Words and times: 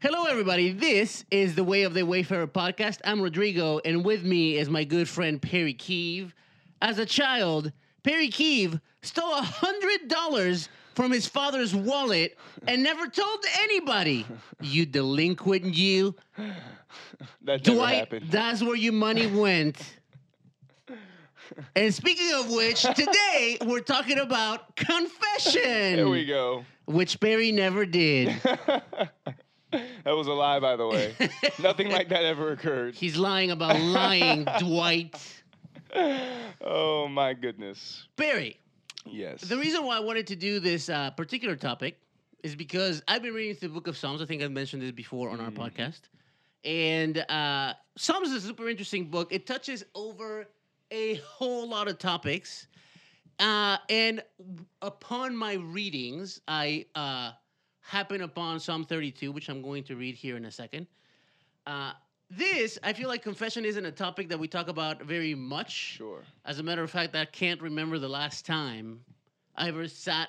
Hello, 0.00 0.24
everybody. 0.24 0.72
This 0.72 1.24
is 1.30 1.54
the 1.54 1.64
Way 1.64 1.82
of 1.82 1.92
the 1.94 2.04
Wayfarer 2.06 2.46
podcast. 2.46 3.00
I'm 3.04 3.20
Rodrigo, 3.20 3.80
and 3.84 4.04
with 4.04 4.24
me 4.24 4.56
is 4.56 4.70
my 4.70 4.84
good 4.84 5.08
friend 5.08 5.40
Perry 5.40 5.74
Keeve. 5.74 6.32
As 6.80 6.98
a 6.98 7.04
child, 7.04 7.70
Perry 8.02 8.28
Keeve 8.30 8.80
stole 9.02 9.34
a 9.34 9.42
hundred 9.42 10.08
dollars 10.08 10.68
from 10.94 11.12
his 11.12 11.26
father's 11.26 11.74
wallet 11.74 12.38
and 12.66 12.82
never 12.82 13.06
told 13.08 13.44
anybody. 13.60 14.24
You 14.62 14.86
delinquent, 14.86 15.74
you. 15.74 16.14
That 17.42 17.66
never 17.66 17.76
Dwight, 17.76 17.98
happened. 17.98 18.30
that's 18.30 18.62
where 18.62 18.76
your 18.76 18.94
money 18.94 19.26
went. 19.26 19.76
And 21.76 21.92
speaking 21.92 22.32
of 22.36 22.50
which, 22.50 22.82
today 22.82 23.58
we're 23.66 23.80
talking 23.80 24.18
about 24.18 24.76
confession, 24.76 25.96
There 25.96 26.08
we 26.08 26.24
go. 26.24 26.64
which 26.86 27.20
Perry 27.20 27.52
never 27.52 27.84
did. 27.84 28.34
That 30.04 30.16
was 30.16 30.26
a 30.26 30.32
lie, 30.32 30.58
by 30.60 30.76
the 30.76 30.86
way. 30.86 31.14
Nothing 31.62 31.90
like 31.90 32.08
that 32.08 32.24
ever 32.24 32.52
occurred. 32.52 32.94
He's 32.94 33.16
lying 33.16 33.50
about 33.50 33.78
lying, 33.80 34.46
Dwight. 34.58 35.14
Oh 35.94 37.08
my 37.08 37.34
goodness. 37.34 38.06
Barry, 38.16 38.58
Yes. 39.06 39.40
the 39.42 39.56
reason 39.56 39.84
why 39.84 39.96
I 39.96 40.00
wanted 40.00 40.26
to 40.28 40.36
do 40.36 40.60
this 40.60 40.88
uh, 40.88 41.10
particular 41.12 41.56
topic 41.56 41.98
is 42.42 42.54
because 42.54 43.02
I've 43.08 43.22
been 43.22 43.34
reading 43.34 43.54
through 43.54 43.68
the 43.68 43.74
book 43.74 43.86
of 43.86 43.96
Psalms. 43.96 44.22
I 44.22 44.26
think 44.26 44.42
I've 44.42 44.50
mentioned 44.52 44.82
this 44.82 44.92
before 44.92 45.30
on 45.30 45.40
our 45.40 45.50
Mhm. 45.50 45.56
podcast. 45.58 46.00
And 46.64 47.18
uh, 47.28 47.74
Psalms 47.96 48.30
is 48.30 48.44
a 48.44 48.48
super 48.48 48.68
interesting 48.68 49.10
book. 49.10 49.32
It 49.32 49.46
touches 49.46 49.84
over 49.94 50.48
a 50.90 51.14
whole 51.16 51.68
lot 51.68 51.88
of 51.88 51.98
topics. 51.98 52.66
Uh, 53.38 53.78
and 53.88 54.22
upon 54.82 55.34
my 55.36 55.54
readings, 55.54 56.40
I 56.46 56.86
uh, 56.94 57.32
happen 57.90 58.22
upon 58.22 58.60
Psalm 58.60 58.84
32, 58.84 59.32
which 59.32 59.48
I'm 59.48 59.62
going 59.62 59.82
to 59.84 59.96
read 59.96 60.14
here 60.14 60.36
in 60.36 60.44
a 60.44 60.50
second. 60.50 60.86
Uh, 61.66 61.92
this, 62.30 62.78
I 62.84 62.92
feel 62.92 63.08
like 63.08 63.22
confession 63.22 63.64
isn't 63.64 63.84
a 63.84 63.90
topic 63.90 64.28
that 64.28 64.38
we 64.38 64.46
talk 64.46 64.68
about 64.68 65.02
very 65.02 65.34
much. 65.34 65.72
Sure. 65.72 66.22
As 66.44 66.60
a 66.60 66.62
matter 66.62 66.84
of 66.84 66.90
fact, 66.90 67.16
I 67.16 67.24
can't 67.24 67.60
remember 67.60 67.98
the 67.98 68.08
last 68.08 68.46
time 68.46 69.00
I 69.56 69.66
ever 69.68 69.88
sat 69.88 70.28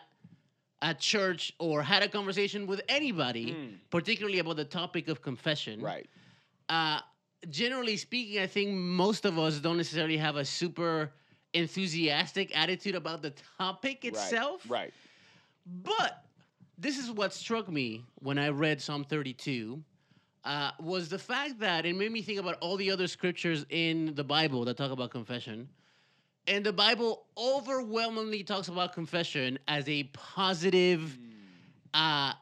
at 0.81 0.99
church 0.99 1.53
or 1.59 1.83
had 1.83 2.01
a 2.01 2.07
conversation 2.09 2.65
with 2.65 2.81
anybody, 2.89 3.51
Mm. 3.53 3.77
particularly 3.91 4.39
about 4.39 4.55
the 4.55 4.65
topic 4.65 5.07
of 5.07 5.21
confession. 5.21 5.79
Right. 5.79 6.09
Uh, 6.67 7.01
generally 7.51 7.95
speaking, 7.95 8.41
I 8.41 8.47
think 8.47 8.71
most 8.73 9.23
of 9.25 9.37
us 9.37 9.59
don't 9.59 9.77
necessarily 9.77 10.17
have 10.17 10.35
a 10.37 10.45
super 10.45 11.11
enthusiastic 11.53 12.57
attitude 12.57 12.95
about 12.95 13.21
the 13.21 13.33
topic 13.59 14.03
itself. 14.05 14.67
Right. 14.67 14.81
Right. 14.81 14.93
But 15.83 16.25
this 16.81 16.97
is 16.97 17.11
what 17.11 17.33
struck 17.33 17.69
me 17.69 18.03
when 18.19 18.37
I 18.39 18.49
read 18.49 18.81
Psalm 18.81 19.03
32 19.03 19.81
uh, 20.43 20.71
was 20.79 21.09
the 21.09 21.19
fact 21.19 21.59
that 21.59 21.85
it 21.85 21.95
made 21.95 22.11
me 22.11 22.21
think 22.23 22.39
about 22.39 22.57
all 22.61 22.75
the 22.75 22.89
other 22.91 23.07
scriptures 23.07 23.65
in 23.69 24.15
the 24.15 24.23
Bible 24.23 24.65
that 24.65 24.75
talk 24.77 24.91
about 24.91 25.11
confession. 25.11 25.69
And 26.47 26.65
the 26.65 26.73
Bible 26.73 27.25
overwhelmingly 27.37 28.43
talks 28.43 28.67
about 28.67 28.93
confession 28.93 29.59
as 29.67 29.87
a 29.87 30.03
positive 30.13 31.17
uh, 31.93 32.33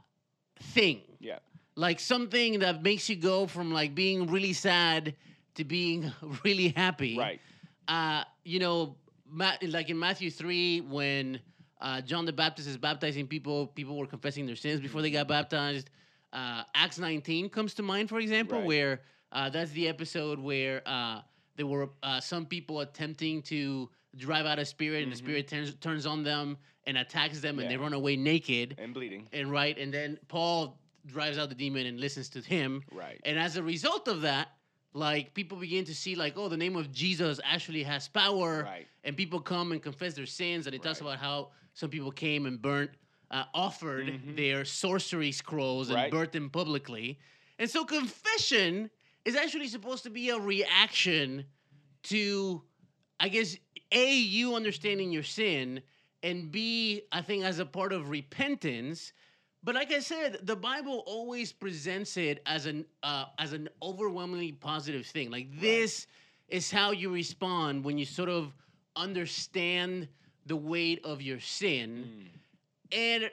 thing, 0.62 1.02
Yeah. 1.20 1.40
like 1.76 2.00
something 2.00 2.59
that 2.59 2.81
makes 2.81 3.09
you 3.09 3.18
go 3.18 3.46
from 3.48 3.74
like 3.74 3.94
being 3.94 4.28
really 4.28 4.53
sad 4.53 5.16
to 5.56 5.66
being 5.66 6.09
really 6.46 6.70
happy 6.70 7.18
Right. 7.18 7.42
uh, 7.90 8.24
you 8.46 8.59
know, 8.59 8.96
Ma- 9.31 9.58
like 9.62 9.90
in 9.90 10.00
Matthew 10.00 10.31
3, 10.31 10.81
when 10.81 11.40
uh, 11.81 12.02
John 12.02 12.25
the 12.25 12.33
Baptist 12.33 12.67
is 12.67 12.77
baptizing 12.77 13.27
people, 13.27 13.67
people 13.67 13.97
were 13.97 14.05
confessing 14.08 14.45
their 14.45 14.55
sins 14.55 14.80
before 14.81 15.02
they 15.02 15.11
got 15.11 15.27
baptized. 15.27 15.89
Uh, 16.33 16.63
Acts 16.75 16.99
19 16.99 17.49
comes 17.49 17.73
to 17.75 17.83
mind, 17.83 18.09
for 18.09 18.19
example, 18.19 18.59
Right. 18.59 18.67
where 18.67 19.02
uh, 19.31 19.49
that's 19.49 19.72
the 19.72 19.88
episode 19.88 20.39
where 20.39 20.81
uh, 20.88 21.22
there 21.55 21.67
were 21.67 21.89
uh, 22.03 22.19
some 22.19 22.45
people 22.45 22.80
attempting 22.81 23.41
to 23.44 23.89
drive 24.17 24.45
out 24.47 24.57
a 24.59 24.66
spirit, 24.66 25.03
and 25.03 25.11
the 25.11 25.16
Mhm. 25.16 25.19
spirit 25.19 25.47
turns, 25.47 25.75
turns 25.75 26.06
on 26.07 26.23
them 26.23 26.57
and 26.88 26.97
attacks 26.97 27.39
them, 27.39 27.59
and 27.59 27.69
they 27.69 27.78
run 27.78 27.94
away 27.94 28.16
naked. 28.16 28.75
And 28.79 28.94
bleeding. 28.94 29.28
And 29.34 29.51
right, 29.51 29.78
and 29.78 29.94
then 29.94 30.18
Paul 30.28 30.79
drives 31.06 31.38
out 31.38 31.50
the 31.50 31.56
demon 31.56 31.85
and 31.85 32.00
listens 32.00 32.28
to 32.29 32.41
him. 32.41 32.84
Right. 32.91 33.22
And 33.23 33.38
as 33.39 33.56
a 33.56 33.62
result 33.63 34.07
of 34.07 34.22
that, 34.22 34.50
like 34.94 35.35
people 35.35 35.57
begin 35.59 35.85
to 35.85 35.94
see, 35.94 36.16
like, 36.16 36.35
oh, 36.35 36.50
the 36.50 36.57
name 36.57 36.75
of 36.75 36.91
Jesus 36.91 37.39
actually 37.44 37.84
has 37.84 38.07
power, 38.07 38.63
Right. 38.63 38.88
and 39.03 39.16
people 39.16 39.39
come 39.39 39.72
and 39.72 39.81
confess 39.81 40.16
their 40.16 40.25
sins. 40.25 40.66
And 40.66 40.75
it 40.75 40.81
talks 40.81 41.01
about 41.01 41.19
how 41.19 41.51
some 41.74 41.90
people 41.90 42.12
came 42.12 42.46
and 42.46 42.62
burnt, 42.62 42.91
uh, 43.31 43.46
offered 43.53 44.07
Mhm. 44.07 44.35
their 44.35 44.66
sorcery 44.66 45.31
scrolls 45.31 45.90
and 45.90 45.96
Right. 45.96 46.12
burnt 46.12 46.31
them 46.31 46.50
publicly. 46.50 47.19
And 47.59 47.69
so 47.69 47.85
confession 47.85 48.90
is 49.25 49.35
actually 49.35 49.68
supposed 49.68 50.03
to 50.03 50.09
be 50.09 50.30
a 50.30 50.40
reaction 50.40 51.46
to, 52.03 52.63
I 53.19 53.30
guess, 53.30 53.57
a 53.91 54.16
you 54.16 54.56
understanding 54.56 55.12
your 55.12 55.24
sin, 55.24 55.81
and 56.24 56.52
b 56.52 57.03
I 57.12 57.22
think 57.22 57.44
as 57.44 57.59
a 57.59 57.66
part 57.66 57.91
of 57.94 58.09
repentance. 58.09 59.13
But 59.62 59.75
like 59.75 59.91
I 59.91 60.00
said, 60.00 60.40
the 60.47 60.56
Bible 60.56 61.03
always 61.06 61.51
presents 61.51 62.16
it 62.18 62.41
as 62.46 62.66
an 62.66 62.86
uh, 63.03 63.25
as 63.38 63.51
an 63.53 63.68
overwhelmingly 63.81 64.53
positive 64.53 65.06
thing. 65.06 65.30
Like 65.30 65.47
this 65.59 66.07
is 66.47 66.72
how 66.72 66.91
you 66.91 67.09
respond 67.12 67.84
when 67.84 67.97
you 67.97 68.06
sort 68.06 68.30
of 68.30 68.53
understand 68.96 70.07
the 70.45 70.55
weight 70.55 71.03
of 71.03 71.22
your 71.22 71.39
sin. 71.39 72.29
Mm. 72.91 72.97
And 72.97 73.31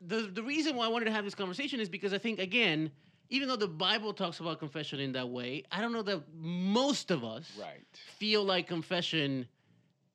the 0.00 0.22
the 0.32 0.42
reason 0.42 0.76
why 0.76 0.86
I 0.86 0.88
wanted 0.88 1.06
to 1.06 1.12
have 1.12 1.24
this 1.24 1.34
conversation 1.34 1.80
is 1.80 1.88
because 1.88 2.12
I 2.12 2.18
think 2.18 2.38
again, 2.38 2.90
even 3.28 3.48
though 3.48 3.56
the 3.56 3.68
Bible 3.68 4.12
talks 4.12 4.40
about 4.40 4.58
confession 4.58 4.98
in 5.00 5.12
that 5.12 5.28
way, 5.28 5.64
I 5.70 5.80
don't 5.80 5.92
know 5.92 6.02
that 6.02 6.22
most 6.34 7.10
of 7.10 7.22
us 7.24 7.50
Right. 7.60 7.84
feel 8.18 8.44
like 8.44 8.66
confession 8.66 9.46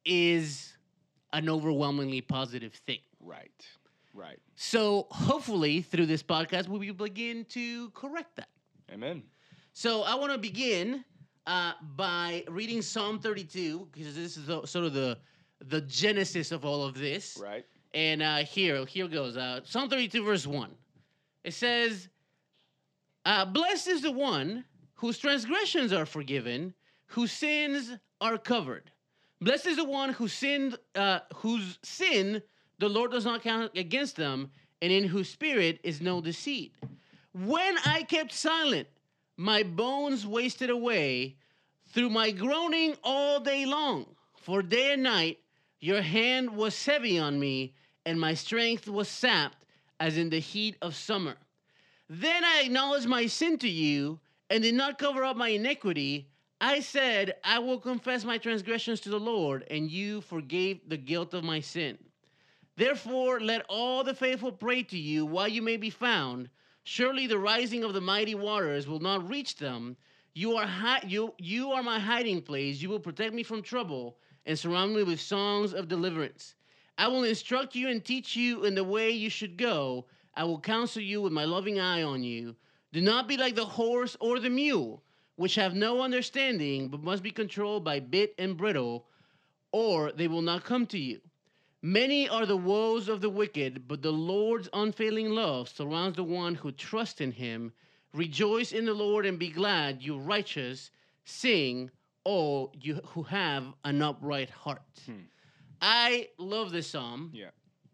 is 0.04 0.74
an 1.34 1.50
overwhelmingly 1.50 2.22
positive 2.22 2.74
thing. 2.74 3.00
Right. 3.20 3.66
Right. 4.14 4.40
So 4.56 5.08
hopefully 5.12 5.82
through 5.82 6.06
this 6.06 6.24
podcast 6.24 6.68
we 6.68 6.88
will 6.88 6.94
begin 6.96 7.46
to 7.50 7.90
correct 7.92 8.36
that. 8.38 8.50
Amen. 8.92 9.24
So 9.74 10.04
I 10.04 10.16
want 10.16 10.32
to 10.32 10.38
begin 10.38 11.04
uh, 11.48 11.74
by 11.96 12.44
reading 12.48 12.82
Psalm 12.82 13.20
32 13.20 13.90
because 13.92 14.16
this 14.16 14.38
is 14.38 14.46
the, 14.46 14.66
sort 14.66 14.86
of 14.86 14.94
the 14.94 15.18
the 15.60 15.82
genesis 15.82 16.52
of 16.52 16.66
all 16.66 16.84
of 16.84 16.98
this. 16.98 17.38
Right. 17.42 17.66
And 17.94 18.22
uh, 18.22 18.38
here, 18.40 18.86
here 18.86 19.08
goes. 19.08 19.38
Uh, 19.38 19.62
Psalm 19.64 19.90
32, 19.90 20.24
verse 20.24 20.46
1. 20.46 20.70
It 21.44 21.54
says, 21.54 22.10
uh, 23.26 23.46
Blessed 23.46 23.88
is 23.88 24.02
the 24.02 24.12
one 24.12 24.66
whose 24.96 25.18
transgressions 25.18 25.94
are 25.94 26.06
forgiven, 26.06 26.74
whose 27.08 27.32
sins 27.32 27.92
are 28.22 28.38
covered. 28.38 28.92
Blessed 29.42 29.68
is 29.68 29.78
the 29.78 29.86
one 29.86 30.10
who 30.14 30.28
sinned, 30.28 30.78
uh, 30.96 31.20
whose 31.36 31.80
sin 31.84 32.42
the 32.80 32.90
Lord 32.90 33.12
does 33.12 33.26
not 33.26 33.44
count 33.44 33.72
against 33.76 34.16
them, 34.16 34.50
and 34.82 34.92
in 34.92 35.06
whose 35.06 35.30
spirit 35.30 35.80
is 35.84 36.02
no 36.02 36.22
deceit. 36.22 36.74
When 37.34 37.78
I 37.86 38.04
kept 38.04 38.34
silent, 38.34 38.88
my 39.38 39.64
bones 39.64 40.26
wasted 40.26 40.70
away 40.70 41.38
through 41.90 42.10
my 42.10 42.32
groaning 42.32 42.96
all 43.04 43.40
day 43.40 43.66
long. 43.66 44.06
For 44.42 44.62
day 44.62 44.94
and 44.94 45.04
night 45.04 45.40
your 45.80 46.02
hand 46.02 46.56
was 46.56 46.86
heavy 46.86 47.20
on 47.20 47.40
me, 47.40 47.74
and 48.06 48.20
my 48.20 48.34
strength 48.34 48.88
was 48.88 49.08
sapped 49.08 49.66
as 50.00 50.18
in 50.18 50.30
the 50.30 50.40
heat 50.40 50.78
of 50.82 50.96
summer. 50.96 51.36
Then 52.10 52.44
I 52.44 52.62
acknowledged 52.66 53.08
my 53.08 53.26
sin 53.28 53.58
to 53.60 53.70
you 53.70 54.20
and 54.50 54.64
did 54.64 54.76
not 54.76 55.00
cover 55.00 55.24
up 55.24 55.38
my 55.38 55.50
iniquity. 55.50 56.30
I 56.62 56.80
said, 56.80 57.36
I 57.44 57.60
will 57.60 57.80
confess 57.80 58.24
my 58.24 58.38
transgressions 58.38 59.00
to 59.02 59.10
the 59.10 59.20
Lord, 59.20 59.66
and 59.70 59.90
you 59.90 60.22
forgave 60.22 60.88
the 60.88 60.98
guilt 60.98 61.34
of 61.34 61.44
my 61.44 61.60
sin. 61.60 61.98
Therefore, 62.78 63.40
let 63.40 63.66
all 63.70 64.04
the 64.04 64.14
faithful 64.14 64.52
pray 64.52 64.84
to 64.84 64.98
you 64.98 65.26
while 65.26 65.48
you 65.48 65.62
may 65.62 65.78
be 65.78 65.90
found. 65.90 66.50
Surely 66.84 67.26
the 67.26 67.40
rising 67.40 67.84
of 67.84 67.94
the 67.94 68.02
mighty 68.02 68.36
waters 68.36 68.88
will 68.88 69.00
not 69.00 69.28
reach 69.30 69.56
them. 69.56 69.98
You 70.34 70.58
are 70.58 70.68
hi- 70.68 71.04
you 71.08 71.34
you 71.38 71.72
are 71.72 71.82
my 71.82 72.00
hiding 72.00 72.42
place. 72.42 72.82
You 72.82 72.90
will 72.90 73.00
protect 73.00 73.34
me 73.34 73.44
from 73.44 73.62
trouble 73.62 74.18
and 74.46 74.58
surround 74.58 74.96
me 74.96 75.04
with 75.04 75.20
songs 75.20 75.74
of 75.74 75.88
deliverance. 75.88 76.56
I 76.98 77.08
will 77.08 77.24
instruct 77.24 77.76
you 77.76 77.90
and 77.90 78.04
teach 78.04 78.36
you 78.36 78.64
in 78.64 78.76
the 78.76 78.84
way 78.84 79.12
you 79.12 79.30
should 79.30 79.58
go. 79.58 80.06
I 80.34 80.44
will 80.44 80.60
counsel 80.60 81.02
you 81.02 81.22
with 81.22 81.34
my 81.34 81.46
loving 81.46 81.80
eye 81.80 82.04
on 82.04 82.24
you. 82.24 82.56
Do 82.94 83.02
not 83.02 83.28
be 83.28 83.38
like 83.38 83.56
the 83.56 83.66
horse 83.66 84.16
or 84.20 84.40
the 84.40 84.50
mule, 84.50 85.04
which 85.36 85.56
have 85.56 85.76
no 85.76 86.02
understanding, 86.02 86.88
but 86.88 87.04
must 87.04 87.24
be 87.24 87.32
controlled 87.32 87.84
by 87.84 88.00
bit 88.00 88.34
and 88.38 88.56
bridle, 88.56 89.08
or 89.72 90.12
they 90.14 90.28
will 90.28 90.42
not 90.42 90.64
come 90.64 90.86
to 90.88 90.98
you. 90.98 91.20
Many 91.82 92.28
are 92.30 92.46
the 92.46 92.58
woes 92.58 93.10
of 93.10 93.22
the 93.22 93.30
wicked, 93.30 93.88
but 93.88 94.02
the 94.02 94.14
Lord's 94.14 94.70
unfailing 94.74 95.30
love 95.32 95.70
surrounds 95.70 96.16
the 96.16 96.24
one 96.24 96.56
who 96.56 96.72
trusts 96.72 97.22
in 97.22 97.32
him. 97.32 97.74
Rejoice 98.14 98.72
in 98.72 98.86
the 98.86 98.94
Lord 98.94 99.26
and 99.26 99.38
be 99.38 99.50
glad, 99.50 100.02
you 100.02 100.18
righteous. 100.18 100.90
Sing, 101.26 101.92
all 102.26 102.74
you 102.82 102.96
who 103.06 103.24
have 103.24 103.64
an 103.86 104.02
upright 104.02 104.50
heart. 104.50 104.82
Hmm. 105.06 105.14
I 105.82 106.28
love 106.38 106.72
this 106.72 106.88
psalm. 106.90 107.32
Yeah. 107.34 107.52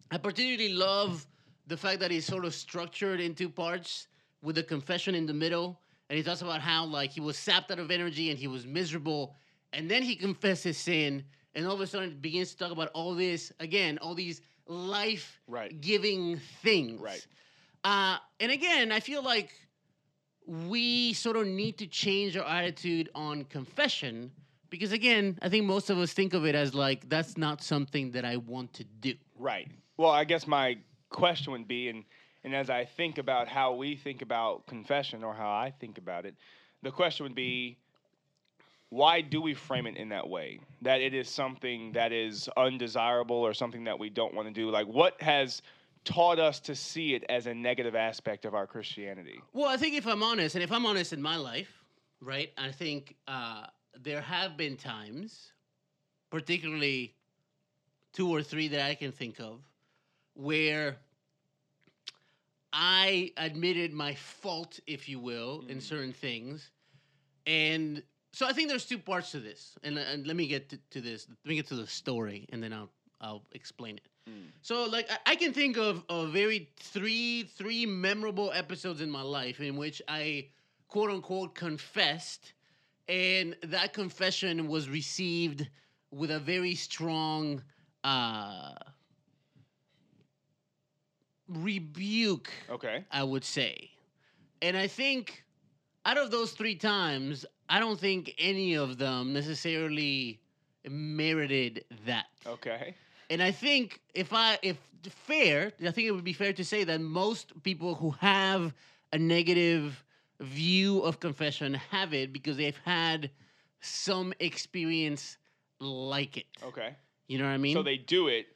I 0.09 0.17
particularly 0.17 0.73
love 0.73 1.25
the 1.67 1.77
fact 1.77 1.99
that 1.99 2.11
it's 2.11 2.25
sort 2.25 2.45
of 2.45 2.53
structured 2.55 3.19
in 3.19 3.35
two 3.35 3.49
parts 3.49 4.07
with 4.41 4.55
the 4.55 4.63
confession 4.63 5.13
in 5.13 5.25
the 5.25 5.33
middle, 5.33 5.79
and 6.09 6.17
he 6.17 6.23
talks 6.23 6.41
about 6.41 6.61
how 6.61 6.85
like 6.85 7.11
he 7.11 7.21
was 7.21 7.37
sapped 7.37 7.71
out 7.71 7.79
of 7.79 7.91
energy 7.91 8.29
and 8.31 8.39
he 8.39 8.47
was 8.47 8.65
miserable, 8.65 9.35
and 9.73 9.89
then 9.89 10.01
he 10.01 10.15
confesses 10.15 10.77
sin, 10.77 11.23
and 11.55 11.65
all 11.67 11.73
of 11.75 11.81
a 11.81 11.87
sudden 11.87 12.09
it 12.11 12.21
begins 12.21 12.51
to 12.51 12.57
talk 12.57 12.71
about 12.71 12.89
all 12.93 13.13
this 13.13 13.51
again, 13.59 13.97
all 14.01 14.15
these 14.15 14.41
life 14.67 15.39
Right. 15.47 15.79
giving 15.81 16.37
things. 16.61 16.99
Right. 16.99 17.25
Uh, 17.83 18.17
and 18.39 18.51
again, 18.51 18.91
I 18.91 18.99
feel 18.99 19.23
like 19.23 19.51
we 20.51 21.13
sort 21.13 21.37
of 21.37 21.47
need 21.47 21.77
to 21.77 21.87
change 21.87 22.35
our 22.35 22.45
attitude 22.45 23.09
on 23.15 23.45
confession 23.45 24.31
because, 24.69 24.91
again, 24.91 25.39
I 25.41 25.47
think 25.47 25.65
most 25.65 25.89
of 25.89 25.97
us 25.97 26.11
think 26.11 26.33
of 26.33 26.45
it 26.45 26.55
as 26.55 26.75
like, 26.75 27.07
that's 27.07 27.37
not 27.37 27.63
something 27.63 28.11
that 28.11 28.25
I 28.25 28.37
want 28.37 28.73
to 28.73 28.83
do. 28.83 29.13
Right. 29.37 29.69
Well, 29.95 30.11
I 30.11 30.25
guess 30.25 30.47
my 30.47 30.77
question 31.09 31.53
would 31.53 31.67
be, 31.67 31.87
and 31.87 32.03
and 32.43 32.55
as 32.55 32.69
I 32.69 32.85
think 32.85 33.17
about 33.17 33.47
how 33.47 33.73
we 33.75 33.95
think 33.95 34.21
about 34.21 34.65
confession 34.65 35.23
or 35.23 35.33
how 35.33 35.49
I 35.49 35.73
think 35.79 35.97
about 35.97 36.25
it, 36.25 36.35
the 36.81 36.91
question 36.91 37.23
would 37.23 37.35
be, 37.35 37.77
why 38.89 39.21
do 39.21 39.41
we 39.41 39.53
frame 39.53 39.85
it 39.85 39.95
in 39.95 40.09
that 40.09 40.27
way? 40.27 40.59
That 40.81 41.01
it 41.01 41.13
is 41.13 41.29
something 41.29 41.91
that 41.93 42.11
is 42.11 42.49
undesirable 42.57 43.37
or 43.37 43.53
something 43.53 43.83
that 43.85 43.99
we 43.99 44.09
don't 44.09 44.33
want 44.33 44.47
to 44.47 44.53
do. 44.53 44.69
Like, 44.69 44.87
what 44.87 45.21
has 45.21 45.61
taught 46.03 46.39
us 46.39 46.59
to 46.61 46.75
see 46.75 47.13
it 47.13 47.23
as 47.29 47.45
a 47.47 47.53
negative 47.53 47.95
aspect 47.95 48.45
of 48.45 48.53
our 48.55 48.67
Christianity? 48.67 49.39
Well, 49.53 49.67
I 49.67 49.77
think 49.77 49.95
if 49.95 50.07
I'm 50.07 50.23
honest, 50.23 50.55
and 50.55 50.63
if 50.63 50.71
I'm 50.71 50.85
honest 50.85 51.13
in 51.13 51.21
my 51.21 51.35
life, 51.35 51.83
right, 52.21 52.51
I 52.57 52.71
think 52.71 53.15
uh, 53.27 53.65
there 53.99 54.21
have 54.21 54.57
been 54.57 54.77
times, 54.77 55.51
particularly 56.29 57.15
two 58.13 58.29
or 58.29 58.41
three 58.43 58.67
that 58.69 58.81
I 58.81 58.95
can 58.95 59.11
think 59.11 59.39
of, 59.39 59.61
where 60.33 60.97
I 62.73 63.31
admitted 63.37 63.93
my 63.93 64.15
fault, 64.15 64.79
if 64.87 65.09
you 65.09 65.19
will, 65.19 65.65
in 65.67 65.77
Mm. 65.77 65.81
certain 65.81 66.13
things. 66.13 66.71
And 67.45 68.01
so 68.33 68.47
I 68.47 68.53
think 68.53 68.69
there's 68.69 68.85
two 68.85 68.97
parts 68.97 69.31
to 69.31 69.39
this. 69.39 69.75
And, 69.83 69.97
and 69.97 70.25
let 70.25 70.35
me 70.35 70.47
get 70.47 70.69
to, 70.69 70.77
to 70.91 71.01
this. 71.01 71.27
Let 71.27 71.49
me 71.49 71.55
get 71.55 71.67
to 71.67 71.75
the 71.75 71.87
story, 71.87 72.47
and 72.51 72.63
then 72.63 72.71
I'll 72.73 72.89
I'll 73.21 73.43
explain 73.53 73.97
it. 73.97 74.03
So 74.61 74.85
like 74.85 75.09
I, 75.11 75.31
I 75.31 75.35
can 75.35 75.53
think 75.53 75.77
of 75.77 76.03
of 76.09 76.31
very 76.31 76.69
three 76.77 77.43
three 77.43 77.85
memorable 77.85 78.51
episodes 78.53 79.01
in 79.01 79.09
my 79.09 79.21
life 79.21 79.59
in 79.59 79.75
which 79.77 80.01
I 80.07 80.47
quote 80.87 81.09
unquote 81.09 81.55
confessed, 81.55 82.53
and 83.07 83.55
that 83.63 83.93
confession 83.93 84.67
was 84.67 84.89
received 84.89 85.67
with 86.11 86.31
a 86.31 86.39
very 86.39 86.75
strong 86.75 87.61
uh, 88.03 88.73
rebuke, 91.47 92.51
Okay. 92.69 93.03
I 93.11 93.23
would 93.23 93.43
say. 93.43 93.89
And 94.61 94.77
I 94.77 94.87
think 94.87 95.43
out 96.05 96.17
of 96.17 96.31
those 96.31 96.51
three 96.51 96.75
times, 96.75 97.45
I 97.69 97.79
don't 97.79 97.99
think 97.99 98.33
any 98.37 98.75
of 98.75 98.97
them 98.97 99.33
necessarily 99.33 100.39
merited 100.89 101.85
that. 102.05 102.25
Okay. 102.45 102.95
And 103.31 103.41
I 103.41 103.51
think 103.51 104.01
if 104.13 104.33
I 104.33 104.59
if 104.61 104.77
fair, 105.09 105.71
I 105.81 105.91
think 105.91 106.07
it 106.07 106.11
would 106.11 106.25
be 106.25 106.33
fair 106.33 106.51
to 106.51 106.65
say 106.65 106.83
that 106.83 106.99
most 106.99 107.63
people 107.63 107.95
who 107.95 108.11
have 108.19 108.73
a 109.13 109.17
negative 109.17 110.03
view 110.41 110.99
of 110.99 111.21
confession 111.21 111.75
have 111.91 112.13
it 112.13 112.33
because 112.33 112.57
they've 112.57 112.79
had 112.83 113.31
some 113.79 114.33
experience 114.41 115.37
like 115.79 116.35
it. 116.35 116.45
Okay. 116.61 116.93
You 117.29 117.37
know 117.37 117.45
what 117.45 117.51
I 117.51 117.57
mean? 117.57 117.73
so 117.73 117.81
they 117.81 117.95
do 117.95 118.27
it, 118.27 118.47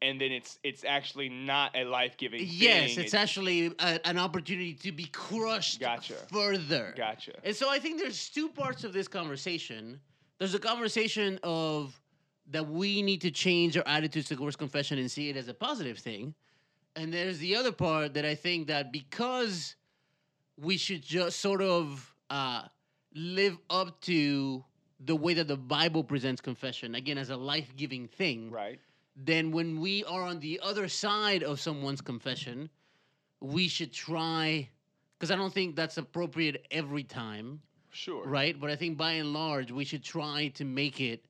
and 0.00 0.18
then 0.18 0.32
it's 0.32 0.58
it's 0.64 0.82
actually 0.82 1.28
not 1.28 1.76
a 1.76 1.84
life 1.84 2.16
giving. 2.16 2.40
yes, 2.42 2.96
it's 2.96 3.12
actually 3.12 3.66
a, 3.78 4.00
an 4.06 4.16
opportunity 4.18 4.72
to 4.72 4.92
be 4.92 5.04
crushed 5.04 5.78
Gotcha. 5.78 6.14
further. 6.32 6.94
Gotcha. 6.96 7.32
And 7.44 7.54
so 7.54 7.68
I 7.68 7.78
think 7.78 8.00
there's 8.00 8.30
two 8.30 8.48
parts 8.48 8.82
of 8.82 8.94
this 8.94 9.08
conversation. 9.08 10.00
There's 10.38 10.54
a 10.54 10.58
conversation 10.58 11.38
of 11.42 12.00
that 12.50 12.68
we 12.68 13.02
need 13.02 13.20
to 13.22 13.30
change 13.30 13.76
our 13.76 13.86
attitudes 13.86 14.28
towards 14.28 14.56
confession 14.56 14.98
and 14.98 15.10
see 15.10 15.28
it 15.28 15.36
as 15.36 15.48
a 15.48 15.54
positive 15.54 15.98
thing. 15.98 16.34
And 16.96 17.12
there's 17.12 17.38
the 17.38 17.56
other 17.56 17.72
part 17.72 18.14
that 18.14 18.24
I 18.24 18.34
think 18.34 18.66
that 18.66 18.92
because 18.92 19.76
we 20.58 20.76
should 20.76 21.02
just 21.02 21.40
sort 21.40 21.62
of 21.62 22.14
uh, 22.28 22.64
live 23.14 23.56
up 23.70 24.00
to 24.02 24.64
the 25.00 25.16
way 25.16 25.34
that 25.34 25.48
the 25.48 25.56
Bible 25.56 26.04
presents 26.04 26.40
confession, 26.40 26.94
again, 26.94 27.18
as 27.18 27.30
a 27.30 27.36
life 27.36 27.74
giving 27.76 28.06
thing, 28.06 28.50
Right. 28.50 28.78
then 29.16 29.50
when 29.50 29.80
we 29.80 30.04
are 30.04 30.22
on 30.22 30.38
the 30.40 30.60
other 30.62 30.88
side 30.88 31.42
of 31.42 31.58
someone's 31.60 32.00
confession, 32.00 32.68
we 33.40 33.66
should 33.68 33.92
try, 33.92 34.68
because 35.18 35.30
I 35.30 35.36
don't 35.36 35.52
think 35.52 35.74
that's 35.74 35.96
appropriate 35.98 36.66
every 36.70 37.02
time, 37.02 37.62
Sure. 37.90 38.24
right? 38.26 38.58
But 38.58 38.70
I 38.70 38.76
think 38.76 38.96
by 38.96 39.12
and 39.12 39.32
large, 39.32 39.72
we 39.72 39.84
should 39.84 40.04
try 40.04 40.48
to 40.54 40.64
make 40.64 41.00
it 41.00 41.24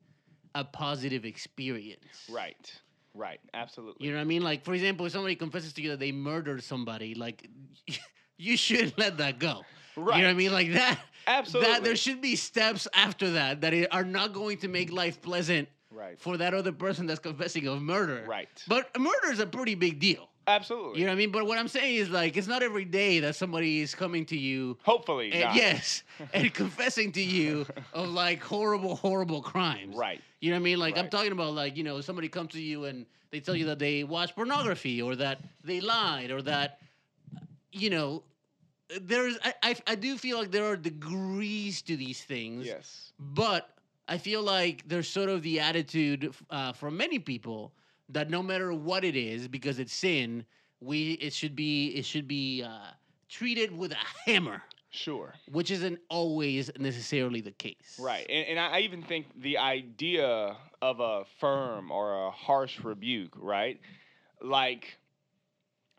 a 0.55 0.65
positive 0.65 1.25
experience. 1.25 2.27
Right. 2.31 2.73
Right. 3.15 3.41
Absolutely. 3.55 4.07
You 4.07 4.13
know 4.13 4.19
what 4.19 4.23
I 4.23 4.27
mean? 4.27 4.43
Like, 4.43 4.65
for 4.65 4.75
example, 4.75 5.07
if 5.07 5.13
somebody 5.13 5.35
confesses 5.37 5.73
to 5.75 5.83
you 5.83 5.91
that 5.91 6.01
they 6.01 6.13
murdered 6.13 6.63
somebody, 6.63 7.15
like, 7.15 7.49
you 8.39 8.57
shouldn't 8.57 8.99
let 8.99 9.19
that 9.19 9.39
go. 9.39 9.63
right. 9.97 10.17
You 10.17 10.23
know 10.23 10.29
what 10.29 10.35
I 10.35 10.35
mean? 10.35 10.53
Like 10.53 10.73
that. 10.73 10.99
Absolutely. 11.27 11.71
That 11.73 11.85
there 11.85 11.97
should 11.97 12.21
be 12.21 12.37
steps 12.37 12.89
after 12.95 13.31
that 13.33 13.61
that 13.61 13.75
are 13.93 14.05
not 14.05 14.33
going 14.33 14.59
to 14.59 14.69
make 14.69 14.91
life 14.93 15.21
pleasant 15.21 15.69
Right. 15.95 16.19
for 16.19 16.39
that 16.39 16.55
other 16.55 16.73
person 16.73 17.07
that's 17.07 17.21
confessing 17.21 17.67
of 17.69 17.83
murder. 17.83 18.25
Right. 18.27 18.49
But 18.67 18.99
murder 18.99 19.31
is 19.31 19.41
a 19.41 19.47
pretty 19.47 19.75
big 19.75 20.01
deal. 20.01 20.31
Absolutely. 20.47 21.01
You 21.01 21.07
know 21.07 21.13
what 21.13 21.17
I 21.17 21.19
mean? 21.19 21.31
But 21.31 21.47
what 21.47 21.59
I'm 21.59 21.69
saying 21.69 21.97
is 21.97 22.11
like 22.11 22.37
it's 22.37 22.49
not 22.49 22.63
every 22.63 22.85
day 22.85 23.21
that 23.21 23.37
somebody 23.37 23.81
is 23.81 23.95
coming 23.95 24.25
to 24.27 24.37
you 24.37 24.77
Hopefully. 24.83 25.33
and 25.33 25.43
not. 25.43 25.55
yes, 25.55 26.03
and 26.35 26.53
confessing 26.53 27.13
to 27.13 27.23
you 27.23 27.67
of 27.93 28.09
like 28.09 28.43
horrible, 28.43 28.97
horrible 28.97 29.43
crimes. 29.43 29.97
Right. 29.97 30.21
You 30.41 30.51
know 30.51 30.57
what 30.57 30.61
I 30.61 30.65
mean? 30.65 30.79
Like 30.79 30.99
I'm 30.99 31.09
talking 31.09 31.33
about 31.33 31.55
like, 31.55 31.77
you 31.77 31.85
know, 31.85 32.01
somebody 32.01 32.29
comes 32.29 32.53
to 32.53 32.61
you 32.61 32.87
and 32.87 33.07
they 33.31 33.41
tell 33.41 33.55
you 33.57 33.67
that 33.67 33.79
they 33.79 34.05
watch 34.05 34.35
pornography 34.35 35.01
or 35.01 35.17
that 35.17 35.41
they 35.65 35.81
lied 35.81 36.31
or 36.31 36.43
that 36.43 36.79
you 37.73 37.91
know 37.91 38.23
there's 39.01 39.39
I, 39.45 39.55
I 39.63 39.77
I 39.87 39.95
do 39.95 40.19
feel 40.19 40.39
like 40.39 40.51
there 40.51 40.67
are 40.67 40.77
degrees 40.77 41.83
to 41.83 41.97
these 41.97 42.23
things. 42.23 42.67
Yes. 42.67 43.13
But 43.19 43.69
I 44.09 44.19
feel 44.19 44.43
like 44.43 44.83
there's 44.87 45.09
sort 45.09 45.29
of 45.29 45.43
the 45.43 45.61
attitude 45.61 46.35
uh, 46.51 46.73
from 46.73 46.97
many 46.97 47.19
people 47.19 47.73
that 48.13 48.31
no 48.31 48.43
matter 48.43 48.73
what 48.73 49.05
it 49.05 49.17
is, 49.17 49.49
because 49.49 49.79
it's 49.79 49.93
sin, 49.93 50.45
we 50.81 51.13
it 51.13 51.33
should 51.33 51.57
be 51.57 51.89
it 51.89 52.05
should 52.05 52.29
be 52.29 52.63
uh, 52.63 52.91
treated 53.29 53.77
with 53.77 53.93
a 53.93 54.31
hammer, 54.31 54.63
Sure. 54.91 55.35
which 55.51 55.71
isn't 55.71 55.99
always 56.11 56.71
necessarily 56.79 57.41
the 57.41 57.53
case. 57.53 57.99
Right. 57.99 58.27
And, 58.29 58.47
and 58.49 58.61
I 58.61 58.81
even 58.81 59.03
think 59.03 59.27
the 59.41 59.59
idea 59.59 60.57
of 60.83 61.01
a 61.01 61.25
firm 61.41 61.91
or 61.91 62.27
a 62.27 62.31
harsh 62.31 62.81
rebuke, 62.81 63.35
right? 63.37 63.81
Like, 64.43 64.99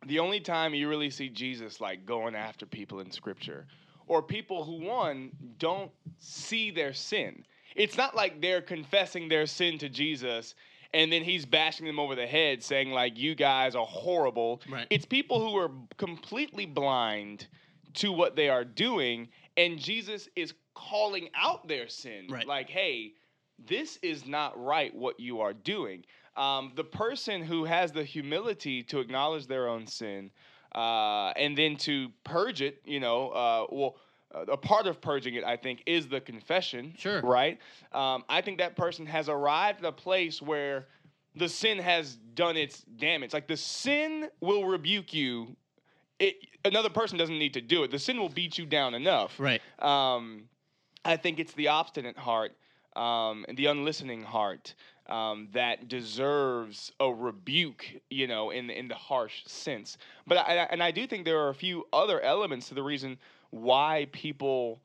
the 0.06 0.20
only 0.20 0.40
time 0.40 0.74
you 0.74 0.88
really 0.90 1.10
see 1.10 1.30
Jesus 1.30 1.82
like 1.82 2.06
going 2.06 2.36
after 2.36 2.66
people 2.66 3.00
in 3.00 3.10
scripture 3.10 3.66
or 4.06 4.22
people 4.22 4.64
who 4.64 4.86
one 4.86 5.32
don't 5.58 5.92
see 6.20 6.70
their 6.70 6.94
sin. 6.94 7.46
It's 7.76 7.98
not 7.98 8.16
like 8.16 8.42
they're 8.42 8.62
confessing 8.62 9.28
their 9.30 9.48
sin 9.48 9.78
to 9.80 9.90
Jesus 9.90 10.54
and 10.94 11.12
then 11.12 11.24
he's 11.24 11.46
bashing 11.46 11.86
them 11.86 12.00
over 12.00 12.16
the 12.16 12.28
head 12.28 12.64
saying 12.64 12.92
like 12.92 13.18
you 13.18 13.36
guys 13.36 13.76
are 13.76 13.86
horrible. 13.86 14.62
Right. 14.70 14.88
It's 14.90 15.06
people 15.06 15.40
who 15.40 15.58
are 15.58 15.72
completely 15.98 16.66
blind 16.66 17.48
to 17.96 18.12
what 18.12 18.36
they 18.36 18.50
are 18.50 18.64
doing 18.64 19.30
and 19.58 19.80
Jesus 19.80 20.30
is 20.36 20.54
calling 20.74 21.30
out 21.36 21.68
their 21.68 21.88
sin 21.88 22.28
Right. 22.30 22.48
like 22.48 22.70
hey 22.70 23.14
this 23.68 24.00
is 24.02 24.26
not 24.26 24.62
right 24.62 24.94
what 24.96 25.20
you 25.20 25.40
are 25.42 25.54
doing. 25.54 26.04
Um, 26.36 26.72
the 26.76 26.84
person 26.84 27.44
who 27.44 27.66
has 27.66 27.92
the 27.92 28.04
humility 28.04 28.82
to 28.84 29.00
acknowledge 29.00 29.46
their 29.48 29.68
own 29.68 29.86
sin 29.86 30.32
uh, 30.74 31.30
and 31.38 31.56
then 31.56 31.76
to 31.78 32.10
purge 32.24 32.62
it, 32.64 32.82
you 32.84 33.00
know, 33.00 33.30
uh, 33.30 33.66
well, 33.70 33.96
a 34.34 34.58
part 34.58 34.88
of 34.88 35.02
purging 35.02 35.36
it, 35.36 35.44
I 35.44 35.58
think, 35.58 35.84
is 35.86 36.08
the 36.08 36.22
confession. 36.22 36.94
Sure. 36.98 37.22
Right? 37.22 37.60
Um, 37.92 38.24
I 38.30 38.42
think 38.42 38.58
that 38.60 38.76
person 38.76 39.06
has 39.06 39.30
arrived 39.30 39.80
at 39.80 39.86
a 39.86 39.92
place 39.92 40.42
where 40.42 40.88
the 41.36 41.50
sin 41.50 41.80
has 41.80 42.16
done 42.36 42.58
its 42.58 42.82
damage. 42.98 43.34
Like 43.34 43.48
the 43.48 43.58
sin 43.58 44.30
will 44.42 44.66
rebuke 44.66 45.14
you. 45.14 45.56
It, 46.20 46.36
another 46.64 46.90
person 46.90 47.18
doesn't 47.18 47.38
need 47.38 47.54
to 47.54 47.62
do 47.62 47.84
it. 47.84 47.92
The 47.92 48.00
sin 48.00 48.20
will 48.20 48.30
beat 48.30 48.58
you 48.58 48.66
down 48.66 48.94
enough. 48.94 49.40
Right. 49.40 49.62
Um, 49.80 50.44
I 51.06 51.18
think 51.18 51.40
it's 51.40 51.54
the 51.54 51.70
obstinate 51.70 52.18
heart 52.18 52.54
um, 52.96 53.46
and 53.48 53.58
the 53.58 53.66
unlistening 53.66 54.24
heart 54.24 54.76
um, 55.08 55.50
that 55.54 55.90
deserves 55.90 56.92
a 57.00 57.12
rebuke, 57.12 57.86
you 58.10 58.28
know, 58.28 58.52
in 58.52 58.70
in 58.70 58.88
the 58.88 58.96
harsh 58.96 59.44
sense. 59.46 59.98
But 60.26 60.38
I, 60.38 60.68
and 60.72 60.82
I 60.82 60.92
do 60.92 61.06
think 61.08 61.26
there 61.26 61.40
are 61.40 61.50
a 61.50 61.56
few 61.56 61.86
other 61.92 62.22
elements 62.22 62.70
to 62.70 62.76
the 62.76 62.84
reason 62.84 63.18
why 63.54 64.08
people 64.12 64.82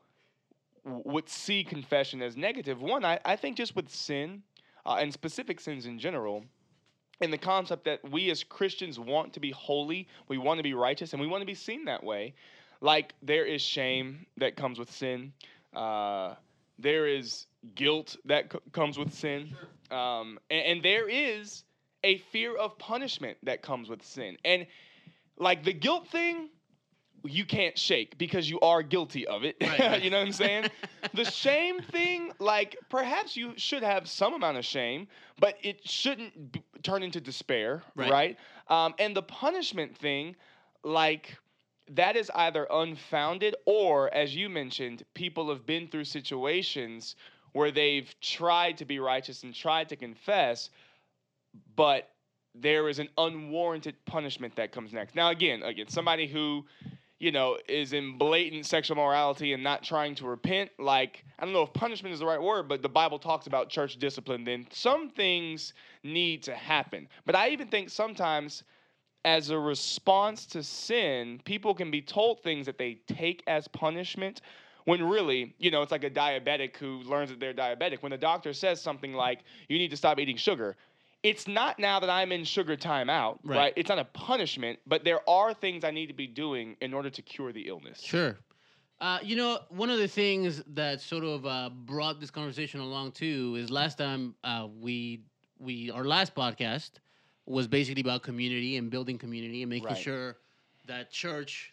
would 0.84 1.28
see 1.28 1.64
confession 1.64 2.22
as 2.22 2.36
negative. 2.36 2.80
One, 2.80 3.04
I, 3.04 3.18
I 3.24 3.36
think 3.36 3.56
just 3.56 3.74
with 3.74 3.88
sin 3.88 4.42
uh, 4.86 4.96
and 5.00 5.12
specific 5.12 5.60
sins 5.60 5.86
in 5.86 5.98
general. 5.98 6.44
And 7.20 7.32
the 7.32 7.38
concept 7.38 7.84
that 7.86 8.08
we 8.10 8.30
as 8.30 8.44
Christians 8.44 8.98
want 8.98 9.32
to 9.32 9.40
be 9.40 9.50
holy, 9.50 10.06
we 10.28 10.38
want 10.38 10.58
to 10.58 10.62
be 10.62 10.74
righteous, 10.74 11.12
and 11.12 11.20
we 11.20 11.26
want 11.26 11.42
to 11.42 11.46
be 11.46 11.54
seen 11.54 11.84
that 11.86 12.04
way 12.04 12.34
like 12.80 13.14
there 13.22 13.44
is 13.44 13.62
shame 13.62 14.26
that 14.36 14.56
comes 14.56 14.78
with 14.78 14.90
sin. 14.90 15.32
Uh, 15.74 16.34
there 16.78 17.06
is 17.06 17.46
guilt 17.74 18.16
that 18.24 18.52
c- 18.52 18.58
comes 18.72 18.98
with 18.98 19.12
sin, 19.12 19.54
um, 19.90 20.38
and, 20.50 20.64
and 20.66 20.82
there 20.82 21.08
is 21.08 21.64
a 22.04 22.18
fear 22.18 22.56
of 22.56 22.78
punishment 22.78 23.36
that 23.42 23.62
comes 23.62 23.88
with 23.88 24.04
sin. 24.04 24.36
And 24.44 24.66
like 25.38 25.64
the 25.64 25.72
guilt 25.72 26.06
thing, 26.08 26.50
you 27.24 27.44
can't 27.44 27.76
shake 27.78 28.16
because 28.18 28.48
you 28.48 28.60
are 28.60 28.82
guilty 28.82 29.26
of 29.26 29.44
it. 29.44 29.56
Right. 29.60 30.02
you 30.02 30.10
know 30.10 30.18
what 30.18 30.26
I'm 30.26 30.32
saying? 30.32 30.66
the 31.14 31.24
shame 31.24 31.80
thing, 31.80 32.32
like 32.38 32.76
perhaps 32.88 33.36
you 33.36 33.54
should 33.56 33.82
have 33.82 34.08
some 34.08 34.34
amount 34.34 34.56
of 34.58 34.64
shame, 34.64 35.08
but 35.40 35.56
it 35.62 35.86
shouldn't 35.88 36.52
b- 36.52 36.62
turn 36.82 37.02
into 37.02 37.20
despair, 37.20 37.82
Right. 37.94 38.10
right? 38.10 38.38
Um, 38.68 38.94
and 38.98 39.14
the 39.16 39.22
punishment 39.22 39.96
thing, 39.96 40.36
like 40.84 41.36
that 41.90 42.16
is 42.16 42.30
either 42.34 42.66
unfounded 42.70 43.56
or, 43.64 44.12
as 44.14 44.34
you 44.36 44.48
mentioned, 44.48 45.04
people 45.14 45.48
have 45.48 45.64
been 45.66 45.88
through 45.88 46.04
situations 46.04 47.16
where 47.52 47.70
they've 47.70 48.14
tried 48.20 48.76
to 48.78 48.84
be 48.84 48.98
righteous 48.98 49.42
and 49.42 49.54
tried 49.54 49.88
to 49.88 49.96
confess, 49.96 50.70
but 51.76 52.10
there 52.54 52.88
is 52.88 52.98
an 52.98 53.08
unwarranted 53.16 53.94
punishment 54.04 54.54
that 54.56 54.72
comes 54.72 54.92
next. 54.92 55.14
Now, 55.14 55.30
again, 55.30 55.62
again, 55.62 55.88
somebody 55.88 56.26
who, 56.26 56.64
you 57.18 57.32
know, 57.32 57.58
is 57.68 57.92
in 57.92 58.16
blatant 58.16 58.64
sexual 58.64 58.96
morality 58.96 59.52
and 59.52 59.62
not 59.62 59.82
trying 59.82 60.14
to 60.16 60.26
repent, 60.26 60.70
like 60.78 61.24
I 61.38 61.44
don't 61.44 61.52
know 61.52 61.62
if 61.62 61.72
punishment 61.72 62.12
is 62.12 62.20
the 62.20 62.26
right 62.26 62.40
word, 62.40 62.68
but 62.68 62.82
the 62.82 62.88
Bible 62.88 63.18
talks 63.18 63.46
about 63.46 63.68
church 63.68 63.96
discipline. 63.96 64.44
Then 64.44 64.66
some 64.70 65.10
things 65.10 65.74
need 66.04 66.42
to 66.44 66.54
happen. 66.54 67.08
But 67.26 67.34
I 67.34 67.50
even 67.50 67.68
think 67.68 67.90
sometimes 67.90 68.62
as 69.24 69.50
a 69.50 69.58
response 69.58 70.46
to 70.46 70.62
sin, 70.62 71.40
people 71.44 71.74
can 71.74 71.90
be 71.90 72.00
told 72.00 72.42
things 72.42 72.66
that 72.66 72.78
they 72.78 73.00
take 73.08 73.42
as 73.46 73.66
punishment 73.68 74.40
when 74.84 75.06
really, 75.06 75.54
you 75.58 75.70
know, 75.70 75.82
it's 75.82 75.92
like 75.92 76.04
a 76.04 76.10
diabetic 76.10 76.76
who 76.76 77.00
learns 77.00 77.28
that 77.28 77.38
they're 77.38 77.52
diabetic. 77.52 78.00
When 78.00 78.10
the 78.10 78.16
doctor 78.16 78.54
says 78.54 78.80
something 78.80 79.12
like, 79.12 79.40
you 79.68 79.76
need 79.76 79.90
to 79.90 79.98
stop 79.98 80.18
eating 80.18 80.38
sugar, 80.38 80.76
it's 81.22 81.48
not 81.48 81.78
now 81.78 82.00
that 82.00 82.10
I'm 82.10 82.30
in 82.32 82.44
sugar 82.44 82.76
timeout, 82.76 83.38
Right. 83.42 83.56
right? 83.56 83.72
It's 83.76 83.88
not 83.88 83.98
a 83.98 84.04
punishment, 84.04 84.78
but 84.86 85.04
there 85.04 85.28
are 85.28 85.52
things 85.54 85.84
I 85.84 85.90
need 85.90 86.06
to 86.06 86.12
be 86.14 86.26
doing 86.26 86.76
in 86.80 86.94
order 86.94 87.10
to 87.10 87.22
cure 87.22 87.52
the 87.52 87.62
illness. 87.68 88.00
Sure. 88.00 88.38
Uh, 89.00 89.18
you 89.22 89.36
know, 89.36 89.60
one 89.68 89.90
of 89.90 89.98
the 89.98 90.08
things 90.08 90.62
that 90.66 91.00
sort 91.00 91.24
of 91.24 91.46
uh, 91.46 91.70
brought 91.70 92.18
this 92.20 92.30
conversation 92.30 92.80
along 92.80 93.12
too 93.12 93.56
is 93.58 93.70
last 93.70 93.98
time 93.98 94.34
uh, 94.44 94.66
we 94.80 95.22
we 95.60 95.90
our 95.90 96.04
last 96.04 96.34
podcast 96.34 96.92
was 97.46 97.66
basically 97.66 98.00
about 98.00 98.22
community 98.22 98.76
and 98.76 98.90
building 98.90 99.18
community 99.18 99.62
and 99.62 99.70
making 99.70 99.86
Right. 99.88 99.96
sure 99.96 100.36
that 100.86 101.10
church 101.10 101.72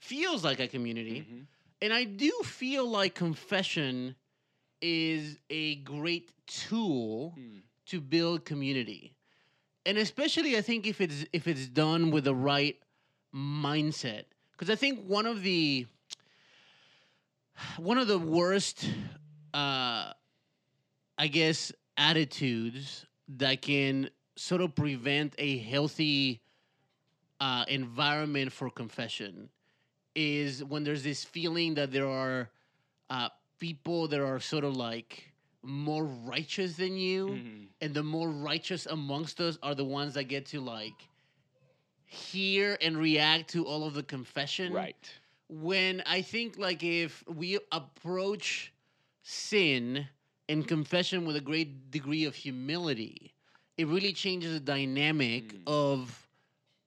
feels 0.00 0.44
like 0.44 0.60
a 0.60 0.68
community. 0.68 1.20
Mhm. 1.20 1.46
And 1.82 1.92
I 1.92 2.04
do 2.04 2.30
feel 2.44 2.86
like 2.88 3.14
confession 3.14 4.14
is 4.80 5.38
a 5.50 5.76
great 5.76 6.30
tool 6.46 7.34
Mm. 7.38 7.62
To 7.92 8.00
build 8.00 8.46
community. 8.46 9.14
And 9.84 9.98
especially 9.98 10.56
I 10.56 10.62
think 10.62 10.86
if 10.86 11.02
it's 11.02 11.26
if 11.34 11.46
it's 11.46 11.66
done 11.66 12.10
with 12.10 12.24
the 12.24 12.34
right 12.34 12.76
mindset. 13.34 14.24
Because 14.52 14.70
I 14.70 14.76
think 14.76 15.04
one 15.06 15.26
of 15.26 15.42
the 15.42 15.86
one 17.76 17.98
of 17.98 18.08
the 18.08 18.18
worst 18.18 18.88
uh 19.52 20.12
I 21.18 21.26
guess 21.30 21.70
attitudes 21.98 23.04
that 23.28 23.60
can 23.60 24.08
sort 24.36 24.62
of 24.62 24.74
prevent 24.74 25.34
a 25.36 25.58
healthy 25.58 26.40
uh, 27.40 27.66
environment 27.68 28.52
for 28.52 28.70
confession 28.70 29.50
is 30.14 30.64
when 30.64 30.82
there's 30.82 31.02
this 31.02 31.24
feeling 31.24 31.74
that 31.74 31.92
there 31.92 32.08
are 32.08 32.48
uh, 33.10 33.28
people 33.60 34.08
that 34.08 34.20
are 34.20 34.40
sort 34.40 34.64
of 34.64 34.74
like 34.74 35.31
more 35.62 36.04
righteous 36.04 36.76
than 36.76 36.96
you 36.96 37.28
Mhm. 37.28 37.66
and 37.80 37.94
the 37.94 38.02
more 38.02 38.30
righteous 38.30 38.86
amongst 38.86 39.40
us 39.40 39.58
are 39.62 39.74
the 39.74 39.84
ones 39.84 40.14
that 40.14 40.24
get 40.24 40.46
to 40.46 40.60
like 40.60 41.08
hear 42.04 42.76
and 42.80 42.96
react 42.98 43.50
to 43.50 43.64
all 43.66 43.84
of 43.84 43.94
the 43.94 44.02
confession 44.02 44.72
Right. 44.72 44.96
when 45.48 46.02
i 46.06 46.20
think 46.22 46.58
like 46.58 46.82
if 46.82 47.24
we 47.28 47.58
approach 47.70 48.72
sin 49.22 50.06
and 50.48 50.66
confession 50.66 51.24
with 51.24 51.36
a 51.36 51.40
great 51.40 51.90
degree 51.90 52.24
of 52.24 52.34
humility 52.34 53.34
it 53.78 53.86
really 53.86 54.12
changes 54.12 54.52
the 54.52 54.60
dynamic 54.60 55.52
Mm. 55.54 55.62
of 55.66 56.28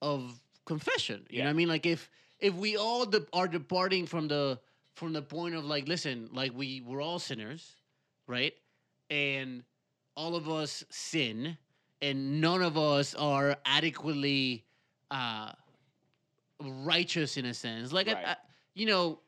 of 0.02 0.40
confession 0.66 1.26
you 1.30 1.38
know 1.38 1.44
what 1.44 1.50
i 1.50 1.54
mean 1.54 1.68
like 1.68 1.86
if 1.86 2.10
if 2.38 2.54
we 2.54 2.76
all 2.76 3.06
de- 3.06 3.26
are 3.32 3.48
departing 3.48 4.06
from 4.06 4.28
the 4.28 4.60
from 4.94 5.12
the 5.12 5.22
point 5.22 5.54
of 5.54 5.64
like 5.64 5.88
listen 5.88 6.28
like 6.32 6.52
we 6.54 6.80
we're 6.82 7.00
all 7.02 7.18
sinners 7.18 7.74
right 8.26 8.54
and 9.10 9.62
all 10.16 10.34
of 10.36 10.48
us 10.48 10.84
sin 10.90 11.56
and 12.02 12.40
none 12.40 12.62
of 12.62 12.76
us 12.76 13.14
are 13.14 13.56
adequately 13.64 14.64
uh 15.10 15.52
righteous 16.60 17.36
in 17.36 17.44
a 17.46 17.54
sense 17.54 17.92
like 17.92 18.06
Right. 18.06 18.16
I, 18.28 18.36
you 18.74 18.86
know 18.86 19.20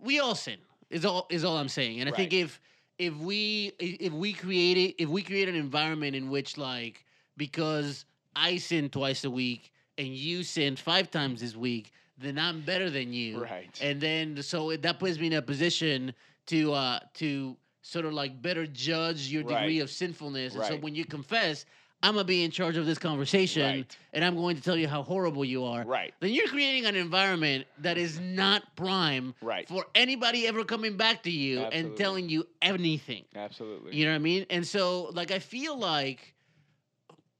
we 0.00 0.18
all 0.18 0.34
sin 0.34 0.58
is 0.90 1.04
all 1.04 1.26
is 1.30 1.44
all 1.44 1.56
i'm 1.56 1.68
saying 1.68 2.00
and 2.00 2.08
i 2.08 2.12
think 2.12 2.32
if 2.32 2.60
if 2.98 3.14
we 3.16 3.72
if 3.78 4.12
we 4.12 4.32
create 4.32 4.76
it 4.76 4.94
if 5.02 5.08
we 5.08 5.22
create 5.22 5.48
an 5.48 5.54
environment 5.54 6.16
in 6.16 6.28
which 6.28 6.58
like 6.58 7.04
because 7.36 8.04
i 8.34 8.56
sin 8.56 8.90
twice 8.90 9.24
a 9.24 9.30
week 9.30 9.72
and 9.96 10.08
you 10.08 10.42
sin 10.42 10.74
five 10.74 11.10
times 11.10 11.40
this 11.40 11.54
week 11.56 11.92
then 12.18 12.36
i'm 12.36 12.60
better 12.62 12.90
than 12.90 13.12
you 13.12 13.42
Right. 13.44 13.78
and 13.80 14.00
then 14.00 14.42
so 14.42 14.76
that 14.76 14.98
puts 14.98 15.18
me 15.18 15.28
in 15.28 15.34
a 15.34 15.42
position 15.42 16.12
to 16.46 16.72
uh 16.72 16.98
to 17.14 17.56
sort 17.82 18.04
of 18.04 18.12
like 18.12 18.40
better 18.40 18.66
judge 18.66 19.28
your 19.28 19.42
degree 19.42 19.54
Right. 19.78 19.82
of 19.82 19.90
sinfulness 19.90 20.54
and 20.54 20.64
so 20.64 20.76
when 20.76 20.94
you 20.94 21.04
confess 21.04 21.64
i'm 22.02 22.14
gonna 22.14 22.24
be 22.24 22.44
in 22.44 22.50
charge 22.50 22.76
of 22.76 22.86
this 22.86 22.98
conversation 22.98 23.62
Right. 23.62 23.96
and 24.12 24.24
i'm 24.24 24.36
going 24.36 24.56
to 24.56 24.62
tell 24.62 24.76
you 24.76 24.88
how 24.88 25.02
horrible 25.02 25.44
you 25.44 25.64
are 25.64 25.84
Right. 25.84 26.14
then 26.20 26.30
you're 26.30 26.48
creating 26.48 26.86
an 26.86 26.94
environment 26.96 27.66
that 27.78 27.98
is 27.98 28.18
not 28.20 28.62
prime 28.76 29.34
Right. 29.42 29.68
for 29.68 29.84
anybody 29.94 30.46
ever 30.46 30.64
coming 30.64 30.96
back 30.96 31.24
to 31.24 31.30
you 31.30 31.60
and 31.60 31.96
telling 31.96 32.28
you 32.28 32.46
anything 32.62 33.24
Absolutely. 33.34 33.96
you 33.96 34.04
know 34.04 34.12
what 34.12 34.16
I 34.16 34.20
mean? 34.20 34.46
And 34.50 34.66
so 34.66 35.10
like 35.12 35.30
I 35.32 35.38
feel 35.40 35.76
like 35.78 36.34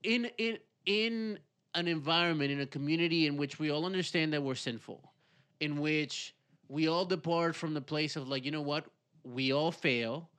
in 0.03 0.25
in 0.37 0.57
in 0.85 1.39
an 1.75 1.87
environment 1.87 2.51
in 2.51 2.59
a 2.59 2.65
community 2.65 3.25
in 3.27 3.37
which 3.37 3.57
we 3.59 3.71
all 3.71 3.85
understand 3.85 4.33
that 4.33 4.43
we're 4.43 4.53
sinful, 4.55 5.11
in 5.59 5.79
which 5.79 6.35
we 6.67 6.87
all 6.87 7.05
depart 7.05 7.55
from 7.55 7.73
the 7.73 7.81
place 7.81 8.15
of 8.15 8.27
like, 8.27 8.45
you 8.45 8.51
know 8.51 8.61
what? 8.61 8.85
We 9.23 9.53
all 9.53 9.71
fail 9.71 10.29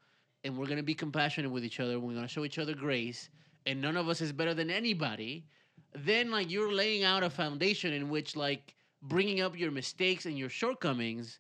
and 0.44 0.56
we're 0.56 0.66
going 0.66 0.76
to 0.76 0.82
be 0.82 0.94
compassionate 0.94 1.50
with 1.50 1.64
each 1.64 1.80
other. 1.80 1.98
We're 1.98 2.12
going 2.12 2.22
to 2.22 2.28
show 2.28 2.44
each 2.44 2.58
other 2.58 2.74
grace 2.74 3.30
and 3.66 3.80
none 3.80 3.96
of 3.96 4.08
us 4.08 4.20
is 4.20 4.32
better 4.32 4.54
than 4.54 4.70
anybody. 4.70 5.46
Then 5.94 6.30
like 6.30 6.50
you're 6.50 6.72
laying 6.72 7.04
out 7.04 7.22
a 7.22 7.30
foundation 7.30 7.92
in 7.92 8.08
which 8.08 8.36
like 8.36 8.74
bringing 9.02 9.40
up 9.40 9.58
your 9.58 9.70
mistakes 9.70 10.26
and 10.26 10.38
your 10.38 10.48
shortcomings 10.48 11.38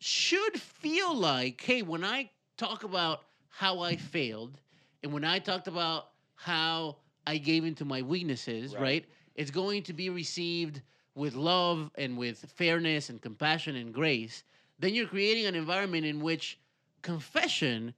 should 0.00 0.60
feel 0.60 1.14
like, 1.14 1.60
hey, 1.60 1.82
when 1.82 2.04
I 2.04 2.30
talk 2.56 2.84
about 2.84 3.22
how 3.48 3.80
I 3.80 3.96
failed 3.96 4.60
and 5.02 5.12
when 5.12 5.24
I 5.24 5.38
talked 5.38 5.68
about 5.68 6.08
how 6.34 6.96
I 7.26 7.38
gave 7.38 7.64
into 7.64 7.84
my 7.84 8.02
weaknesses, 8.02 8.74
right. 8.74 8.82
Right. 8.82 9.04
It's 9.34 9.50
going 9.50 9.82
to 9.84 9.94
be 9.94 10.10
received 10.10 10.82
with 11.14 11.34
love 11.34 11.90
and 11.94 12.18
with 12.18 12.38
fairness 12.54 13.08
and 13.08 13.20
compassion 13.20 13.76
and 13.76 13.92
grace. 13.94 14.44
Then 14.78 14.94
you're 14.94 15.06
creating 15.06 15.46
an 15.46 15.54
environment 15.54 16.04
in 16.04 16.20
which 16.20 16.58
confession 17.00 17.94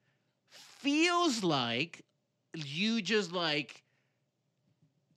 feels 0.85 1.43
like 1.43 2.05
you 2.55 3.01
just 3.03 3.33
like 3.33 3.83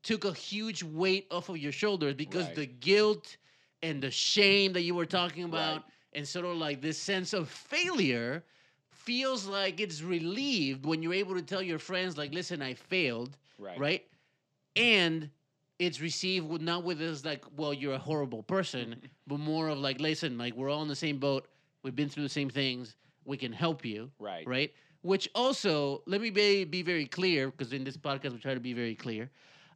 took 0.03 0.23
a 0.25 0.33
huge 0.33 0.81
weight 0.83 1.27
off 1.31 1.49
of 1.49 1.57
your 1.57 1.71
shoulders 1.71 2.13
because 2.15 2.45
Right. 2.47 2.55
the 2.55 2.65
guilt 2.65 3.37
and 3.83 4.01
the 4.01 4.09
shame 4.11 4.73
that 4.73 4.81
you 4.81 4.95
were 4.95 5.05
talking 5.05 5.43
about 5.43 5.75
Right. 5.83 5.83
and 6.13 6.27
sort 6.27 6.45
of 6.45 6.57
like 6.57 6.81
this 6.81 6.97
sense 6.97 7.33
of 7.33 7.49
failure 7.49 8.43
feels 8.89 9.45
like 9.45 9.79
it's 9.79 10.01
relieved 10.01 10.85
when 10.85 11.03
you're 11.03 11.13
able 11.13 11.35
to 11.35 11.41
tell 11.41 11.61
your 11.61 11.79
friends 11.79 12.17
like 12.17 12.33
listen 12.33 12.61
i 12.61 12.73
failed 12.73 13.37
Right. 13.59 13.77
right 13.79 14.05
and 14.75 15.29
it's 15.79 16.01
received 16.01 16.47
with 16.49 16.61
not 16.61 16.83
with 16.83 16.99
this 16.99 17.23
like 17.23 17.43
well 17.55 17.73
you're 17.73 17.93
a 17.93 17.99
horrible 17.99 18.43
person 18.43 18.95
but 19.27 19.39
more 19.39 19.67
of 19.69 19.77
like 19.77 19.99
listen 20.01 20.37
like 20.37 20.55
we're 20.55 20.69
all 20.69 20.81
in 20.81 20.87
the 20.87 20.95
same 20.95 21.19
boat 21.19 21.47
we've 21.83 21.95
been 21.95 22.09
through 22.09 22.23
the 22.23 22.29
same 22.29 22.49
things 22.49 22.95
we 23.25 23.37
can 23.37 23.51
help 23.53 23.85
you 23.85 24.09
Right. 24.19 24.47
right 24.47 24.73
which 25.07 25.29
also 25.33 26.01
let 26.05 26.21
me 26.21 26.29
be, 26.29 26.65
be 26.65 26.81
very 26.81 27.05
clear 27.05 27.49
because 27.49 27.71
in 27.73 27.83
this 27.83 27.97
podcast 27.97 28.33
we 28.33 28.39
try 28.39 28.53
to 28.53 28.59
be 28.59 28.73
very 28.73 28.95
clear 28.95 29.29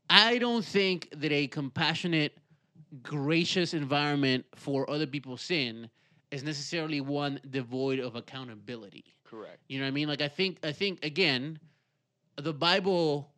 i 0.09 0.37
don't 0.37 0.65
think 0.65 1.07
that 1.15 1.31
a 1.31 1.47
compassionate 1.47 2.37
gracious 3.01 3.73
environment 3.73 4.45
for 4.55 4.89
other 4.89 5.07
people's 5.07 5.41
sin 5.41 5.89
is 6.31 6.43
necessarily 6.43 7.01
one 7.01 7.39
devoid 7.49 7.99
of 7.99 8.15
accountability 8.15 9.05
Correct. 9.31 9.59
you 9.69 9.79
know 9.79 9.85
what 9.85 9.89
I 9.89 9.91
mean? 9.91 10.09
Like 10.09 10.21
I 10.21 10.27
think 10.27 10.57
I 10.61 10.73
think 10.73 11.05
again, 11.05 11.57
the 12.35 12.53
Bible 12.53 13.31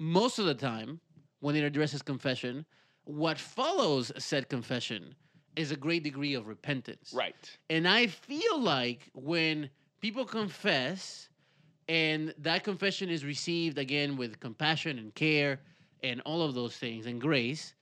most 0.00 0.40
of 0.40 0.46
the 0.46 0.54
time 0.54 1.00
when 1.38 1.54
it 1.54 1.62
addresses 1.62 2.02
confession, 2.02 2.66
what 3.04 3.38
follows 3.38 4.10
said 4.18 4.48
confession 4.48 5.14
is 5.54 5.70
a 5.70 5.76
great 5.76 6.02
degree 6.02 6.34
of 6.34 6.48
repentance. 6.48 7.12
Right. 7.14 7.58
And 7.70 7.86
I 7.86 8.08
feel 8.08 8.58
like 8.58 9.08
when 9.14 9.70
people 10.04 10.26
confess 10.26 11.30
and 11.88 12.34
that 12.36 12.62
confession 12.62 13.08
is 13.08 13.24
received 13.24 13.78
again 13.78 14.18
with 14.18 14.38
compassion 14.38 14.98
and 14.98 15.14
care 15.14 15.60
and 16.02 16.20
all 16.26 16.42
of 16.42 16.52
those 16.54 16.76
things 16.76 17.06
and 17.06 17.18
grace, 17.18 17.72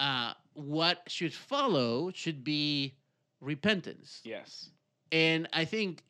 uh, 0.00 0.32
what 0.54 1.02
should 1.06 1.34
follow 1.34 2.10
should 2.14 2.42
be 2.42 2.94
repentance. 3.42 4.22
Yes. 4.24 4.70
And 5.12 5.46
I 5.52 5.66
think 5.66 6.02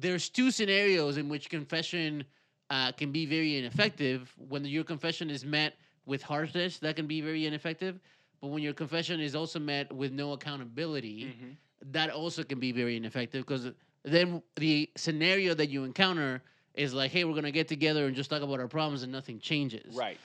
there's 0.00 0.30
two 0.30 0.50
scenarios 0.50 1.18
in 1.18 1.28
which 1.28 1.50
confession 1.50 2.24
uh, 2.70 2.90
can 2.92 3.12
be 3.12 3.26
very 3.26 3.58
ineffective. 3.58 4.34
When 4.48 4.64
your 4.64 4.82
confession 4.82 5.28
is 5.28 5.44
met 5.44 5.74
with 6.06 6.22
harshness, 6.22 6.78
that 6.78 6.96
can 6.96 7.06
be 7.06 7.20
very 7.20 7.44
ineffective. 7.44 8.00
But 8.40 8.46
when 8.48 8.62
your 8.62 8.72
confession 8.72 9.20
is 9.20 9.34
also 9.36 9.58
met 9.58 9.92
with 9.92 10.12
no 10.12 10.32
accountability, 10.32 11.24
Mhm. 11.24 11.56
that 11.92 12.08
also 12.08 12.42
can 12.42 12.58
be 12.58 12.72
very 12.72 12.96
ineffective 12.96 13.44
because 13.44 13.66
then 14.06 14.42
the 14.54 14.88
scenario 14.96 15.52
that 15.54 15.68
you 15.68 15.84
encounter 15.84 16.42
is 16.74 16.94
like, 16.94 17.10
hey, 17.10 17.24
we're 17.24 17.34
gonna 17.34 17.50
get 17.50 17.68
together 17.68 18.06
and 18.06 18.14
just 18.14 18.30
talk 18.30 18.42
about 18.42 18.60
our 18.60 18.68
problems 18.68 19.02
and 19.02 19.10
nothing 19.10 19.40
changes. 19.40 19.94
Right. 19.94 20.20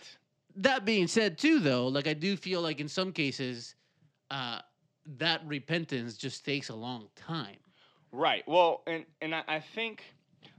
That 0.58 0.86
being 0.86 1.08
said, 1.08 1.38
too, 1.38 1.60
though, 1.60 1.88
like 1.88 2.08
I 2.08 2.14
do 2.14 2.38
feel 2.38 2.62
like 2.62 2.80
in 2.80 2.88
some 2.88 3.12
cases, 3.12 3.76
uh, 4.30 4.60
that 5.18 5.42
repentance 5.46 6.16
just 6.16 6.46
takes 6.46 6.70
a 6.70 6.76
long 6.76 7.08
time. 7.16 7.58
Right. 8.12 8.44
Well, 8.48 8.84
and 8.86 9.06
and 9.22 9.34
I, 9.34 9.44
I 9.48 9.60
think 9.60 10.04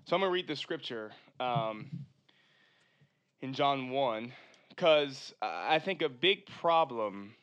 so. 0.05 0.17
I'm 0.17 0.23
gonna 0.23 0.33
read 0.33 0.49
the 0.49 0.57
scripture 0.57 1.12
um, 1.38 1.91
in 3.41 3.52
John 3.52 3.91
one 3.91 4.33
because 4.71 5.35
I 5.43 5.79
think 5.79 6.02
a 6.02 6.09
big 6.09 6.47
problem 6.47 7.35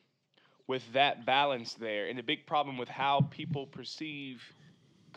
with 0.68 0.84
that 0.94 1.26
balance 1.26 1.76
there, 1.76 2.08
and 2.08 2.20
a 2.20 2.24
big 2.24 2.46
problem 2.46 2.78
with 2.78 2.90
how 2.90 3.22
people 3.32 3.66
perceive 3.66 4.42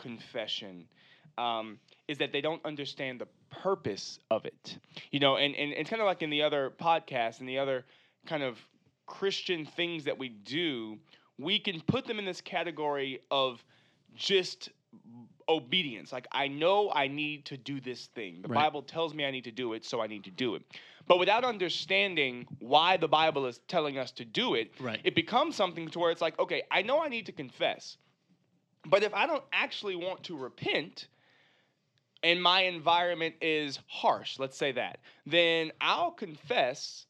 confession, 0.03 0.85
um, 1.37 1.79
is 2.07 2.17
that 2.19 2.31
they 2.31 2.41
don't 2.41 2.63
understand 2.65 3.19
the 3.21 3.27
purpose 3.49 4.19
of 4.29 4.45
it. 4.45 4.77
You 5.11 5.19
know, 5.19 5.37
and 5.37 5.55
and 5.55 5.71
it's 5.71 5.89
kind 5.89 6.01
of 6.01 6.05
like 6.05 6.21
in 6.21 6.29
the 6.29 6.43
other 6.43 6.71
podcasts 6.79 7.39
and 7.39 7.49
the 7.49 7.57
other 7.59 7.85
kind 8.27 8.43
of 8.43 8.59
Christian 9.07 9.65
things 9.65 10.03
that 10.03 10.17
we 10.17 10.29
do, 10.29 10.99
we 11.37 11.59
can 11.59 11.81
put 11.81 12.05
them 12.05 12.19
in 12.19 12.25
this 12.25 12.41
category 12.41 13.19
of 13.31 13.63
just 14.15 14.69
obedience. 15.49 16.11
Like 16.11 16.27
I 16.31 16.47
know 16.47 16.91
I 16.93 17.07
need 17.07 17.45
to 17.45 17.57
do 17.57 17.79
this 17.81 18.07
thing. 18.07 18.41
The 18.43 18.47
Right. 18.49 18.63
Bible 18.63 18.83
tells 18.83 19.13
me 19.13 19.25
I 19.25 19.31
need 19.31 19.45
to 19.45 19.51
do 19.51 19.73
it, 19.73 19.83
so 19.85 20.01
I 20.01 20.07
need 20.07 20.23
to 20.25 20.31
do 20.31 20.55
it. 20.55 20.61
But 21.07 21.19
without 21.19 21.43
understanding 21.43 22.47
why 22.59 22.97
the 22.97 23.07
Bible 23.07 23.45
is 23.45 23.59
telling 23.67 23.97
us 23.97 24.11
to 24.13 24.25
do 24.25 24.53
it, 24.55 24.71
Right. 24.79 25.01
it 25.03 25.15
becomes 25.15 25.55
something 25.55 25.87
to 25.89 25.99
where 25.99 26.11
it's 26.11 26.21
like, 26.21 26.37
okay, 26.39 26.63
I 26.71 26.81
know 26.81 27.03
I 27.03 27.09
need 27.09 27.25
to 27.25 27.31
confess. 27.31 27.97
But 28.85 29.03
if 29.03 29.13
I 29.13 29.27
don't 29.27 29.43
actually 29.53 29.95
want 29.95 30.23
to 30.23 30.37
repent, 30.37 31.07
and 32.21 32.41
my 32.41 32.61
environment 32.61 33.35
is 33.41 33.79
harsh, 33.87 34.39
let's 34.39 34.57
say 34.57 34.71
that, 34.73 34.99
then 35.25 35.71
I'll 35.81 36.11
confess, 36.11 37.05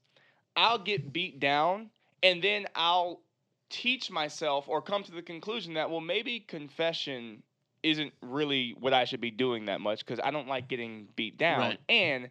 I'll 0.56 0.80
get 0.80 1.14
beat 1.14 1.40
down, 1.40 1.90
and 2.22 2.44
then 2.44 2.66
I'll 2.76 3.22
teach 3.70 4.12
myself 4.12 4.68
or 4.68 4.82
come 4.82 5.04
to 5.04 5.12
the 5.12 5.22
conclusion 5.22 5.74
that, 5.74 5.90
well, 5.90 6.02
maybe 6.02 6.40
confession 6.40 7.44
isn't 7.82 8.14
really 8.22 8.76
what 8.80 8.94
I 8.94 9.04
should 9.06 9.22
be 9.22 9.32
doing 9.32 9.66
that 9.66 9.82
much 9.82 10.06
because 10.06 10.20
I 10.24 10.32
don't 10.32 10.48
like 10.48 10.68
getting 10.68 11.08
beat 11.16 11.38
down. 11.38 11.60
Right. 11.60 11.80
And 11.90 12.30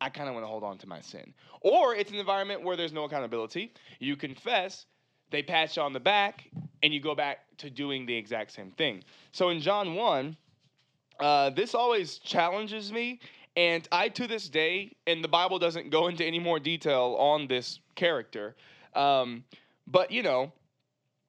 I 0.00 0.08
kind 0.08 0.28
of 0.28 0.34
want 0.34 0.44
to 0.44 0.48
hold 0.48 0.64
on 0.64 0.78
to 0.78 0.86
my 0.86 1.00
sin. 1.00 1.32
Or 1.60 1.94
it's 1.94 2.10
an 2.10 2.16
environment 2.16 2.62
where 2.62 2.76
there's 2.76 2.92
no 2.92 3.04
accountability. 3.04 3.72
You 3.98 4.16
confess, 4.16 4.86
they 5.30 5.42
pat 5.42 5.76
you 5.76 5.82
on 5.82 5.92
the 5.92 6.00
back, 6.00 6.48
and 6.82 6.92
you 6.92 7.00
go 7.00 7.14
back 7.14 7.40
to 7.58 7.70
doing 7.70 8.06
the 8.06 8.14
exact 8.14 8.52
same 8.52 8.70
thing. 8.72 9.02
So 9.32 9.50
in 9.50 9.60
John 9.60 9.94
1, 9.94 10.36
uh, 11.20 11.50
this 11.50 11.74
always 11.74 12.18
challenges 12.18 12.92
me. 12.92 13.20
And 13.56 13.86
I, 13.92 14.08
to 14.10 14.26
this 14.26 14.48
day, 14.48 14.92
and 15.06 15.22
the 15.22 15.28
Bible 15.28 15.58
doesn't 15.58 15.90
go 15.90 16.06
into 16.08 16.24
any 16.24 16.38
more 16.38 16.58
detail 16.60 17.16
on 17.18 17.46
this 17.46 17.80
character, 17.96 18.54
um, 18.94 19.44
but 19.86 20.10
you 20.10 20.22
know, 20.22 20.52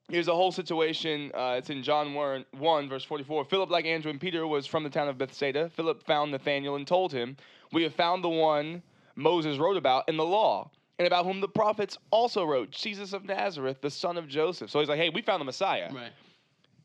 here's 0.08 0.28
a 0.28 0.34
whole 0.34 0.52
situation. 0.52 1.32
Uh, 1.34 1.56
it's 1.58 1.70
in 1.70 1.82
John 1.82 2.14
1, 2.14 2.44
1, 2.58 2.88
verse 2.88 3.04
44. 3.04 3.44
Philip, 3.44 3.70
like 3.70 3.86
Andrew 3.86 4.10
and 4.10 4.20
Peter, 4.20 4.46
was 4.46 4.66
from 4.66 4.84
the 4.84 4.90
town 4.90 5.08
of 5.08 5.18
Bethsaida. 5.18 5.68
Philip 5.70 6.04
found 6.04 6.30
Nathanael 6.30 6.76
and 6.76 6.86
told 6.86 7.12
him, 7.12 7.36
We 7.72 7.82
have 7.82 7.94
found 7.94 8.22
the 8.22 8.28
one 8.28 8.82
Moses 9.16 9.58
wrote 9.58 9.76
about 9.76 10.08
in 10.08 10.16
the 10.16 10.24
law, 10.24 10.70
and 11.02 11.08
about 11.08 11.24
whom 11.24 11.40
the 11.40 11.48
prophets 11.48 11.98
also 12.12 12.44
wrote, 12.44 12.70
Jesus 12.70 13.12
of 13.12 13.24
Nazareth, 13.24 13.80
the 13.80 13.90
son 13.90 14.16
of 14.16 14.28
Joseph. 14.28 14.70
So 14.70 14.78
he's 14.78 14.88
like, 14.88 14.98
Hey, 14.98 15.08
we 15.08 15.20
found 15.20 15.40
the 15.40 15.44
Messiah. 15.44 15.92
Right. 15.92 16.12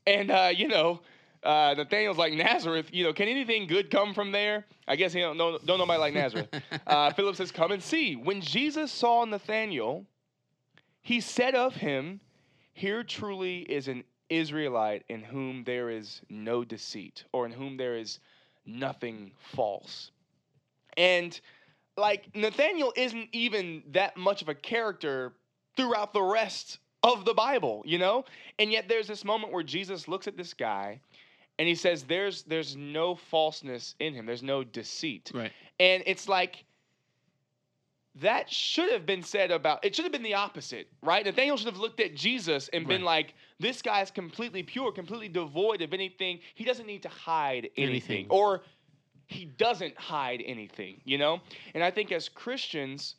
And 0.08 0.32
uh, 0.32 0.50
you 0.56 0.68
know, 0.68 1.02
uh, 1.44 1.76
Nathaniel's 1.78 2.18
like 2.18 2.34
Nazareth. 2.34 2.90
You 2.92 3.04
know, 3.04 3.14
can 3.14 3.28
anything 3.28 3.68
good 3.68 3.92
come 3.92 4.16
from 4.16 4.32
there? 4.32 4.66
I 4.88 4.96
guess 4.96 5.14
he 5.14 5.20
don't 5.20 5.38
know, 5.38 5.60
don't 5.60 5.78
nobody 5.78 6.00
like 6.00 6.16
Nazareth. 6.16 6.48
uh, 6.88 7.14
Philip 7.14 7.36
says, 7.36 7.52
"Come 7.52 7.72
and 7.72 7.84
see." 7.84 8.16
When 8.16 8.42
Jesus 8.42 8.92
saw 8.92 9.24
Nathanael, 9.24 10.06
he 11.02 11.22
said 11.22 11.54
of 11.54 11.76
him, 11.76 12.20
"Here 12.74 13.04
truly 13.04 13.60
is 13.60 13.88
an 13.88 14.04
Israelite 14.30 15.04
in 15.10 15.22
whom 15.22 15.64
there 15.64 15.92
is 15.92 16.22
no 16.28 16.64
deceit, 16.64 17.24
or 17.34 17.46
in 17.46 17.52
whom 17.52 17.78
there 17.78 17.96
is 17.96 18.18
nothing 18.66 19.32
false." 19.38 20.10
And 20.96 21.40
like 21.98 22.30
Nathaniel 22.36 22.94
isn't 22.96 23.30
even 23.32 23.84
that 23.92 24.18
much 24.18 24.42
of 24.42 24.50
a 24.50 24.56
character 24.56 25.34
throughout 25.76 26.14
the 26.14 26.22
rest 26.22 26.80
of 27.04 27.26
the 27.26 27.34
Bible, 27.34 27.84
you 27.86 27.98
know? 27.98 28.26
And 28.60 28.72
yet 28.72 28.88
there's 28.88 29.08
this 29.08 29.26
moment 29.26 29.52
where 29.52 29.64
Jesus 29.64 30.08
looks 30.08 30.28
at 30.28 30.38
this 30.38 30.54
guy 30.54 31.00
and 31.60 31.68
he 31.68 31.76
says 31.76 32.04
there's 32.04 32.44
there's 32.44 32.76
no 32.76 33.16
falseness 33.16 33.96
in 34.00 34.14
him. 34.14 34.26
There's 34.26 34.44
no 34.44 34.64
deceit. 34.64 35.32
Right. 35.34 35.52
And 35.80 36.04
it's 36.06 36.30
like 36.30 36.66
that 38.22 38.52
should 38.52 38.92
have 38.92 39.06
been 39.06 39.22
said 39.22 39.52
about 39.52 39.84
it 39.86 39.96
should 39.96 40.06
have 40.06 40.12
been 40.12 40.24
the 40.24 40.34
opposite, 40.34 40.88
right? 41.04 41.26
Nathaniel 41.26 41.58
should 41.58 41.68
have 41.68 41.78
looked 41.78 42.00
at 42.00 42.16
Jesus 42.16 42.68
and 42.74 42.88
been 42.88 43.04
like, 43.04 43.36
this 43.60 43.82
guy 43.82 44.02
is 44.02 44.10
completely 44.10 44.64
pure, 44.64 44.92
completely 44.92 45.30
devoid 45.30 45.82
of 45.82 45.94
anything. 45.94 46.40
He 46.56 46.64
doesn't 46.64 46.88
need 46.88 47.04
to 47.04 47.10
hide 47.10 47.70
anything. 47.78 47.90
Anything. 47.90 48.26
Or 48.30 48.64
he 49.28 49.46
doesn't 49.46 49.98
hide 49.98 50.42
anything, 50.46 51.02
you 51.04 51.18
know? 51.18 51.42
And 51.74 51.84
I 51.84 51.92
think 51.92 52.12
as 52.12 52.30
Christians, 52.30 53.16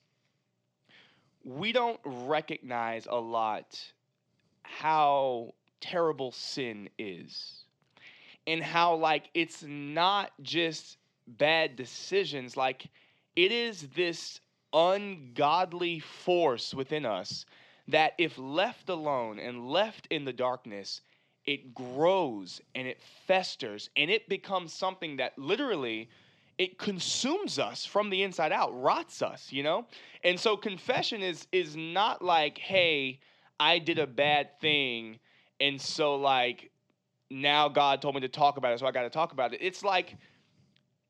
we 1.44 1.72
don't 1.72 2.00
recognize 2.04 3.06
a 3.08 3.16
lot 3.16 3.80
how 4.62 5.54
terrible 5.80 6.32
sin 6.32 6.88
is 6.98 7.64
and 8.46 8.62
how 8.62 8.94
like 8.94 9.30
it's 9.34 9.62
not 9.62 10.32
just 10.42 10.96
bad 11.26 11.76
decisions 11.76 12.56
like 12.56 12.86
it 13.36 13.52
is 13.52 13.88
this 13.94 14.40
ungodly 14.72 16.00
force 16.00 16.74
within 16.74 17.06
us 17.06 17.46
that 17.86 18.12
if 18.18 18.36
left 18.38 18.88
alone 18.88 19.38
and 19.38 19.68
left 19.68 20.06
in 20.10 20.24
the 20.24 20.32
darkness 20.32 21.00
it 21.48 21.74
grows 21.74 22.60
and 22.74 22.86
it 22.86 23.00
festers 23.26 23.88
and 23.96 24.10
it 24.10 24.28
becomes 24.28 24.70
something 24.70 25.16
that 25.16 25.32
literally 25.38 26.10
it 26.58 26.78
consumes 26.78 27.58
us 27.58 27.86
from 27.86 28.10
the 28.10 28.22
inside 28.22 28.52
out 28.52 28.70
rots 28.78 29.22
us 29.22 29.50
you 29.50 29.62
know? 29.62 29.86
And 30.22 30.38
so 30.38 30.58
confession 30.58 31.22
is 31.22 31.46
is 31.50 31.74
not 31.74 32.20
like 32.20 32.58
hey 32.58 33.20
i 33.58 33.78
did 33.78 33.98
a 33.98 34.06
bad 34.06 34.60
thing 34.60 35.18
and 35.58 35.80
so 35.80 36.16
like 36.16 36.70
now 37.30 37.66
god 37.66 38.02
told 38.02 38.14
me 38.14 38.20
to 38.20 38.28
talk 38.28 38.58
about 38.58 38.74
it 38.74 38.78
so 38.78 38.86
i 38.86 38.90
got 38.90 39.02
to 39.02 39.10
talk 39.10 39.32
about 39.32 39.54
it. 39.54 39.60
It's 39.62 39.82
like 39.82 40.16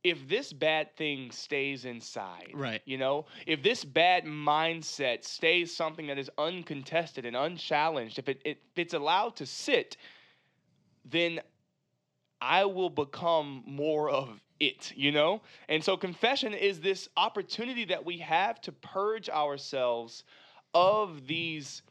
if 0.05 0.29
this 0.29 0.53
bad 0.53 0.97
thing 0.97 1.33
stays 1.33 1.85
inside 1.85 2.53
Right. 2.55 2.81
you 2.85 2.97
know? 2.97 3.27
If 3.45 3.65
this 3.65 3.85
bad 3.85 4.25
mindset 4.25 5.25
stays 5.25 5.75
something 5.75 6.07
that 6.07 6.19
is 6.19 6.31
uncontested 6.39 7.27
and 7.27 7.35
unchallenged 7.35 8.21
if 8.21 8.29
it 8.29 8.41
if 8.45 8.59
it's 8.77 8.95
allowed 8.95 9.35
to 9.37 9.47
sit 9.47 9.97
then 11.11 11.41
I 12.41 12.65
will 12.65 12.91
become 12.91 13.63
more 13.67 14.11
of 14.11 14.41
it, 14.61 14.93
you 14.97 15.13
know? 15.13 15.43
And 15.69 15.83
so 15.83 15.97
confession 15.97 16.55
is 16.55 16.81
this 16.81 17.09
opportunity 17.17 17.85
that 17.87 18.05
we 18.05 18.19
have 18.19 18.61
to 18.63 18.73
purge 18.73 19.29
ourselves 19.29 20.25
of 20.75 21.27
these 21.27 21.83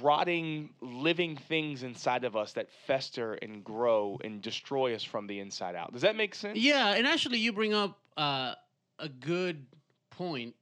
rotting, 0.00 0.70
living 0.80 1.36
things 1.36 1.82
inside 1.82 2.24
of 2.24 2.36
us 2.36 2.52
that 2.54 2.70
fester 2.86 3.34
and 3.34 3.62
grow 3.62 4.18
and 4.24 4.40
destroy 4.40 4.94
us 4.94 5.02
from 5.02 5.26
the 5.26 5.40
inside 5.40 5.74
out. 5.74 5.92
Does 5.92 6.02
that 6.02 6.16
make 6.16 6.34
sense? 6.34 6.58
Yeah, 6.58 6.94
and 6.94 7.06
actually, 7.06 7.38
you 7.38 7.52
bring 7.52 7.74
up 7.74 7.98
uh, 8.16 8.54
a 8.98 9.08
good 9.08 9.66
point, 10.10 10.54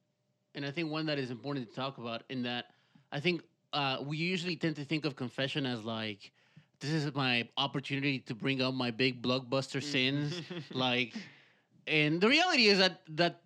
and 0.55 0.67
I 0.67 0.71
think 0.71 0.91
one 0.91 1.07
that 1.07 1.19
is 1.19 1.31
important 1.31 1.69
to 1.69 1.75
talk 1.75 1.99
about. 1.99 2.25
In 2.29 2.43
that, 2.43 2.67
I 3.13 3.21
think 3.21 3.43
uh, 3.73 3.99
we 4.05 4.17
usually 4.17 4.57
tend 4.57 4.77
to 4.77 4.85
think 4.85 5.05
of 5.05 5.15
confession 5.15 5.67
as 5.67 5.85
like, 5.85 6.33
this 6.81 6.91
is 6.91 7.15
my 7.15 7.49
opportunity 7.57 8.21
to 8.21 8.35
bring 8.35 8.61
up 8.63 8.75
my 8.75 8.91
big 8.91 9.23
blockbuster 9.23 9.81
mm. 9.81 9.83
sins, 9.83 10.43
like, 10.73 11.15
and 11.87 12.21
the 12.21 12.29
reality 12.29 12.67
is 12.67 12.79
that 12.79 13.03
that 13.11 13.43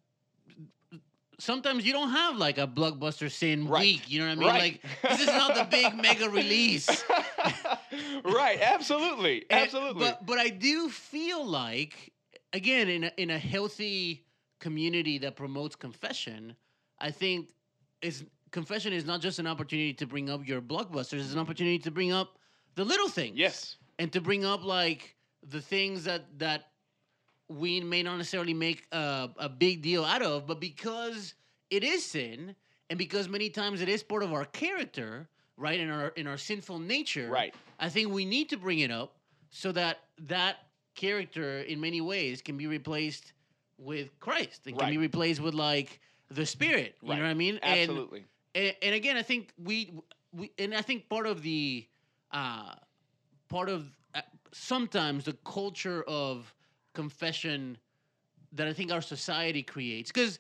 sometimes 1.41 1.85
you 1.85 1.93
don't 1.93 2.11
have 2.11 2.37
like 2.37 2.59
a 2.59 2.67
blockbuster 2.67 3.31
sin 3.31 3.67
Right. 3.67 3.81
week. 3.81 4.11
You 4.11 4.21
know 4.21 4.27
what 4.27 4.33
I 4.33 4.35
mean? 4.37 4.49
Right. 4.49 4.81
Like 5.03 5.11
this 5.11 5.21
is 5.21 5.27
not 5.27 5.55
the 5.55 5.65
big 5.65 5.95
mega 6.03 6.29
release. 6.29 6.89
right, 8.25 8.61
absolutely, 8.61 9.47
And- 9.51 9.63
absolutely. 9.63 10.05
But 10.05 10.27
but 10.27 10.39
I 10.39 10.49
do 10.49 10.89
feel 10.89 11.45
like 11.45 12.13
again 12.53 12.89
in 12.89 13.05
a, 13.05 13.13
in 13.17 13.31
a 13.31 13.39
healthy 13.39 14.27
community 14.61 15.19
that 15.19 15.37
promotes 15.37 15.75
confession, 15.75 16.55
I 16.99 17.11
think 17.11 17.51
is 18.03 18.25
confession 18.51 18.93
is 18.93 19.05
not 19.05 19.21
just 19.21 19.39
an 19.39 19.47
opportunity 19.47 19.95
to 19.95 20.07
bring 20.07 20.29
up 20.31 20.47
your 20.47 20.61
blockbusters. 20.61 21.21
It's 21.21 21.33
an 21.33 21.39
opportunity 21.39 21.79
to 21.81 21.91
bring 21.91 22.13
up 22.13 22.39
the 22.75 22.85
little 22.85 23.09
things. 23.09 23.37
yes, 23.37 23.77
and 23.99 24.13
to 24.13 24.21
bring 24.21 24.45
up 24.45 24.65
like 24.65 25.17
the 25.49 25.61
things 25.61 26.05
that 26.05 26.23
that 26.39 26.67
we 27.49 27.81
may 27.81 28.03
not 28.03 28.17
necessarily 28.17 28.55
make 28.55 28.87
a, 28.93 29.29
a 29.39 29.49
big 29.49 29.83
deal 29.83 30.05
out 30.05 30.23
of, 30.23 30.47
but 30.47 30.61
because 30.61 31.35
it 31.71 31.83
is 31.83 32.05
sin, 32.05 32.55
and 32.89 32.99
because 32.99 33.29
many 33.29 33.51
times 33.51 33.81
it 33.81 33.89
is 33.89 34.03
part 34.03 34.23
of 34.23 34.33
our 34.33 34.45
character, 34.45 35.29
right, 35.57 35.81
in 35.81 35.91
our 35.91 36.09
in 36.09 36.27
our 36.27 36.39
sinful 36.39 36.79
nature, 36.79 37.29
right, 37.29 37.55
I 37.79 37.89
think 37.89 38.13
we 38.13 38.25
need 38.25 38.49
to 38.51 38.57
bring 38.57 38.81
it 38.81 38.91
up 38.91 39.17
so 39.51 39.73
that 39.73 39.99
that 40.29 40.57
character, 40.95 41.61
in 41.61 41.81
many 41.81 42.01
ways, 42.01 42.41
can 42.43 42.57
be 42.57 42.67
replaced 42.67 43.33
with 43.79 44.09
Christ 44.21 44.67
and 44.67 44.79
can 44.79 44.91
be 44.91 44.99
replaced 44.99 45.41
with 45.41 45.55
like 45.55 46.01
the 46.31 46.45
Spirit. 46.47 46.95
You 47.03 47.11
Right. 47.11 47.17
know 47.19 47.25
what 47.25 47.31
I 47.31 47.35
mean? 47.35 47.59
And 47.63 47.81
absolutely. 47.81 48.25
and, 48.55 48.75
and 48.83 48.95
again, 48.95 49.17
I 49.17 49.23
think 49.23 49.53
we, 49.63 49.93
we 50.33 50.53
and 50.59 50.75
I 50.75 50.83
think 50.83 51.09
part 51.09 51.27
of 51.27 51.43
the 51.43 51.87
uh, 52.33 52.75
part 53.49 53.69
of 53.69 53.91
uh, 54.15 54.21
sometimes 54.53 55.25
the 55.25 55.35
culture 55.45 56.03
of 56.07 56.53
confession 56.95 57.77
that 58.53 58.67
I 58.67 58.73
think 58.73 58.93
our 58.93 59.01
society 59.03 59.63
creates 59.63 60.11
because 60.11 60.39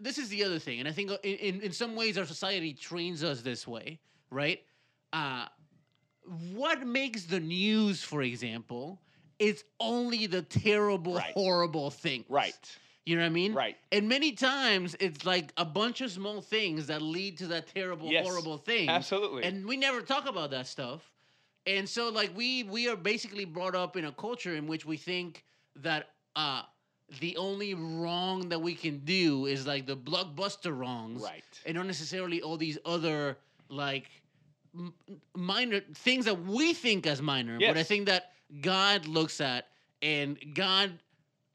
this 0.00 0.18
is 0.18 0.28
the 0.28 0.44
other 0.44 0.58
thing, 0.58 0.78
and 0.80 0.88
I 0.88 0.92
think 0.92 1.10
uh, 1.10 1.16
in, 1.22 1.36
in, 1.36 1.60
in 1.62 1.72
some 1.72 1.96
ways 1.96 2.18
our 2.18 2.26
society 2.26 2.72
trains 2.74 3.24
us 3.24 3.40
this 3.42 3.66
way, 3.66 3.98
right? 4.30 4.60
Uh, 5.12 5.46
what 6.54 6.86
makes 6.86 7.24
the 7.24 7.40
news, 7.40 8.02
for 8.02 8.22
example, 8.22 9.00
is 9.38 9.64
only 9.80 10.26
the 10.26 10.42
terrible, 10.42 11.14
Right. 11.14 11.32
horrible 11.32 11.90
thing. 11.90 12.24
Right, 12.28 12.54
You 13.06 13.16
know 13.16 13.22
what 13.22 13.26
I 13.26 13.30
mean? 13.30 13.54
right. 13.54 13.76
And 13.92 14.08
many 14.08 14.32
times 14.32 14.94
it's 15.00 15.24
like 15.24 15.52
a 15.56 15.64
bunch 15.64 16.02
of 16.02 16.10
small 16.10 16.42
things 16.42 16.88
that 16.88 17.00
lead 17.00 17.38
to 17.38 17.46
that 17.48 17.68
terrible, 17.68 18.10
Yes, 18.10 18.26
horrible 18.26 18.58
thing. 18.58 18.90
Absolutely. 18.90 19.44
And 19.44 19.66
we 19.66 19.76
never 19.78 20.02
talk 20.02 20.28
about 20.28 20.50
that 20.50 20.66
stuff. 20.66 21.10
And 21.66 21.88
so 21.88 22.08
like 22.08 22.36
we 22.36 22.62
we 22.64 22.88
are 22.88 22.96
basically 22.96 23.44
brought 23.44 23.74
up 23.74 23.96
in 23.96 24.04
a 24.06 24.12
culture 24.12 24.54
in 24.54 24.66
which 24.66 24.84
we 24.86 24.96
think 24.96 25.44
that 25.76 26.10
uh 26.36 26.62
the 27.20 27.36
only 27.36 27.74
wrong 27.74 28.48
that 28.50 28.60
we 28.60 28.74
can 28.74 28.98
do 28.98 29.46
is 29.46 29.66
like 29.66 29.86
the 29.86 29.96
blockbuster 29.96 30.76
wrongs 30.76 31.22
right. 31.22 31.42
and 31.64 31.74
not 31.76 31.86
necessarily 31.86 32.42
all 32.42 32.56
these 32.58 32.76
other 32.84 33.38
like 33.70 34.10
m- 34.74 34.92
minor 35.34 35.80
things 35.94 36.26
that 36.26 36.38
we 36.44 36.74
think 36.74 37.06
as 37.06 37.22
minor 37.22 37.58
but 37.58 37.78
i 37.78 37.82
think 37.82 38.04
that 38.06 38.32
god 38.60 39.06
looks 39.06 39.40
at 39.40 39.68
and 40.02 40.36
god 40.54 40.92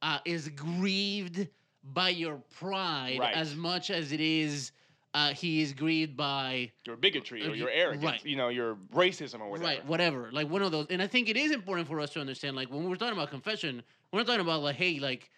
uh, 0.01 0.17
is 0.25 0.49
grieved 0.49 1.47
by 1.83 2.09
your 2.09 2.41
pride 2.59 3.19
Right. 3.19 3.35
as 3.35 3.55
much 3.55 3.91
as 3.91 4.11
it 4.11 4.19
is 4.21 4.71
uh, 5.13 5.33
he 5.33 5.61
is 5.61 5.73
grieved 5.73 6.17
by 6.17 6.71
Your 6.85 6.95
bigotry 6.95 7.45
or 7.45 7.51
Uh, 7.51 7.53
your 7.53 7.69
arrogance, 7.69 8.03
right. 8.03 8.25
you 8.25 8.35
know, 8.35 8.49
your 8.49 8.75
racism 8.93 9.41
or 9.41 9.49
whatever. 9.49 9.65
right 9.67 9.85
whatever 9.85 10.29
like 10.31 10.49
one 10.49 10.61
of 10.63 10.71
those 10.71 10.87
and 10.89 11.01
i 11.01 11.07
think 11.07 11.29
it 11.29 11.37
is 11.37 11.51
important 11.51 11.87
for 11.87 11.99
us 11.99 12.09
to 12.11 12.19
understand 12.19 12.55
like 12.55 12.69
when 12.71 12.89
we're 12.89 12.95
talking 12.95 13.13
about 13.17 13.29
confession 13.29 13.83
we're 14.11 14.19
not 14.19 14.25
talking 14.27 14.41
about 14.41 14.61
like 14.61 14.75
hey 14.75 14.99
like 14.99 15.29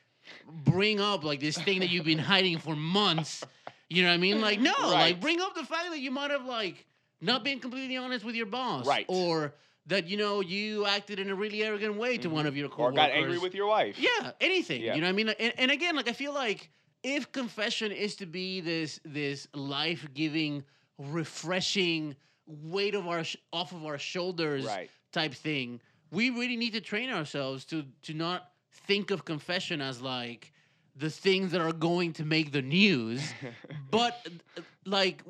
bring 0.64 1.00
up 1.00 1.24
like 1.24 1.40
this 1.40 1.58
thing 1.58 1.80
that 1.80 1.90
you've 1.90 2.06
been 2.06 2.18
hiding 2.34 2.58
for 2.58 2.76
months 2.76 3.44
you 3.90 4.02
know 4.02 4.10
what 4.10 4.16
i 4.16 4.18
mean 4.18 4.42
like 4.42 4.60
no 4.60 4.74
like 4.84 5.20
bring 5.20 5.40
up 5.42 5.54
the 5.56 5.64
fact 5.64 5.90
that 5.92 6.00
you 6.00 6.12
might 6.12 6.32
have 6.32 6.46
like 6.46 6.86
not 7.22 7.44
been 7.44 7.60
completely 7.60 7.98
honest 7.98 8.24
with 8.26 8.36
your 8.36 8.46
boss 8.46 8.86
Right. 8.88 9.06
or 9.08 9.54
that 9.88 10.08
you 10.08 10.18
know 10.18 10.42
you 10.42 10.86
acted 10.86 11.20
in 11.20 11.30
a 11.30 11.36
really 11.36 11.64
arrogant 11.64 11.96
way 11.96 12.18
to 12.18 12.30
one 12.30 12.48
of 12.48 12.58
your 12.58 12.70
coworkers, 12.70 12.94
Or 12.94 13.08
got 13.08 13.12
angry 13.12 13.38
with 13.38 13.54
your 13.54 13.68
wife. 13.68 14.00
yeah, 14.00 14.32
anything. 14.42 14.82
Yeah. 14.82 14.96
You 14.96 15.02
know 15.02 15.06
what 15.08 15.14
I 15.14 15.16
mean? 15.16 15.30
And, 15.30 15.54
and 15.60 15.70
again, 15.72 15.96
like 15.96 16.10
I 16.10 16.14
feel 16.14 16.34
like 16.34 16.72
if 17.06 17.32
confession 17.32 17.92
is 17.92 18.16
to 18.16 18.26
be 18.26 18.62
this 18.62 19.00
this 19.06 19.48
life 19.54 20.08
giving, 20.16 20.64
refreshing 20.98 22.16
weight 22.48 22.96
of 22.96 23.08
our 23.08 23.24
sh- 23.24 23.38
off 23.54 23.72
of 23.72 23.86
our 23.86 23.98
shoulders 24.00 24.66
Right. 24.66 24.90
type 25.12 25.34
thing, 25.34 25.80
we 26.12 26.30
really 26.32 26.58
need 26.58 26.74
to 26.74 26.82
train 26.82 27.10
ourselves 27.12 27.64
to 27.66 27.86
to 28.04 28.14
not 28.14 28.52
think 28.88 29.12
of 29.12 29.24
confession 29.24 29.82
as 29.82 30.02
like 30.02 30.52
the 30.96 31.10
things 31.10 31.52
that 31.52 31.62
are 31.62 31.74
going 31.74 32.14
to 32.14 32.24
make 32.26 32.52
the 32.52 32.62
news, 32.62 33.22
but 33.92 34.14
uh, 34.58 34.62
like 34.86 35.24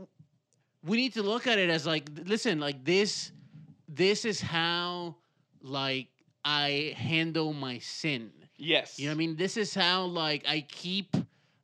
we 0.84 0.96
need 0.98 1.14
to 1.14 1.24
look 1.24 1.46
at 1.48 1.58
it 1.60 1.70
as 1.70 1.86
like 1.86 2.10
listen, 2.26 2.60
like 2.60 2.86
this 2.86 3.32
this 3.90 4.24
is 4.26 4.40
how 4.40 5.16
like 5.62 6.08
I 6.46 6.94
handle 6.96 7.52
my 7.54 7.80
sin. 7.80 8.32
yes. 8.58 8.98
You 9.00 9.06
know 9.08 9.12
what 9.12 9.16
I 9.16 9.18
mean? 9.18 9.36
This 9.36 9.58
is 9.58 9.74
how 9.76 10.06
like 10.06 10.46
I 10.48 10.62
keep 10.62 11.16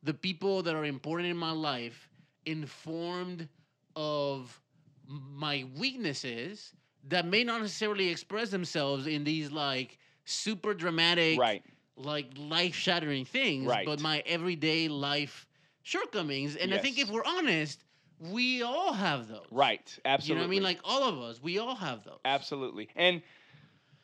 the 0.03 0.13
people 0.13 0.63
that 0.63 0.75
are 0.75 0.85
important 0.85 1.29
in 1.29 1.37
my 1.37 1.51
life 1.51 2.09
informed 2.45 3.47
of 3.95 4.59
my 5.07 5.65
weaknesses 5.77 6.73
that 7.09 7.25
may 7.25 7.43
not 7.43 7.61
necessarily 7.61 8.09
express 8.09 8.49
themselves 8.49 9.07
in 9.07 9.23
these 9.23 9.51
like 9.51 9.97
super 10.25 10.73
dramatic 10.73 11.39
Right. 11.39 11.63
like 11.95 12.27
life 12.37 12.75
shattering 12.75 13.25
things, 13.25 13.67
Right. 13.67 13.85
but 13.85 13.99
my 13.99 14.23
everyday 14.25 14.87
life 14.87 15.47
shortcomings. 15.83 16.55
And 16.55 16.73
I 16.73 16.77
think 16.77 16.97
if 16.99 17.09
we're 17.09 17.25
honest, 17.25 17.83
we 18.19 18.61
all 18.61 18.93
have 18.93 19.27
those. 19.27 19.47
Right. 19.51 19.97
Absolutely. 20.05 20.29
You 20.29 20.35
know 20.35 20.41
what 20.41 20.47
I 20.47 20.55
mean? 20.55 20.63
Like 20.63 20.79
all 20.83 21.03
of 21.03 21.19
us, 21.19 21.41
we 21.41 21.57
all 21.57 21.75
have 21.75 22.03
those. 22.03 22.19
Absolutely. 22.23 22.87
And 22.95 23.21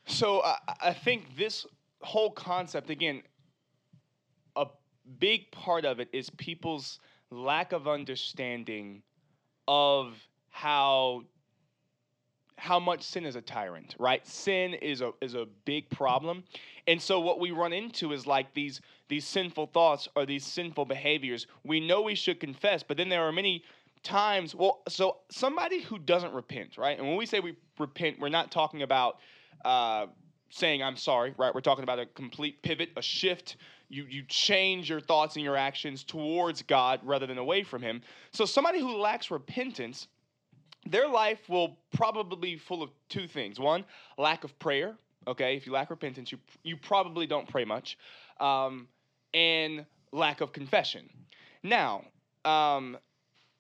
so 0.07 0.41
I, 0.43 0.57
I 0.81 0.93
think 0.93 1.35
this 1.37 1.65
whole 2.01 2.31
concept, 2.31 2.89
again, 2.89 3.21
big 5.19 5.51
part 5.51 5.85
of 5.85 5.99
it 5.99 6.09
is 6.13 6.29
people's 6.31 6.99
lack 7.31 7.71
of 7.71 7.87
understanding 7.87 9.01
of 9.67 10.15
how 10.49 11.23
how 12.59 12.79
much 12.79 13.03
sin 13.03 13.23
is 13.23 13.35
a 13.35 13.41
tyrant, 13.41 13.95
right? 13.99 14.25
Sin 14.25 14.73
is 14.73 15.01
a 15.01 15.11
is 15.21 15.35
a 15.35 15.45
big 15.65 15.89
problem. 15.89 16.43
And 16.87 16.99
so 17.01 17.19
what 17.19 17.39
we 17.39 17.51
run 17.51 17.71
into 17.71 18.13
is 18.13 18.25
like 18.25 18.53
these 18.53 18.81
these 19.09 19.25
sinful 19.25 19.67
thoughts 19.67 20.07
or 20.15 20.25
these 20.25 20.45
sinful 20.45 20.85
behaviors. 20.85 21.47
We 21.63 21.79
know 21.79 22.01
we 22.01 22.15
should 22.15 22.39
confess, 22.39 22.83
but 22.83 22.97
then 22.97 23.09
there 23.09 23.23
are 23.23 23.31
many 23.31 23.63
times 24.03 24.55
well 24.55 24.81
so 24.87 25.17
somebody 25.29 25.81
who 25.81 25.97
doesn't 25.97 26.31
repent 26.31 26.77
right 26.77 26.97
and 26.97 27.07
when 27.07 27.17
we 27.17 27.25
say 27.25 27.39
we 27.39 27.55
repent 27.79 28.17
we're 28.19 28.29
not 28.29 28.51
talking 28.51 28.83
about 28.83 29.17
uh, 29.65 30.05
saying 30.49 30.81
i'm 30.81 30.95
sorry 30.95 31.33
right 31.37 31.53
we're 31.53 31.61
talking 31.61 31.83
about 31.83 31.99
a 31.99 32.05
complete 32.05 32.61
pivot 32.61 32.89
a 32.95 33.01
shift 33.01 33.57
you 33.89 34.05
you 34.09 34.23
change 34.27 34.89
your 34.89 34.99
thoughts 34.99 35.35
and 35.35 35.43
your 35.43 35.55
actions 35.55 36.03
towards 36.03 36.61
god 36.61 36.99
rather 37.03 37.25
than 37.25 37.37
away 37.37 37.63
from 37.63 37.81
him. 37.81 38.01
So 38.31 38.45
somebody 38.45 38.79
who 38.79 38.97
lacks 38.97 39.31
repentance 39.31 40.07
their 40.85 41.07
life 41.07 41.49
will 41.49 41.77
probably 41.93 42.37
be 42.37 42.57
full 42.57 42.81
of 42.81 42.91
two 43.09 43.27
things. 43.27 43.59
One 43.59 43.83
lack 44.17 44.43
of 44.43 44.57
prayer 44.59 44.95
okay? 45.27 45.57
If 45.57 45.65
you 45.65 45.73
lack 45.73 45.89
repentance 45.89 46.31
you 46.31 46.39
you 46.63 46.77
probably 46.77 47.27
don't 47.27 47.47
pray 47.47 47.65
much. 47.65 47.97
Um, 48.39 48.87
and 49.33 49.85
lack 50.11 50.41
of 50.41 50.53
confession. 50.53 51.09
Now 51.63 52.05
um, 52.45 52.97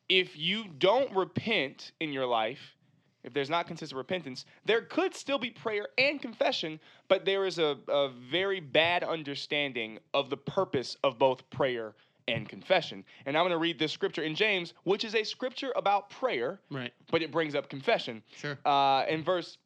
if 0.09 0.37
you 0.37 0.65
don't 0.77 1.13
repent 1.15 1.91
in 1.99 2.13
your 2.13 2.25
life, 2.25 2.76
if 3.23 3.33
there's 3.33 3.49
not 3.49 3.67
consistent 3.67 3.97
repentance, 3.97 4.45
there 4.65 4.81
could 4.81 5.13
still 5.13 5.37
be 5.39 5.49
prayer 5.49 5.87
and 5.97 6.21
confession, 6.21 6.79
but 7.07 7.25
there 7.25 7.45
is 7.45 7.59
a, 7.59 7.77
a 7.87 8.09
very 8.31 8.59
bad 8.59 9.03
understanding 9.03 9.99
of 10.13 10.29
the 10.29 10.37
purpose 10.37 10.95
of 11.03 11.17
both 11.19 11.49
prayer 11.49 11.93
and 12.29 12.47
confession. 12.49 13.03
And 13.25 13.37
I'm 13.37 13.43
going 13.43 13.51
to 13.51 13.57
read 13.57 13.79
this 13.79 13.91
scripture 13.91 14.23
in 14.23 14.35
James, 14.35 14.73
which 14.83 15.05
is 15.05 15.15
a 15.15 15.23
scripture 15.23 15.71
about 15.75 16.09
prayer, 16.09 16.59
Right. 16.69 16.91
but 17.11 17.21
it 17.21 17.31
brings 17.31 17.55
up 17.55 17.69
confession. 17.69 18.21
Sure. 18.35 18.57
Uh, 18.65 19.05
in 19.07 19.23
verse 19.23 19.57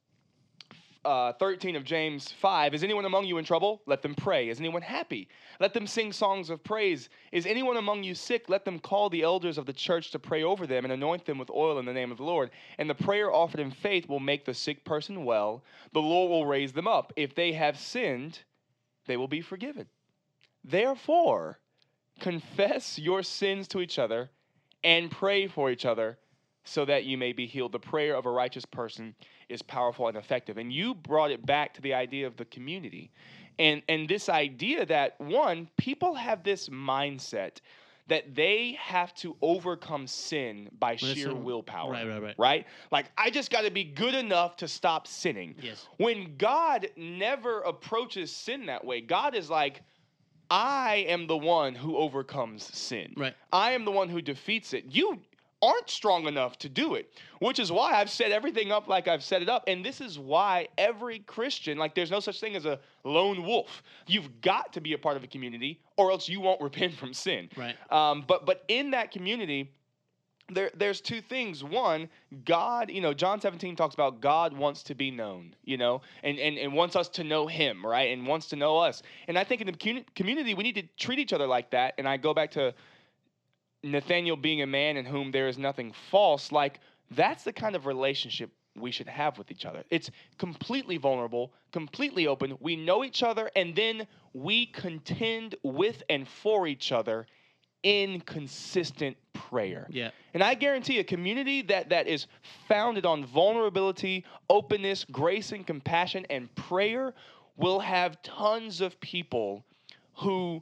uh, 1.04 1.34
13 1.34 1.76
of 1.76 1.84
James 1.84 2.32
5 2.32 2.74
Is 2.74 2.84
anyone 2.84 3.06
among 3.06 3.26
you 3.26 3.38
in 3.38 3.46
trouble? 3.46 3.82
Let 3.86 4.02
them 4.02 4.16
pray. 4.16 4.50
Is 4.50 4.60
anyone 4.60 4.82
happy? 4.82 5.28
Let 5.60 5.74
them 5.74 5.88
sing 5.88 6.12
songs 6.12 6.50
of 6.50 6.64
praise. 6.64 7.10
Is 7.32 7.46
anyone 7.46 7.78
among 7.78 8.04
you 8.04 8.14
sick? 8.14 8.50
Let 8.50 8.66
them 8.66 8.80
call 8.80 9.10
the 9.10 9.24
elders 9.24 9.58
of 9.58 9.66
the 9.66 9.74
church 9.74 10.12
to 10.12 10.20
pray 10.20 10.44
over 10.44 10.68
them 10.68 10.84
and 10.84 10.94
anoint 10.94 11.26
them 11.26 11.38
with 11.38 11.50
oil 11.50 11.80
in 11.80 11.86
the 11.86 11.94
name 11.94 12.12
of 12.12 12.18
the 12.18 12.24
Lord. 12.24 12.52
And 12.78 12.90
the 12.90 12.96
prayer 12.96 13.34
offered 13.34 13.60
in 13.60 13.72
faith 13.72 14.08
will 14.08 14.20
make 14.20 14.46
the 14.46 14.54
sick 14.54 14.86
person 14.86 15.26
well. 15.26 15.64
The 15.94 16.02
Lord 16.02 16.30
will 16.30 16.46
raise 16.46 16.74
them 16.74 16.88
up. 16.88 17.14
If 17.16 17.36
they 17.36 17.54
have 17.54 17.80
sinned, 17.80 18.40
they 19.08 19.18
will 19.18 19.28
be 19.28 19.42
forgiven. 19.42 19.88
Therefore, 20.64 21.60
confess 22.20 23.00
your 23.00 23.24
sins 23.24 23.68
to 23.70 23.82
each 23.82 23.98
other 23.98 24.30
and 24.84 25.10
pray 25.10 25.48
for 25.48 25.72
each 25.72 25.86
other 25.86 26.18
so 26.64 26.86
that 26.86 27.06
you 27.06 27.18
may 27.18 27.34
be 27.34 27.48
healed. 27.48 27.72
The 27.72 27.80
prayer 27.80 28.16
of 28.16 28.26
a 28.26 28.32
righteous 28.32 28.66
person 28.66 29.16
is 29.52 29.62
powerful 29.62 30.08
and 30.08 30.18
effective. 30.18 30.58
And 30.58 30.72
you 30.72 30.96
brought 30.96 31.32
it 31.32 31.46
back 31.46 31.74
to 31.76 31.82
the 31.82 31.94
idea 31.94 32.26
of 32.28 32.38
the 32.38 32.46
community. 32.46 33.12
And 33.60 33.84
and 33.90 34.08
this 34.08 34.30
idea 34.30 34.86
that 34.86 35.20
one, 35.20 35.70
people 35.78 36.16
have 36.16 36.44
this 36.44 36.70
mindset 36.70 37.58
that 38.08 38.34
they 38.36 38.78
have 38.80 39.14
to 39.16 39.36
overcome 39.42 40.08
sin 40.08 40.70
by 40.80 40.98
Well, 41.02 41.14
sheer 41.14 41.34
willpower. 41.34 41.92
right, 41.92 42.08
right, 42.08 42.22
right. 42.22 42.36
Right? 42.38 42.68
Like 42.92 43.12
I 43.18 43.30
just 43.30 43.52
got 43.52 43.62
to 43.62 43.72
be 43.72 43.84
good 43.84 44.16
enough 44.16 44.56
to 44.58 44.68
stop 44.68 45.06
sinning. 45.08 45.56
Yes. 45.62 45.86
When 45.98 46.36
God 46.38 46.88
never 46.98 47.62
approaches 47.62 48.32
sin 48.36 48.66
that 48.66 48.84
way, 48.84 49.02
God 49.02 49.36
is 49.36 49.50
like, 49.50 49.82
I 50.50 51.06
am 51.08 51.28
the 51.28 51.38
one 51.38 51.76
who 51.76 51.96
overcomes 51.96 52.64
sin. 52.78 53.14
Right. 53.16 53.34
I 53.54 53.72
am 53.72 53.86
the 53.86 53.92
one 53.92 54.10
who 54.10 54.22
defeats 54.22 54.74
it. 54.74 54.86
You 54.90 55.20
aren't 55.62 55.90
strong 55.90 56.28
enough 56.28 56.58
to 56.60 56.70
do 56.70 56.96
it, 56.96 57.12
which 57.40 57.60
is 57.60 57.72
why 57.72 57.94
I've 57.94 58.10
set 58.10 58.32
everything 58.32 58.72
up 58.72 58.88
like 58.88 59.08
I've 59.08 59.24
set 59.24 59.42
it 59.42 59.50
up. 59.50 59.64
And 59.68 59.86
this 59.86 60.02
is 60.02 60.18
why 60.18 60.68
every 60.78 61.20
Christian, 61.20 61.78
like, 61.78 61.96
there's 61.96 62.12
no 62.12 62.20
such 62.20 62.40
thing 62.40 62.56
as 62.56 62.66
a 62.66 62.80
lone 63.04 63.44
wolf. 63.44 63.84
You've 64.08 64.42
got 64.42 64.74
to 64.74 64.82
be 64.82 64.94
a 64.94 64.98
part 64.98 65.18
of 65.18 65.24
a 65.24 65.28
community, 65.28 65.80
or 65.98 66.12
else 66.12 66.28
you 66.28 66.40
won't 66.40 66.62
repent 66.72 66.94
from 66.94 67.14
sin. 67.14 67.50
Right. 67.56 67.76
Um, 67.92 68.24
but 68.28 68.46
but 68.46 68.64
in 68.68 68.92
that 68.92 69.12
community, 69.12 69.72
there 70.50 70.72
there's 70.76 71.02
two 71.02 71.22
things. 71.22 71.64
One, 71.64 72.10
God, 72.46 72.90
you 72.90 73.02
know, 73.02 73.14
John 73.14 73.40
17 73.40 73.76
talks 73.76 73.94
about 73.94 74.22
God 74.22 74.54
wants 74.54 74.84
to 74.84 74.96
be 74.96 75.12
known, 75.12 75.56
you 75.64 75.78
know, 75.78 76.02
and, 76.24 76.38
and, 76.40 76.58
and 76.58 76.74
wants 76.74 76.96
us 76.96 77.08
to 77.10 77.24
know 77.24 77.48
him, 77.48 77.86
right? 77.86 78.12
And 78.12 78.28
wants 78.28 78.48
to 78.50 78.56
know 78.56 78.78
us. 78.78 79.02
And 79.28 79.38
I 79.38 79.44
think 79.44 79.62
in 79.62 79.68
the 79.68 80.04
community, 80.16 80.54
we 80.54 80.64
need 80.64 80.76
to 80.76 80.84
treat 80.98 81.20
each 81.20 81.34
other 81.34 81.48
like 81.48 81.72
that. 81.72 81.94
And 81.98 82.08
I 82.08 82.18
go 82.18 82.34
back 82.34 82.52
to 82.52 82.74
Nathaniel 83.84 84.38
being 84.38 84.62
a 84.62 84.68
man 84.68 84.98
in 84.98 85.06
whom 85.06 85.32
there 85.32 85.48
is 85.48 85.58
nothing 85.58 85.94
false. 86.10 86.52
Like, 86.52 86.80
that's 87.12 87.44
the 87.44 87.54
kind 87.54 87.76
of 87.76 87.86
relationship 87.86 88.52
we 88.78 88.92
should 88.92 89.08
have 89.08 89.38
with 89.38 89.52
each 89.52 89.66
other. 89.66 89.84
It's 89.90 90.10
completely 90.38 90.98
vulnerable, 90.98 91.52
completely 91.72 92.28
open. 92.28 92.58
We 92.60 92.76
know 92.76 93.04
each 93.04 93.24
other, 93.24 93.50
and 93.56 93.76
then 93.76 94.08
we 94.34 94.68
contend 94.68 95.56
with 95.64 96.04
and 96.10 96.28
for 96.28 96.68
each 96.68 96.92
other 96.92 97.28
in 97.84 98.22
consistent 98.22 99.18
prayer. 99.34 99.88
Yeah. 99.90 100.12
And 100.34 100.44
I 100.44 100.54
guarantee 100.54 101.00
a 101.00 101.04
community 101.04 101.62
that 101.64 101.90
that 101.90 102.08
is 102.08 102.28
founded 102.68 103.06
on 103.06 103.26
vulnerability, 103.26 104.24
openness, 104.50 105.04
grace 105.12 105.52
and 105.52 105.66
compassion 105.66 106.26
and 106.30 106.54
prayer 106.56 107.14
will 107.58 107.80
have 107.80 108.22
tons 108.22 108.82
of 108.82 109.00
people 109.02 109.66
who 110.16 110.62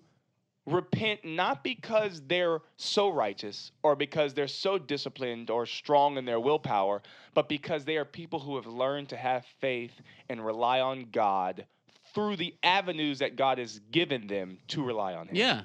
repent 0.71 1.23
not 1.25 1.63
because 1.63 2.21
they're 2.27 2.59
so 2.77 3.09
righteous 3.09 3.71
or 3.83 3.95
because 3.95 4.33
they're 4.33 4.47
so 4.47 4.77
disciplined 4.77 5.49
or 5.49 5.65
strong 5.65 6.17
in 6.17 6.25
their 6.25 6.39
willpower, 6.39 7.01
but 7.33 7.49
because 7.49 7.85
they 7.85 7.97
are 7.97 8.05
people 8.05 8.39
who 8.39 8.55
have 8.55 8.65
learned 8.67 9.09
to 9.09 9.17
have 9.17 9.45
faith 9.59 9.93
and 10.29 10.45
rely 10.45 10.79
on 10.79 11.07
God 11.11 11.65
through 12.13 12.35
the 12.37 12.55
avenues 12.63 13.19
that 13.19 13.35
God 13.35 13.57
has 13.57 13.79
given 13.91 14.27
them 14.27 14.57
to 14.69 14.83
rely 14.83 15.13
on 15.13 15.27
Him. 15.27 15.35
Yeah. 15.35 15.61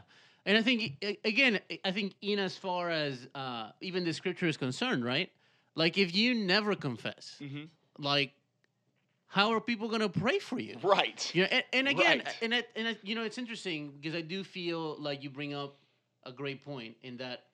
And 0.47 0.59
I 0.59 0.63
think 0.63 1.03
again, 1.25 1.59
I 1.85 1.91
think 1.91 2.15
in 2.21 2.39
as 2.39 2.57
far 2.57 2.91
as 2.91 3.27
uh, 3.35 3.71
even 3.81 4.05
the 4.05 4.13
scripture 4.13 4.47
is 4.47 4.57
concerned, 4.57 5.05
right? 5.05 5.31
Like 5.75 5.97
if 5.97 6.15
you 6.15 6.35
never 6.35 6.75
confess, 6.75 7.37
Mhm. 7.41 7.69
like 7.99 8.33
how 9.27 9.53
are 9.53 9.61
people 9.61 9.89
gonna 9.89 10.09
pray 10.09 10.39
for 10.39 10.59
you? 10.61 10.77
Right. 10.83 11.31
You 11.35 11.43
know, 11.43 11.49
and, 11.51 11.65
and 11.73 11.89
again, 11.89 12.19
Right. 12.25 12.37
and 12.43 12.55
it, 12.55 12.69
and 12.77 12.89
it, 12.89 13.01
you 13.03 13.15
know, 13.15 13.23
it's 13.23 13.39
interesting 13.39 13.93
because 14.01 14.15
I 14.15 14.21
do 14.21 14.45
feel 14.45 14.97
like 15.01 15.23
you 15.23 15.31
bring 15.31 15.55
up 15.55 15.77
a 16.25 16.33
great 16.33 16.63
point 16.65 16.97
in 17.03 17.17
that 17.19 17.45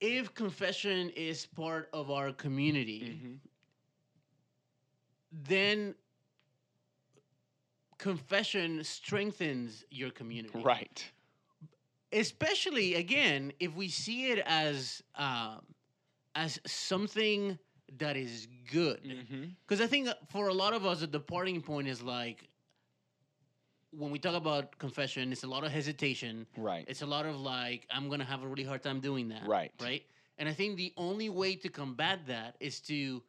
if 0.00 0.34
confession 0.34 1.10
is 1.10 1.46
part 1.46 1.88
of 1.92 2.10
our 2.10 2.32
community, 2.32 3.00
Mhm. 3.00 3.38
then 5.46 5.94
confession 7.98 8.82
strengthens 8.84 9.84
your 9.90 10.10
community. 10.10 10.58
Right. 10.58 11.04
especially 12.12 12.94
again 12.96 13.52
if 13.58 13.74
we 13.74 13.88
see 13.88 14.30
it 14.30 14.38
as 14.40 15.02
um, 15.14 15.64
as 16.34 16.60
something 16.66 17.58
that 17.98 18.16
is 18.16 18.46
good 18.70 19.02
Mm-hmm. 19.04 19.44
because 19.66 19.80
i 19.80 19.86
think 19.86 20.08
for 20.30 20.48
a 20.48 20.54
lot 20.54 20.72
of 20.72 20.84
us 20.86 21.00
the 21.00 21.06
departing 21.06 21.60
point 21.60 21.88
is 21.88 22.02
like 22.02 22.48
when 23.90 24.10
we 24.10 24.18
talk 24.18 24.34
about 24.34 24.78
confession 24.78 25.32
it's 25.32 25.44
a 25.44 25.46
lot 25.46 25.64
of 25.64 25.70
hesitation 25.70 26.46
Right. 26.56 26.84
it's 26.88 27.02
a 27.02 27.06
lot 27.06 27.26
of 27.26 27.40
like 27.40 27.86
i'm 27.90 28.08
gonna 28.08 28.24
have 28.24 28.42
a 28.42 28.48
really 28.48 28.64
hard 28.64 28.82
time 28.82 29.00
doing 29.00 29.28
that 29.28 29.46
Right. 29.46 29.72
right 29.80 30.02
and 30.38 30.48
i 30.48 30.52
think 30.52 30.76
the 30.76 30.92
only 30.96 31.28
way 31.28 31.54
to 31.56 31.68
combat 31.68 32.26
that 32.26 32.56
is 32.60 32.80
to 32.82 33.22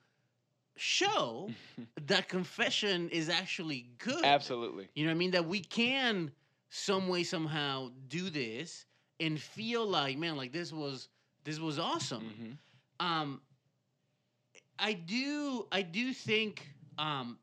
show 0.75 1.49
that 2.07 2.27
confession 2.29 3.09
is 3.09 3.29
actually 3.29 3.87
good 3.97 4.23
Absolutely. 4.23 4.87
you 4.95 5.03
know 5.05 5.09
what 5.11 5.15
I 5.15 5.17
mean? 5.19 5.31
That 5.31 5.47
we 5.47 5.59
can 5.59 6.31
some 6.69 7.07
way 7.07 7.23
somehow 7.23 7.91
do 8.07 8.29
this 8.31 8.85
and 9.19 9.39
feel 9.39 9.85
like, 9.85 10.17
man, 10.17 10.35
like 10.35 10.51
this 10.51 10.73
was 10.73 11.09
this 11.43 11.59
was 11.59 11.77
awesome. 11.77 12.57
Mhm. 13.01 13.05
Um 13.05 13.41
I 14.83 14.93
do 14.93 15.65
I 15.71 15.81
do 15.81 16.13
think 16.13 16.67
um 16.97 17.37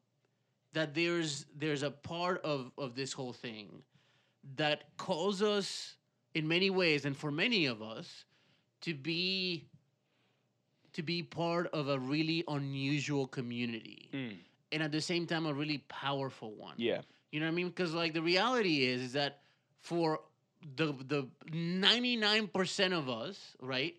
that 0.75 0.95
there's 0.95 1.47
there's 1.59 1.83
a 1.83 1.91
part 1.91 2.45
of 2.45 2.71
of 2.77 2.95
this 2.95 3.13
whole 3.15 3.33
thing 3.33 3.83
that 4.57 4.85
calls 4.99 5.43
us 5.43 5.97
in 6.35 6.47
many 6.47 6.71
ways 6.71 7.05
and 7.07 7.17
for 7.17 7.31
many 7.31 7.67
of 7.67 7.83
us 7.83 8.25
to 8.83 8.95
be 8.95 9.69
to 10.93 11.03
be 11.03 11.23
part 11.23 11.67
of 11.73 11.89
a 11.89 11.99
really 11.99 12.45
unusual 12.49 13.27
community 13.27 14.11
Mm. 14.13 14.37
and 14.73 14.83
at 14.83 14.93
the 14.93 15.01
same 15.01 15.27
time 15.27 15.47
a 15.47 15.55
really 15.55 15.79
powerful 15.89 16.53
one. 16.53 16.75
Yeah. 16.77 17.03
You 17.33 17.41
know 17.41 17.47
what 17.47 17.53
I 17.53 17.55
mean? 17.55 17.69
Because 17.69 17.95
like 17.95 18.13
the 18.13 18.23
reality 18.23 18.85
is, 18.85 19.01
is 19.03 19.13
that 19.15 19.41
for 19.81 20.21
the 20.77 20.93
the 20.93 21.29
ninety 21.53 22.17
nine 22.17 22.49
percent 22.49 22.93
of 22.93 23.09
us, 23.09 23.57
right, 23.61 23.95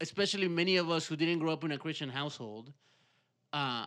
especially 0.00 0.48
many 0.48 0.76
of 0.76 0.90
us 0.90 1.06
who 1.06 1.16
didn't 1.16 1.38
grow 1.38 1.52
up 1.52 1.64
in 1.64 1.72
a 1.72 1.78
Christian 1.78 2.08
household, 2.08 2.72
uh, 3.52 3.86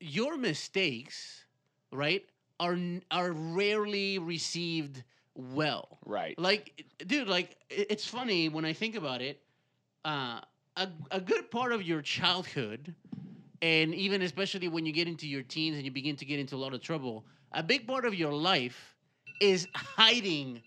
your 0.00 0.36
mistakes, 0.36 1.44
right, 1.92 2.24
are 2.60 2.76
are 3.10 3.32
rarely 3.32 4.18
received 4.18 5.02
well. 5.34 5.98
Right. 6.04 6.38
Like, 6.38 6.84
dude, 7.06 7.28
like 7.28 7.56
it's 7.70 8.06
funny 8.06 8.48
when 8.48 8.64
I 8.64 8.72
think 8.72 8.96
about 8.96 9.22
it. 9.22 9.40
Uh, 10.04 10.40
a 10.76 10.88
a 11.10 11.20
good 11.20 11.50
part 11.50 11.72
of 11.72 11.82
your 11.82 12.02
childhood, 12.02 12.94
and 13.62 13.94
even 13.94 14.22
especially 14.22 14.68
when 14.68 14.84
you 14.84 14.92
get 14.92 15.08
into 15.08 15.26
your 15.26 15.42
teens 15.42 15.76
and 15.76 15.84
you 15.84 15.90
begin 15.90 16.16
to 16.16 16.24
get 16.24 16.38
into 16.38 16.56
a 16.56 16.58
lot 16.58 16.74
of 16.74 16.80
trouble, 16.80 17.24
a 17.52 17.62
big 17.62 17.86
part 17.86 18.04
of 18.04 18.14
your 18.14 18.32
life 18.32 18.96
is 19.40 19.66
hiding 19.74 20.62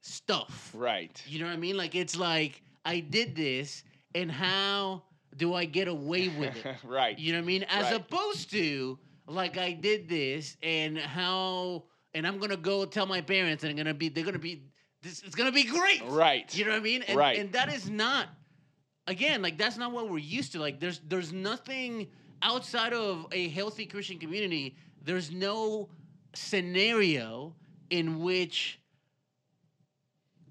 stuff. 0.00 0.70
Right. 0.74 1.22
You 1.26 1.40
know 1.40 1.46
what 1.46 1.52
I 1.52 1.56
mean? 1.56 1.76
Like 1.76 1.94
it's 1.94 2.16
like 2.16 2.62
I 2.84 3.00
did 3.00 3.36
this, 3.36 3.84
and 4.14 4.30
how 4.30 5.04
do 5.36 5.54
I 5.54 5.64
get 5.64 5.88
away 5.88 6.28
with 6.28 6.56
it? 6.56 6.76
right. 6.84 7.18
You 7.18 7.32
know 7.32 7.38
what 7.38 7.44
I 7.44 7.46
mean? 7.46 7.62
As 7.64 7.90
Right. 7.90 8.00
opposed 8.00 8.50
to 8.50 8.98
like 9.26 9.56
I 9.58 9.72
did 9.72 10.08
this 10.08 10.56
and 10.62 10.98
how 10.98 11.84
and 12.14 12.26
I'm 12.26 12.38
gonna 12.38 12.56
go 12.56 12.84
tell 12.84 13.06
my 13.06 13.20
parents 13.20 13.62
and 13.62 13.70
I'm 13.70 13.76
gonna 13.76 13.94
be 13.94 14.08
they're 14.08 14.24
gonna 14.24 14.38
be 14.38 14.64
this 15.02 15.22
it's 15.22 15.34
gonna 15.34 15.52
be 15.52 15.64
great. 15.64 16.02
Right. 16.04 16.52
You 16.56 16.64
know 16.64 16.72
what 16.72 16.78
I 16.78 16.82
mean? 16.82 17.02
And, 17.02 17.18
Right. 17.18 17.38
and 17.38 17.52
that 17.52 17.72
is 17.72 17.88
not 17.88 18.28
again, 19.06 19.42
like 19.42 19.58
that's 19.58 19.76
not 19.76 19.92
what 19.92 20.08
we're 20.08 20.18
used 20.18 20.52
to. 20.52 20.58
Like 20.60 20.80
there's 20.80 21.00
there's 21.00 21.32
nothing 21.32 22.08
outside 22.42 22.92
of 22.92 23.26
a 23.32 23.48
healthy 23.48 23.86
Christian 23.86 24.18
community, 24.18 24.76
there's 25.02 25.30
no 25.30 25.90
scenario 26.34 27.54
in 27.90 28.20
which 28.20 28.80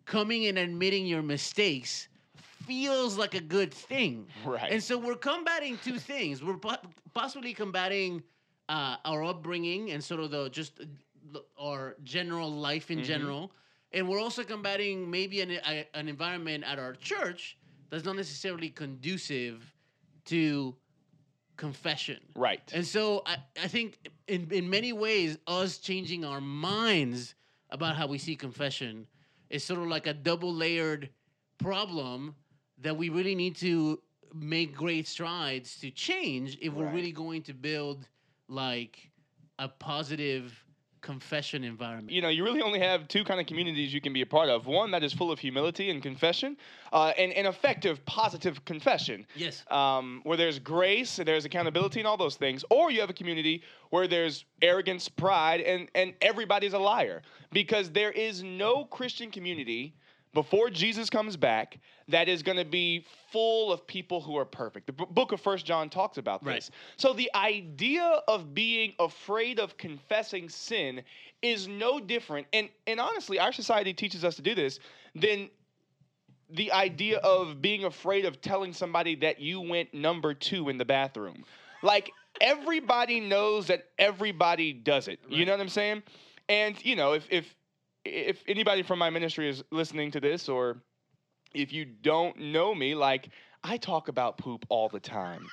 coming 0.06 0.48
and 0.48 0.58
admitting 0.58 1.06
your 1.06 1.22
mistakes 1.22 2.09
feels 2.74 3.18
like 3.18 3.34
a 3.34 3.42
good 3.42 3.74
thing. 3.74 4.28
Right. 4.46 4.72
And 4.72 4.82
so 4.84 4.96
we're 4.98 5.16
combating 5.16 5.78
two 5.80 5.98
things. 5.98 6.44
We're 6.44 6.58
po- 6.58 6.78
possibly 7.16 7.54
combating 7.54 8.22
uh, 8.70 8.98
our 9.06 9.24
upbringing 9.24 9.90
and 9.92 10.04
sort 10.04 10.20
of 10.22 10.30
the 10.30 10.50
just 10.50 10.80
uh, 10.80 11.40
our 11.58 11.96
general 12.04 12.52
life 12.52 12.92
in 12.92 13.00
Mhm. 13.00 13.04
general, 13.14 13.52
and 13.92 14.08
we're 14.08 14.22
also 14.22 14.44
combating 14.44 15.10
maybe 15.10 15.42
an 15.42 15.50
a, 15.52 15.88
an 15.96 16.08
environment 16.08 16.64
at 16.64 16.78
our 16.78 16.94
church 16.94 17.58
that's 17.90 18.06
not 18.06 18.16
necessarily 18.16 18.70
conducive 18.70 19.58
to 20.26 20.76
confession. 21.58 22.20
right. 22.36 22.72
And 22.74 22.86
so 22.86 23.24
I, 23.26 23.38
I 23.66 23.68
think 23.68 23.98
in, 24.28 24.48
in 24.52 24.70
many 24.70 24.94
ways, 24.94 25.38
us 25.48 25.80
changing 25.80 26.24
our 26.24 26.40
minds 26.40 27.34
about 27.72 27.96
how 27.96 28.06
we 28.08 28.18
see 28.20 28.36
confession 28.36 29.08
is 29.50 29.64
sort 29.64 29.80
of 29.80 29.88
like 29.88 30.06
a 30.08 30.14
double 30.14 30.54
layered 30.54 31.10
problem 31.58 32.36
that 32.82 32.96
we 32.96 33.10
really 33.10 33.36
need 33.36 33.56
to 33.58 34.00
make 34.34 34.76
great 34.76 35.08
strides 35.08 35.80
to 35.80 35.90
change 35.92 36.58
if 36.62 36.74
we're 36.74 36.92
really 36.92 37.12
going 37.12 37.42
to 37.44 37.54
build 37.54 38.08
like 38.48 39.10
a 39.58 39.68
positive 39.68 40.64
confession 41.02 41.64
environment. 41.64 42.12
you 42.12 42.22
know, 42.22 42.28
you 42.28 42.44
really 42.44 42.62
only 42.62 42.80
have 42.80 43.08
two 43.08 43.24
kind 43.24 43.40
of 43.40 43.46
communities 43.46 43.94
you 43.94 44.02
can 44.02 44.12
be 44.12 44.22
a 44.22 44.26
part 44.26 44.50
of. 44.50 44.68
One 44.68 44.92
that 44.92 45.02
is 45.02 45.14
full 45.14 45.32
of 45.32 45.40
humility 45.40 45.90
and 45.92 46.04
confession, 46.04 46.58
uh, 46.92 47.14
and, 47.18 47.32
and 47.34 47.48
effective, 47.48 48.04
positive 48.06 48.64
confession, 48.66 49.26
Yes. 49.36 49.64
um, 49.72 50.20
where 50.24 50.36
there's 50.36 50.60
grace, 50.60 51.18
and 51.18 51.26
there's 51.28 51.46
accountability, 51.46 52.02
and 52.02 52.08
all 52.08 52.18
those 52.18 52.36
things. 52.36 52.66
Or 52.70 52.92
you 52.92 53.00
have 53.00 53.10
a 53.10 53.14
community 53.14 53.64
where 53.92 54.08
there's 54.10 54.44
arrogance, 54.62 55.08
pride, 55.08 55.62
and, 55.62 55.88
and 55.96 56.14
everybody's 56.22 56.74
a 56.74 56.80
liar. 56.80 57.22
Because 57.54 57.90
there 57.92 58.12
is 58.12 58.44
no 58.44 58.84
Christian 58.84 59.32
community 59.32 59.96
before 60.34 60.70
Jesus 60.70 61.10
comes 61.10 61.36
back 61.38 61.80
that 62.08 62.28
is 62.28 62.44
going 62.44 62.58
to 62.58 62.66
be 62.66 63.06
full 63.32 63.72
of 63.72 63.86
people 63.88 64.22
who 64.22 64.38
are 64.38 64.46
perfect. 64.46 64.88
The 64.88 64.94
b- 64.94 65.06
book 65.10 65.32
of 65.32 65.42
First 65.42 65.66
John 65.66 65.90
talks 65.90 66.18
about 66.18 66.46
Right. 66.46 66.56
this. 66.56 66.72
So 66.98 67.14
the 67.14 67.30
idea 67.36 68.22
of 68.28 68.54
being 68.54 68.94
afraid 69.00 69.60
of 69.60 69.78
confessing 69.78 70.50
sin 70.50 71.02
is 71.42 71.68
no 71.68 72.00
different 72.00 72.48
and 72.54 72.70
and 72.86 73.00
honestly 73.00 73.40
our 73.40 73.54
society 73.54 73.94
teaches 73.94 74.24
us 74.26 74.36
to 74.36 74.42
do 74.42 74.54
this 74.56 74.80
than 75.16 75.50
the 76.52 76.72
idea 76.72 77.18
of 77.20 77.62
being 77.62 77.86
afraid 77.86 78.26
of 78.26 78.42
telling 78.42 78.74
somebody 78.74 79.16
that 79.16 79.40
you 79.40 79.62
went 79.62 79.94
number 79.94 80.34
2 80.34 80.70
in 80.70 80.78
the 80.78 80.86
bathroom. 80.86 81.46
Like 81.84 82.12
everybody 82.42 83.20
knows 83.20 83.68
that 83.68 83.86
everybody 83.98 84.74
does 84.74 85.08
it. 85.08 85.20
You 85.30 85.46
know 85.46 85.52
what 85.54 85.62
I'm 85.62 85.70
saying? 85.70 86.04
And 86.50 86.84
you 86.84 86.96
know, 86.96 87.14
if 87.14 87.28
if 87.30 87.56
if 88.10 88.44
anybody 88.48 88.84
from 88.84 89.00
my 89.00 89.10
ministry 89.10 89.50
is 89.50 89.64
listening 89.72 90.12
to 90.12 90.20
this 90.20 90.50
or 90.50 90.78
if 91.54 91.72
you 91.74 91.86
don't 91.86 92.38
know 92.40 92.76
me, 92.76 92.96
like 92.96 93.30
I 93.64 93.78
talk 93.78 94.08
about 94.08 94.38
poop 94.38 94.66
all 94.70 94.90
the 94.90 95.00
time. 95.00 95.48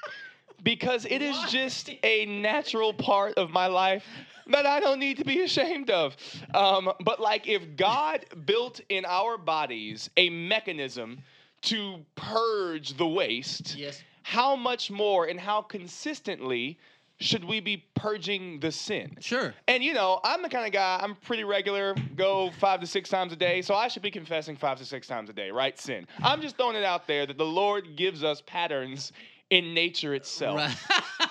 Because 0.62 1.04
it 1.04 1.20
is 1.20 1.36
just 1.50 1.90
a 2.02 2.24
natural 2.26 2.92
part 2.94 3.34
of 3.34 3.50
my 3.50 3.66
life 3.66 4.04
that 4.50 4.64
I 4.64 4.80
don't 4.80 4.98
need 4.98 5.18
to 5.18 5.24
be 5.24 5.42
ashamed 5.42 5.90
of. 5.90 6.16
Um, 6.54 6.90
but 7.04 7.20
like 7.20 7.46
if 7.46 7.76
God 7.76 8.24
built 8.46 8.80
in 8.88 9.04
our 9.04 9.36
bodies 9.36 10.08
a 10.16 10.30
mechanism 10.30 11.18
to 11.62 11.98
purge 12.14 12.96
the 12.96 13.06
waste, 13.06 13.76
Yes. 13.76 14.02
how 14.22 14.56
much 14.56 14.90
more 14.90 15.26
and 15.26 15.38
how 15.38 15.60
consistently 15.62 16.78
should 17.18 17.44
we 17.44 17.60
be 17.60 17.84
purging 17.94 18.60
the 18.60 18.70
sin? 18.70 19.16
Sure. 19.20 19.54
And 19.68 19.82
you 19.82 19.94
know, 19.94 20.20
I'm 20.24 20.42
the 20.42 20.48
kind 20.48 20.66
of 20.66 20.72
guy, 20.72 20.98
I'm 21.02 21.14
pretty 21.16 21.44
regular, 21.44 21.94
go 22.14 22.50
five 22.58 22.80
to 22.80 22.86
six 22.86 23.08
times 23.08 23.32
a 23.32 23.36
day, 23.36 23.62
so 23.62 23.74
I 23.74 23.88
should 23.88 24.02
be 24.02 24.10
confessing 24.10 24.56
five 24.56 24.78
to 24.78 24.84
six 24.84 25.06
times 25.06 25.30
a 25.30 25.32
day, 25.32 25.50
right? 25.50 25.78
Sin. 25.78 26.06
I'm 26.22 26.40
just 26.40 26.56
throwing 26.56 26.76
it 26.76 26.84
out 26.84 27.06
there 27.06 27.26
that 27.26 27.38
the 27.38 27.46
Lord 27.46 27.96
gives 27.96 28.22
us 28.22 28.42
patterns 28.46 29.12
in 29.50 29.74
nature 29.74 30.14
itself. 30.14 30.58
Right. 30.58 31.30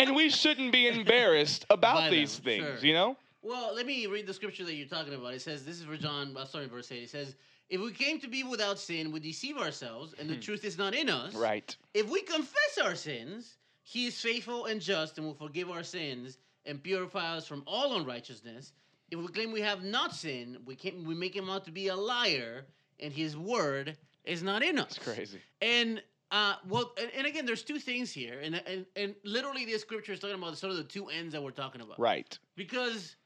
And 0.00 0.16
we 0.16 0.30
shouldn't 0.30 0.72
be 0.72 0.88
embarrassed 0.88 1.66
about 1.68 1.96
By 1.96 2.10
these 2.10 2.36
them, 2.36 2.44
things, 2.44 2.80
sure. 2.80 2.88
you 2.88 2.94
know? 2.94 3.16
Well, 3.42 3.74
let 3.74 3.84
me 3.84 4.06
read 4.06 4.26
the 4.26 4.32
scripture 4.32 4.64
that 4.64 4.74
you're 4.74 4.88
talking 4.88 5.12
about. 5.12 5.34
It 5.34 5.42
says, 5.42 5.64
this 5.64 5.78
is 5.78 5.84
for 5.84 5.96
John, 5.96 6.34
uh, 6.36 6.46
sorry, 6.46 6.68
verse 6.68 6.90
8. 6.90 7.02
It 7.02 7.10
says, 7.10 7.34
If 7.68 7.82
we 7.82 7.92
came 7.92 8.18
to 8.20 8.28
be 8.28 8.42
without 8.42 8.78
sin, 8.78 9.12
we 9.12 9.20
deceive 9.20 9.58
ourselves, 9.58 10.14
and 10.18 10.28
the 10.28 10.36
truth 10.36 10.64
is 10.64 10.78
not 10.78 10.94
in 10.94 11.10
us. 11.10 11.34
Hmm. 11.34 11.38
Right. 11.38 11.76
If 11.92 12.08
we 12.08 12.22
confess 12.22 12.78
our 12.82 12.94
sins, 12.94 13.56
he 13.90 14.06
is 14.06 14.20
faithful 14.20 14.66
and 14.66 14.80
just 14.80 15.18
and 15.18 15.26
will 15.26 15.34
forgive 15.34 15.68
our 15.68 15.82
sins 15.82 16.38
and 16.64 16.80
purify 16.80 17.36
us 17.36 17.44
from 17.44 17.64
all 17.66 17.96
unrighteousness. 17.96 18.72
If 19.10 19.18
we 19.18 19.26
claim 19.26 19.50
we 19.50 19.62
have 19.62 19.82
not 19.82 20.14
sinned, 20.14 20.58
we, 20.64 20.76
can, 20.76 21.04
we 21.04 21.16
make 21.16 21.34
him 21.34 21.50
out 21.50 21.64
to 21.64 21.72
be 21.72 21.88
a 21.88 21.96
liar, 21.96 22.66
and 23.00 23.12
his 23.12 23.36
word 23.36 23.96
is 24.24 24.44
not 24.44 24.62
in 24.62 24.78
us. 24.78 24.96
It's 24.96 24.98
crazy. 25.04 25.40
And 25.60 26.00
uh, 26.30 26.54
well, 26.68 26.92
and, 27.00 27.10
and 27.16 27.26
again, 27.26 27.46
there's 27.46 27.64
two 27.64 27.80
things 27.80 28.12
here, 28.12 28.38
and, 28.40 28.62
and 28.64 28.86
and 28.94 29.16
literally, 29.24 29.64
this 29.64 29.82
scripture 29.82 30.12
is 30.12 30.20
talking 30.20 30.36
about 30.36 30.56
sort 30.56 30.70
of 30.70 30.76
the 30.76 30.84
two 30.84 31.08
ends 31.08 31.32
that 31.32 31.42
we're 31.42 31.50
talking 31.50 31.80
about 31.80 31.98
Right. 31.98 32.38
because 32.54 33.16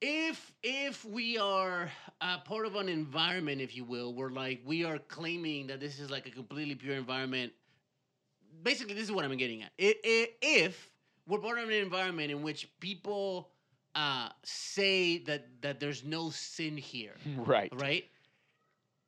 if 0.00 0.52
if 0.64 1.04
we 1.04 1.38
are 1.38 1.88
uh, 2.20 2.38
part 2.40 2.66
of 2.66 2.74
an 2.74 2.88
environment 2.88 3.60
if 3.60 3.76
you 3.76 3.84
will 3.84 4.12
where 4.12 4.30
like 4.30 4.60
we 4.66 4.84
are 4.84 4.98
claiming 4.98 5.68
that 5.68 5.78
this 5.78 6.00
is 6.00 6.10
like 6.10 6.26
a 6.26 6.30
completely 6.30 6.74
pure 6.74 6.96
environment 6.96 7.52
basically 8.62 8.94
this 8.94 9.04
is 9.04 9.12
what 9.12 9.24
i'm 9.24 9.36
getting 9.36 9.62
at 9.62 9.70
I- 9.80 9.96
I- 10.04 10.28
if 10.42 10.90
we're 11.26 11.38
born 11.38 11.58
in 11.58 11.66
an 11.66 11.72
environment 11.72 12.30
in 12.30 12.42
which 12.42 12.68
people 12.80 13.50
uh, 13.94 14.30
say 14.42 15.18
that 15.18 15.46
that 15.60 15.78
there's 15.80 16.02
no 16.04 16.30
sin 16.30 16.76
here 16.76 17.14
Right. 17.36 17.72
right 17.76 18.04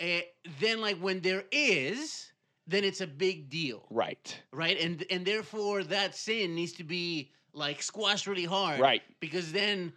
Eh, 0.00 0.22
then 0.60 0.80
like 0.80 0.98
when 0.98 1.20
there 1.20 1.44
is 1.52 2.30
then 2.66 2.82
it's 2.84 3.00
a 3.00 3.06
big 3.06 3.48
deal 3.48 3.86
Right. 3.90 4.36
right? 4.52 4.78
And 4.80 5.04
and 5.10 5.24
therefore 5.24 5.84
that 5.84 6.14
sin 6.16 6.54
needs 6.54 6.72
to 6.74 6.84
be 6.84 7.30
like 7.52 7.80
squashed 7.82 8.26
really 8.26 8.44
hard, 8.44 8.80
Right. 8.80 9.02
Because 9.20 9.52
then 9.52 9.92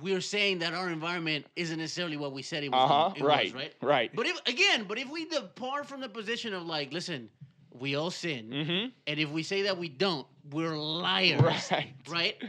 we're 0.00 0.20
saying 0.20 0.60
that 0.60 0.72
our 0.74 0.88
environment 0.90 1.46
isn't 1.56 1.78
necessarily 1.78 2.16
what 2.16 2.32
we 2.32 2.42
said 2.42 2.62
it 2.64 2.70
was. 2.70 2.90
Uh-huh, 2.90 3.12
it 3.16 3.22
was, 3.22 3.28
Right. 3.28 3.54
right. 3.54 3.74
Right. 3.82 4.10
But 4.14 4.26
if 4.26 4.40
again, 4.46 4.84
but 4.88 4.96
if 4.98 5.08
we 5.10 5.24
depart 5.26 5.86
from 5.86 6.00
the 6.00 6.08
position 6.08 6.54
of 6.54 6.64
like, 6.64 6.92
listen, 6.92 7.28
we 7.80 7.94
all 7.96 8.10
sin, 8.10 8.50
Mm 8.50 8.92
and 9.06 9.20
if 9.20 9.30
we 9.30 9.42
say 9.42 9.62
that 9.62 9.76
we 9.78 9.88
don't, 9.88 10.26
we're 10.50 10.76
liars. 10.76 11.40
Right. 11.70 11.94
right? 12.08 12.42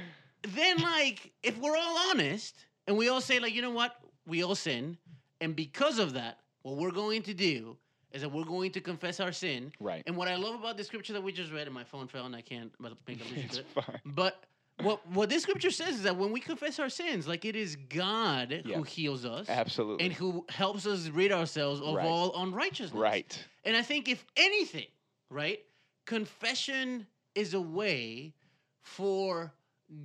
Then 0.43 0.81
like, 0.81 1.31
if 1.43 1.57
we're 1.57 1.75
all 1.75 1.97
honest 2.09 2.55
and 2.87 2.97
we 2.97 3.09
all 3.09 3.21
say 3.21 3.39
like, 3.39 3.53
you 3.53 3.61
know 3.61 3.71
what, 3.71 3.95
we 4.25 4.43
all 4.43 4.55
sin, 4.55 4.97
and 5.41 5.55
because 5.55 5.99
of 5.99 6.13
that, 6.13 6.39
what 6.63 6.77
we're 6.77 6.91
going 6.91 7.21
to 7.23 7.33
do 7.33 7.77
is 8.11 8.21
that 8.21 8.29
we're 8.31 8.43
going 8.45 8.71
to 8.71 8.81
confess 8.81 9.19
our 9.19 9.31
sin. 9.31 9.71
Right. 9.79 10.03
And 10.07 10.15
what 10.17 10.27
I 10.27 10.35
love 10.35 10.55
about 10.55 10.77
the 10.77 10.83
scripture 10.83 11.13
that 11.13 11.21
we 11.23 11.31
just 11.31 11.51
read, 11.51 11.67
and 11.67 11.73
my 11.73 11.83
phone 11.83 12.07
fell 12.07 12.25
and 12.25 12.35
I 12.35 12.41
can't 12.41 12.71
make 12.79 13.19
to 13.51 13.59
it. 13.59 13.65
fine. 13.75 13.99
But 14.05 14.43
what 14.81 15.05
what 15.11 15.29
this 15.29 15.43
scripture 15.43 15.71
says 15.71 15.95
is 15.95 16.03
that 16.03 16.15
when 16.17 16.31
we 16.31 16.39
confess 16.39 16.79
our 16.79 16.89
sins, 16.89 17.27
like 17.27 17.45
it 17.45 17.55
is 17.55 17.75
God 17.75 18.61
Yeah. 18.65 18.77
who 18.77 18.83
heals 18.83 19.25
us 19.25 19.49
Absolutely. 19.49 20.05
and 20.05 20.13
who 20.13 20.45
helps 20.49 20.85
us 20.85 21.09
rid 21.09 21.31
ourselves 21.31 21.81
of 21.81 21.95
Right. 21.95 22.05
all 22.05 22.41
unrighteousness. 22.43 22.93
right. 22.99 23.45
And 23.65 23.75
I 23.75 23.81
think 23.81 24.07
if 24.07 24.23
anything, 24.37 24.87
right, 25.29 25.59
confession 26.05 27.05
is 27.35 27.53
a 27.53 27.61
way 27.61 28.33
for 28.81 29.51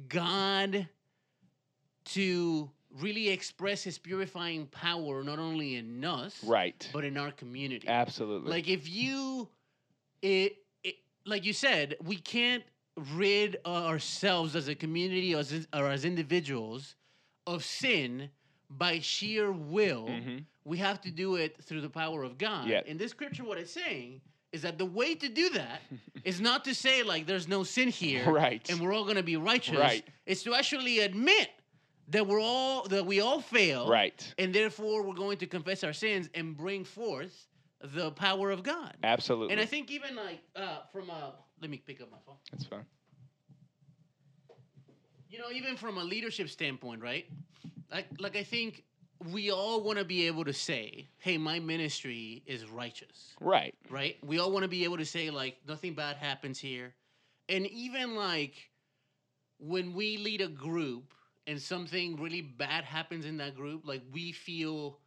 God 0.08 0.88
to 2.04 2.70
really 3.00 3.30
express 3.30 3.82
his 3.82 3.96
purifying 3.98 4.66
power 4.66 5.22
not 5.24 5.38
only 5.38 5.76
in 5.76 6.04
us 6.04 6.42
Right. 6.44 6.86
but 6.92 7.04
in 7.04 7.16
our 7.16 7.30
community. 7.30 7.88
Absolutely. 7.88 8.50
Like 8.50 8.68
if 8.68 8.88
you, 8.88 9.48
it, 10.20 10.56
it, 10.84 10.96
like 11.24 11.44
you 11.44 11.52
said, 11.52 11.96
we 12.04 12.16
can't 12.16 12.64
rid 13.14 13.56
ourselves 13.64 14.54
as 14.54 14.68
a 14.68 14.74
community 14.74 15.34
or 15.34 15.38
as, 15.38 15.66
or 15.72 15.88
as 15.90 16.04
individuals 16.04 16.96
of 17.46 17.64
sin 17.64 18.28
by 18.68 18.98
sheer 18.98 19.50
will. 19.52 20.06
Mhm. 20.08 20.44
We 20.64 20.78
have 20.78 21.00
to 21.02 21.10
do 21.10 21.36
it 21.36 21.62
through 21.62 21.80
the 21.80 21.88
power 21.90 22.22
of 22.22 22.36
God. 22.36 22.68
Yeah. 22.68 22.82
In 22.84 22.98
this 22.98 23.10
scripture, 23.10 23.44
what 23.44 23.58
it's 23.58 23.72
saying 23.72 24.20
is 24.52 24.62
that 24.62 24.78
the 24.78 24.84
way 24.86 25.14
to 25.14 25.28
do 25.28 25.50
that 25.50 25.80
is 26.24 26.40
not 26.40 26.64
to 26.66 26.74
say 26.74 27.02
like 27.02 27.26
there's 27.26 27.48
no 27.48 27.64
sin 27.64 27.88
here, 27.88 28.30
Right. 28.30 28.68
and 28.70 28.80
we're 28.80 28.92
all 28.92 29.04
going 29.04 29.16
to 29.16 29.22
be 29.22 29.36
righteous. 29.36 29.78
Right. 29.78 30.04
It's 30.26 30.42
to 30.44 30.54
actually 30.54 31.00
admit 31.00 31.48
that 32.08 32.26
we're 32.26 32.40
all 32.40 32.82
that 32.88 33.06
we 33.06 33.20
all 33.20 33.40
fail 33.40 33.88
Right. 33.88 34.34
and 34.38 34.54
therefore 34.54 35.02
we're 35.02 35.14
going 35.14 35.38
to 35.38 35.46
confess 35.46 35.82
our 35.84 35.92
sins 35.94 36.28
and 36.34 36.56
bring 36.56 36.84
forth 36.84 37.46
the 37.80 38.10
power 38.12 38.50
of 38.50 38.62
God. 38.62 38.94
Absolutely. 39.02 39.52
And 39.52 39.60
I 39.60 39.64
think 39.66 39.90
even 39.90 40.14
like 40.14 40.40
uh, 40.54 40.80
from 40.92 41.10
a 41.10 41.34
let 41.60 41.70
me 41.70 41.78
pick 41.78 42.00
up 42.00 42.10
my 42.10 42.18
phone. 42.26 42.36
That's 42.50 42.64
fine. 42.66 42.84
You 45.30 45.38
know, 45.38 45.50
even 45.52 45.76
from 45.76 45.96
a 45.96 46.04
leadership 46.04 46.48
standpoint, 46.50 47.00
right? 47.02 47.24
Like 47.90 48.06
like 48.18 48.36
I 48.36 48.42
think 48.42 48.84
we 49.30 49.50
all 49.50 49.82
want 49.82 49.98
to 49.98 50.04
be 50.04 50.26
able 50.26 50.44
to 50.44 50.52
say, 50.52 51.08
"Hey, 51.18 51.38
my 51.38 51.58
ministry 51.60 52.42
is 52.46 52.66
righteous." 52.66 53.34
Right. 53.40 53.74
Right? 53.90 54.16
We 54.24 54.38
all 54.38 54.50
want 54.50 54.62
to 54.64 54.68
be 54.68 54.84
able 54.84 54.98
to 54.98 55.04
say 55.04 55.30
like 55.30 55.58
nothing 55.66 55.94
bad 55.94 56.16
happens 56.16 56.58
here. 56.58 56.94
And 57.48 57.66
even 57.66 58.16
like 58.16 58.70
when 59.58 59.94
we 59.94 60.16
lead 60.16 60.40
a 60.40 60.48
group 60.48 61.12
and 61.46 61.60
something 61.60 62.16
really 62.16 62.40
bad 62.40 62.84
happens 62.84 63.24
in 63.26 63.36
that 63.38 63.54
group, 63.54 63.86
like 63.86 64.02
we 64.12 64.32
feel 64.32 64.98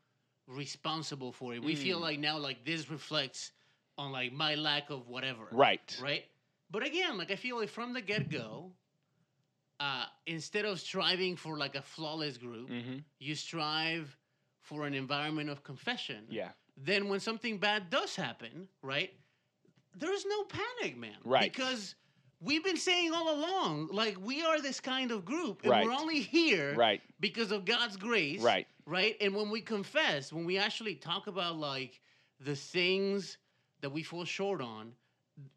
responsible 0.48 1.32
for 1.32 1.54
it. 1.56 1.64
We 1.64 1.76
feel 1.76 1.98
Mm. 2.00 2.04
like 2.04 2.20
now 2.20 2.38
like 2.38 2.64
this 2.66 2.90
reflects 2.90 3.52
on 3.98 4.12
like 4.12 4.32
my 4.32 4.56
lack 4.56 4.90
of 4.90 5.08
whatever. 5.08 5.48
Right. 5.52 5.98
Right? 6.02 6.26
But 6.70 6.86
again, 6.86 7.18
like 7.18 7.32
I 7.32 7.36
feel 7.36 7.58
like 7.58 7.70
from 7.70 7.94
the 7.94 8.02
get-go, 8.02 8.72
uh, 9.80 10.06
instead 10.26 10.66
of 10.66 10.80
striving 10.80 11.36
for 11.36 11.58
like 11.58 11.76
a 11.76 11.82
flawless 11.82 12.38
group, 12.38 12.70
Mm-hmm. 12.70 12.98
you 13.20 13.36
strive 13.36 14.18
for 14.62 14.86
an 14.86 14.94
environment 14.94 15.50
of 15.50 15.64
confession. 15.64 16.26
Yeah. 16.30 16.50
Then 16.78 17.08
when 17.10 17.20
something 17.20 17.58
bad 17.58 17.90
does 17.90 18.16
happen, 18.16 18.68
right? 18.82 19.12
There's 19.98 20.26
no 20.26 20.44
panic, 20.44 20.98
man. 20.98 21.16
Right. 21.24 21.52
Because 21.54 21.96
we've 22.42 22.64
been 22.64 22.78
saying 22.78 23.14
all 23.14 23.34
along, 23.34 23.90
like 23.92 24.18
we 24.22 24.44
are 24.44 24.60
this 24.62 24.80
kind 24.82 25.12
of 25.12 25.24
group, 25.24 25.62
and 25.64 25.72
we're 25.86 25.94
only 25.94 26.20
here 26.22 26.74
Right. 26.76 27.02
because 27.20 27.52
of 27.52 27.64
God's 27.66 27.96
grace. 27.98 28.42
Right. 28.42 28.68
Right. 28.86 29.16
And 29.22 29.34
when 29.36 29.50
we 29.50 29.62
confess, 29.62 30.34
when 30.34 30.46
we 30.46 30.58
actually 30.58 30.96
talk 30.96 31.28
about 31.28 31.56
like 31.58 32.02
the 32.40 32.56
things 32.56 33.38
that 33.82 33.90
we 33.92 34.04
fall 34.04 34.26
short 34.26 34.62
on, 34.62 34.92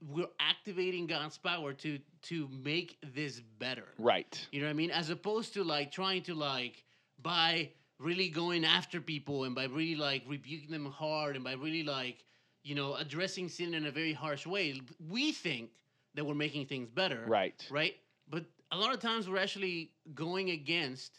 we're 0.08 0.28
activating 0.40 1.06
God's 1.06 1.38
power 1.38 1.72
to 1.72 1.98
to 2.22 2.48
make 2.64 2.98
this 3.14 3.40
better. 3.58 3.84
Right. 3.98 4.46
You 4.52 4.60
know 4.60 4.66
what 4.66 4.70
I 4.70 4.74
mean? 4.74 4.90
As 4.90 5.10
opposed 5.10 5.54
to 5.54 5.64
like 5.64 5.90
trying 5.92 6.22
to 6.22 6.34
like 6.34 6.84
by 7.22 7.70
really 7.98 8.28
going 8.28 8.64
after 8.64 9.00
people 9.00 9.44
and 9.44 9.54
by 9.54 9.64
really 9.64 9.96
like 9.96 10.22
rebuking 10.28 10.70
them 10.70 10.86
hard 10.86 11.34
and 11.36 11.44
by 11.44 11.52
really 11.54 11.82
like 11.82 12.24
you 12.62 12.74
know 12.74 12.94
addressing 12.94 13.48
sin 13.48 13.74
in 13.74 13.86
a 13.86 13.90
very 13.90 14.12
harsh 14.12 14.46
way. 14.46 14.80
We 15.08 15.32
think 15.32 15.70
that 16.14 16.24
we're 16.24 16.34
making 16.34 16.66
things 16.66 16.88
better. 16.90 17.24
Right. 17.26 17.66
Right. 17.70 17.94
But 18.30 18.44
a 18.72 18.76
lot 18.76 18.92
of 18.92 19.00
times 19.00 19.28
we're 19.28 19.38
actually 19.38 19.90
going 20.14 20.50
against 20.50 21.12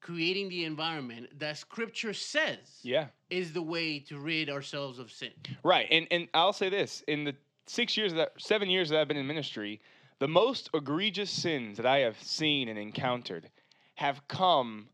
creating 0.00 0.48
the 0.48 0.64
environment 0.64 1.38
that 1.38 1.56
Scripture 1.56 2.12
says 2.12 2.80
Yeah. 2.82 3.06
is 3.30 3.52
the 3.52 3.62
way 3.62 4.00
to 4.00 4.18
rid 4.18 4.50
ourselves 4.50 4.98
of 4.98 5.10
sin. 5.12 5.30
Right. 5.62 5.86
And 5.90 6.06
and 6.10 6.28
I'll 6.34 6.52
say 6.52 6.68
this: 6.68 7.02
in 7.06 7.24
the 7.24 7.34
six 7.66 7.96
years 7.96 8.12
that 8.14 8.32
seven 8.38 8.68
years 8.68 8.88
that 8.90 9.00
I've 9.00 9.08
been 9.08 9.16
in 9.16 9.26
ministry, 9.26 9.80
the 10.22 10.28
most 10.28 10.70
egregious 10.72 11.32
sins 11.32 11.78
that 11.78 11.84
I 11.84 11.98
have 11.98 12.16
seen 12.22 12.68
and 12.68 12.78
encountered 12.78 13.50
have 13.96 14.22
come 14.28 14.86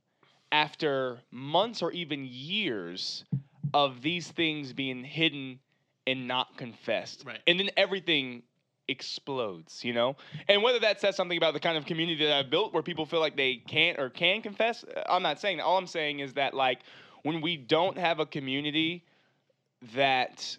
after 0.51 1.19
months 1.31 1.83
or 1.83 1.93
even 1.93 2.27
years 2.27 3.27
of 3.75 4.01
these 4.01 4.29
things 4.29 4.73
being 4.73 5.05
hidden 5.05 5.59
and 6.07 6.27
not 6.27 6.57
confessed. 6.57 7.25
Right. 7.27 7.41
And 7.47 7.61
then 7.61 7.69
everything 7.77 8.43
explodes, 8.89 9.85
you 9.85 9.93
know? 9.93 10.17
And 10.49 10.63
whether 10.63 10.79
that 10.79 10.99
says 10.99 11.15
something 11.15 11.37
about 11.37 11.53
the 11.53 11.61
kind 11.61 11.77
of 11.77 11.85
community 11.85 12.25
that 12.25 12.35
I've 12.35 12.49
built 12.49 12.73
where 12.73 12.83
people 12.83 13.05
feel 13.05 13.21
like 13.21 13.37
they 13.37 13.57
can't 13.57 13.99
or 13.99 14.09
can 14.09 14.41
confess, 14.41 14.83
uh, 14.83 15.03
I'm 15.11 15.23
not 15.23 15.39
saying 15.43 15.59
that. 15.59 15.65
All 15.65 15.77
I'm 15.77 15.87
saying 15.87 16.21
is 16.21 16.33
that 16.33 16.55
like 16.55 16.79
when 17.23 17.43
we 17.43 17.59
don't 17.59 17.99
have 17.99 18.19
a 18.19 18.25
community 18.25 19.05
that 19.95 20.57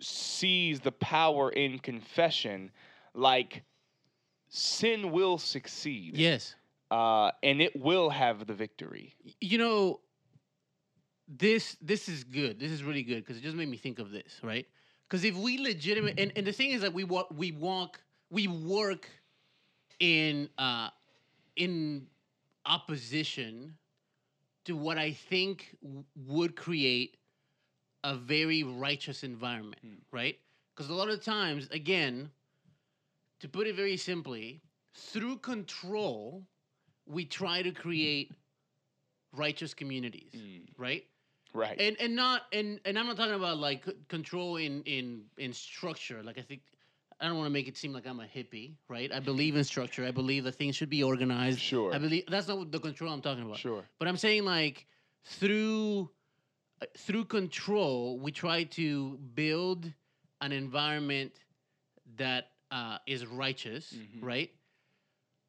sees 0.00 0.80
the 0.80 0.92
power 0.92 1.48
in 1.48 1.78
confession, 1.78 2.70
like 3.18 3.62
sin 4.48 5.10
will 5.12 5.38
succeed. 5.38 6.16
Yes. 6.16 6.54
Uh, 6.90 7.30
and 7.42 7.60
it 7.60 7.78
will 7.78 8.08
have 8.08 8.46
the 8.46 8.54
victory. 8.54 9.14
you 9.40 9.58
know 9.58 10.00
this 11.28 11.76
this 11.82 12.08
is 12.08 12.24
good 12.24 12.58
this 12.58 12.70
is 12.72 12.82
really 12.82 13.02
good 13.02 13.16
because 13.22 13.36
it 13.36 13.42
just 13.42 13.54
made 13.56 13.68
me 13.68 13.76
think 13.76 13.98
of 13.98 14.10
this 14.10 14.40
right 14.42 14.66
because 15.06 15.24
if 15.24 15.36
we 15.36 15.58
legitimate 15.58 16.18
and, 16.18 16.32
and 16.36 16.46
the 16.46 16.52
thing 16.52 16.70
is 16.70 16.80
that 16.80 16.94
we 16.94 17.04
walk 17.04 17.28
we 17.36 17.52
walk 17.52 18.00
we 18.30 18.46
work 18.48 19.06
in 20.00 20.48
uh 20.56 20.88
in 21.56 22.06
opposition 22.64 23.76
to 24.64 24.74
what 24.74 24.96
i 24.96 25.12
think 25.12 25.76
w- 25.82 26.04
would 26.26 26.56
create 26.56 27.18
a 28.04 28.14
very 28.16 28.62
righteous 28.62 29.22
environment 29.22 29.76
Mm. 29.84 29.98
right 30.12 30.38
because 30.74 30.88
a 30.88 30.94
lot 30.94 31.10
of 31.10 31.22
times 31.22 31.68
again 31.72 32.30
to 33.40 33.48
put 33.48 33.66
it 33.66 33.76
very 33.76 33.96
simply 33.96 34.60
through 34.94 35.38
control 35.38 36.42
we 37.06 37.24
try 37.24 37.62
to 37.62 37.70
create 37.70 38.32
righteous 39.32 39.74
communities 39.74 40.32
right? 40.76 41.04
Right. 41.54 41.80
and 41.80 41.96
and 42.00 42.14
not 42.14 42.42
and 42.52 42.80
and 42.84 42.98
i'm 42.98 43.06
not 43.06 43.16
talking 43.16 43.34
about 43.34 43.58
like 43.58 43.86
control 44.08 44.56
in 44.56 44.82
in 44.82 45.24
in 45.38 45.52
structure. 45.52 46.22
Like 46.22 46.38
i 46.38 46.42
think 46.42 46.60
i 47.20 47.26
don't 47.26 47.36
want 47.36 47.46
to 47.46 47.50
make 47.52 47.68
it 47.68 47.76
seem 47.76 47.92
like 47.92 48.06
i'm 48.06 48.20
a 48.20 48.24
hippie 48.24 48.74
right? 48.88 49.10
I 49.12 49.20
believe 49.20 49.56
in 49.56 49.64
structure. 49.64 50.04
I 50.04 50.10
believe 50.10 50.44
that 50.44 50.54
things 50.56 50.76
should 50.76 50.90
be 50.90 51.02
organized. 51.02 51.58
Sure. 51.58 51.94
i 51.94 51.98
believe 51.98 52.24
that's 52.28 52.48
not 52.48 52.70
the 52.70 52.78
control 52.80 53.12
i'm 53.12 53.22
talking 53.22 53.44
about. 53.44 53.58
Sure. 53.58 53.82
but 53.98 54.08
i'm 54.08 54.16
saying 54.16 54.44
like 54.44 54.86
through 55.24 56.10
uh, 56.82 56.86
through 56.96 57.24
control 57.24 58.18
we 58.18 58.30
try 58.30 58.64
to 58.64 59.18
build 59.34 59.90
an 60.40 60.52
environment 60.52 61.32
that 62.16 62.50
uh, 62.70 62.98
is 63.06 63.26
righteous 63.26 63.92
Mhm. 63.92 64.22
right 64.22 64.50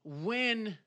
when 0.04 0.78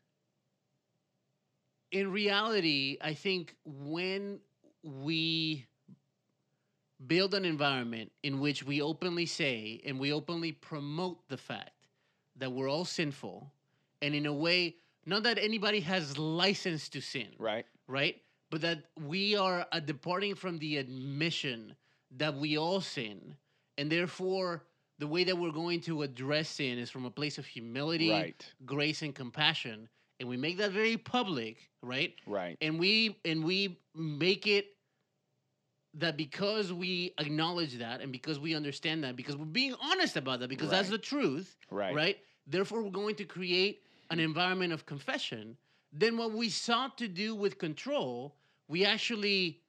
in 1.90 2.10
reality 2.10 2.96
i 3.00 3.12
think 3.14 3.54
when 3.64 4.40
we 4.82 5.66
build 7.06 7.34
an 7.34 7.44
environment 7.44 8.10
in 8.22 8.38
which 8.40 8.62
we 8.64 8.80
openly 8.80 9.26
say 9.26 9.80
and 9.84 9.98
we 9.98 10.12
openly 10.12 10.52
promote 10.52 11.28
the 11.28 11.36
fact 11.36 11.88
that 12.36 12.50
we're 12.52 12.68
all 12.70 12.84
sinful 12.84 13.52
and 14.00 14.14
in 14.14 14.26
a 14.26 14.32
way 14.32 14.76
not 15.04 15.22
that 15.24 15.36
anybody 15.38 15.80
has 15.80 16.16
license 16.16 16.88
to 16.88 17.00
sin 17.00 17.28
Right. 17.38 17.66
right 17.86 18.20
but 18.50 18.60
that 18.62 18.84
we 19.00 19.34
are 19.36 19.66
departing 19.84 20.34
from 20.34 20.58
the 20.58 20.76
admission 20.78 21.74
that 22.16 22.34
we 22.34 22.56
all 22.56 22.80
sin 22.80 23.36
and 23.78 23.90
therefore 23.90 24.64
the 25.02 25.08
way 25.08 25.24
that 25.24 25.36
we're 25.36 25.50
going 25.50 25.80
to 25.80 26.02
address 26.02 26.48
sin 26.48 26.78
is 26.78 26.88
from 26.88 27.04
a 27.06 27.10
place 27.10 27.36
of 27.36 27.44
humility 27.44 28.08
Right. 28.08 28.46
grace 28.64 29.02
and 29.02 29.12
compassion 29.12 29.88
and 30.20 30.28
we 30.28 30.36
make 30.36 30.58
that 30.58 30.70
very 30.70 30.96
public 30.96 31.56
right 31.82 32.14
Right. 32.24 32.56
and 32.60 32.78
we 32.78 33.18
and 33.24 33.42
we 33.42 33.80
make 33.96 34.46
it 34.46 34.66
that 35.94 36.16
because 36.16 36.72
we 36.72 37.14
acknowledge 37.18 37.78
that 37.78 38.00
and 38.00 38.12
because 38.12 38.38
we 38.38 38.54
understand 38.54 39.02
that 39.02 39.16
because 39.16 39.36
we're 39.36 39.44
being 39.44 39.74
honest 39.82 40.16
about 40.16 40.38
that 40.38 40.48
because 40.48 40.70
that's 40.70 40.88
the 40.88 40.98
truth 40.98 41.56
Right. 41.68 41.92
right 41.92 42.18
therefore 42.46 42.80
we're 42.80 42.90
going 42.90 43.16
to 43.16 43.24
create 43.24 43.82
an 44.10 44.20
environment 44.20 44.72
of 44.72 44.86
confession 44.86 45.56
then 45.92 46.16
what 46.16 46.30
we 46.32 46.48
sought 46.48 46.96
to 46.98 47.08
do 47.08 47.34
with 47.34 47.58
control 47.58 48.36
we 48.68 48.84
actually 48.84 49.62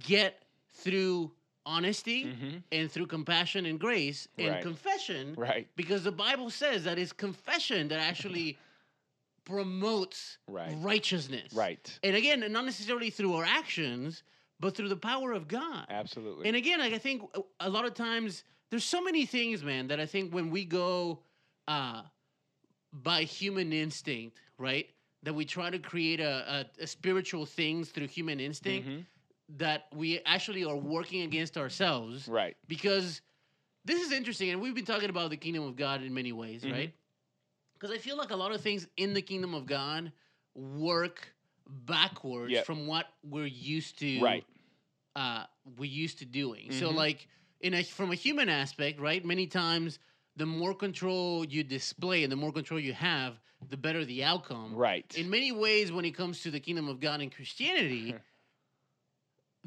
get 0.00 0.42
through 0.68 1.32
honesty 1.66 2.22
hmm 2.32 2.56
and 2.72 2.90
through 2.90 3.06
compassion 3.06 3.66
and 3.66 3.78
grace 3.78 4.28
and 4.38 4.48
Right. 4.54 4.62
confession 4.62 5.34
Right. 5.36 5.66
because 5.76 6.04
the 6.04 6.12
bible 6.12 6.48
says 6.48 6.84
that 6.84 6.98
it's 6.98 7.12
confession 7.12 7.88
that 7.88 7.98
actually 8.00 8.56
promotes 9.44 10.38
Right. 10.48 10.74
righteousness 10.78 11.52
Right. 11.52 11.98
and 12.02 12.16
again 12.16 12.40
not 12.52 12.64
necessarily 12.64 13.10
through 13.10 13.34
our 13.34 13.44
actions 13.44 14.22
but 14.60 14.74
through 14.76 14.88
the 14.88 14.96
power 14.96 15.32
of 15.32 15.48
god 15.48 15.86
Absolutely. 15.88 16.46
and 16.46 16.56
again 16.56 16.78
like 16.78 16.92
i 16.94 16.98
think 16.98 17.22
a- 17.60 17.68
lot 17.70 17.84
of 17.84 17.94
times 17.94 18.44
there's 18.70 18.84
so 18.84 19.02
many 19.02 19.26
things 19.26 19.62
man 19.62 19.88
that 19.88 20.00
i 20.00 20.06
think 20.06 20.32
when 20.32 20.50
we 20.50 20.64
go 20.64 21.18
uh 21.68 22.02
by 22.92 23.22
human 23.22 23.72
instinct 23.72 24.40
right 24.58 24.88
that 25.22 25.34
we 25.34 25.44
try 25.44 25.68
to 25.70 25.78
create 25.78 26.20
a, 26.20 26.66
a, 26.80 26.82
a 26.82 26.86
spiritual 26.86 27.44
things 27.44 27.90
through 27.90 28.06
human 28.06 28.38
instinct 28.40 28.88
Mhm. 28.88 29.04
That 29.48 29.84
we 29.94 30.20
actually 30.26 30.64
are 30.64 30.76
working 30.76 31.22
against 31.22 31.56
ourselves 31.56 32.26
Right. 32.28 32.56
because 32.66 33.20
this 33.84 34.04
is 34.04 34.10
interesting 34.12 34.50
and 34.50 34.60
we've 34.60 34.74
been 34.74 34.84
talking 34.84 35.10
about 35.10 35.30
the 35.30 35.36
kingdom 35.36 35.62
of 35.64 35.76
god 35.76 36.02
in 36.02 36.12
many 36.12 36.32
ways 36.32 36.62
Mhm. 36.64 36.72
right 36.72 36.94
because 37.74 37.92
i 37.92 37.98
feel 37.98 38.16
like 38.16 38.30
a 38.30 38.36
lot 38.36 38.50
of 38.52 38.60
things 38.60 38.88
in 38.96 39.14
the 39.14 39.22
kingdom 39.22 39.54
of 39.54 39.66
god 39.66 40.12
work 40.54 41.32
backwards 41.68 42.52
Yep. 42.52 42.66
from 42.66 42.86
what 42.86 43.06
we're 43.22 43.46
used 43.46 43.98
to 44.00 44.20
Right. 44.20 44.44
uh 45.14 45.46
we're 45.76 45.84
used 45.90 46.18
to 46.18 46.24
doing 46.24 46.72
so 46.72 46.90
Mhm. 46.90 46.96
like 46.96 47.28
in 47.60 47.74
a 47.74 47.82
from 47.84 48.10
a 48.10 48.14
human 48.16 48.48
aspect 48.48 48.98
right 48.98 49.24
many 49.24 49.46
times 49.46 50.00
the 50.34 50.46
more 50.46 50.74
control 50.74 51.44
you 51.46 51.62
display 51.62 52.22
and 52.24 52.32
the 52.32 52.36
more 52.36 52.52
control 52.52 52.80
you 52.80 52.92
have 52.92 53.40
the 53.68 53.76
better 53.76 54.04
the 54.04 54.24
outcome 54.24 54.74
Right. 54.74 55.16
in 55.16 55.30
many 55.30 55.52
ways 55.52 55.92
when 55.92 56.04
it 56.04 56.12
comes 56.12 56.42
to 56.42 56.50
the 56.50 56.60
kingdom 56.60 56.88
of 56.88 56.98
god 57.00 57.20
and 57.20 57.30
christianity 57.32 58.14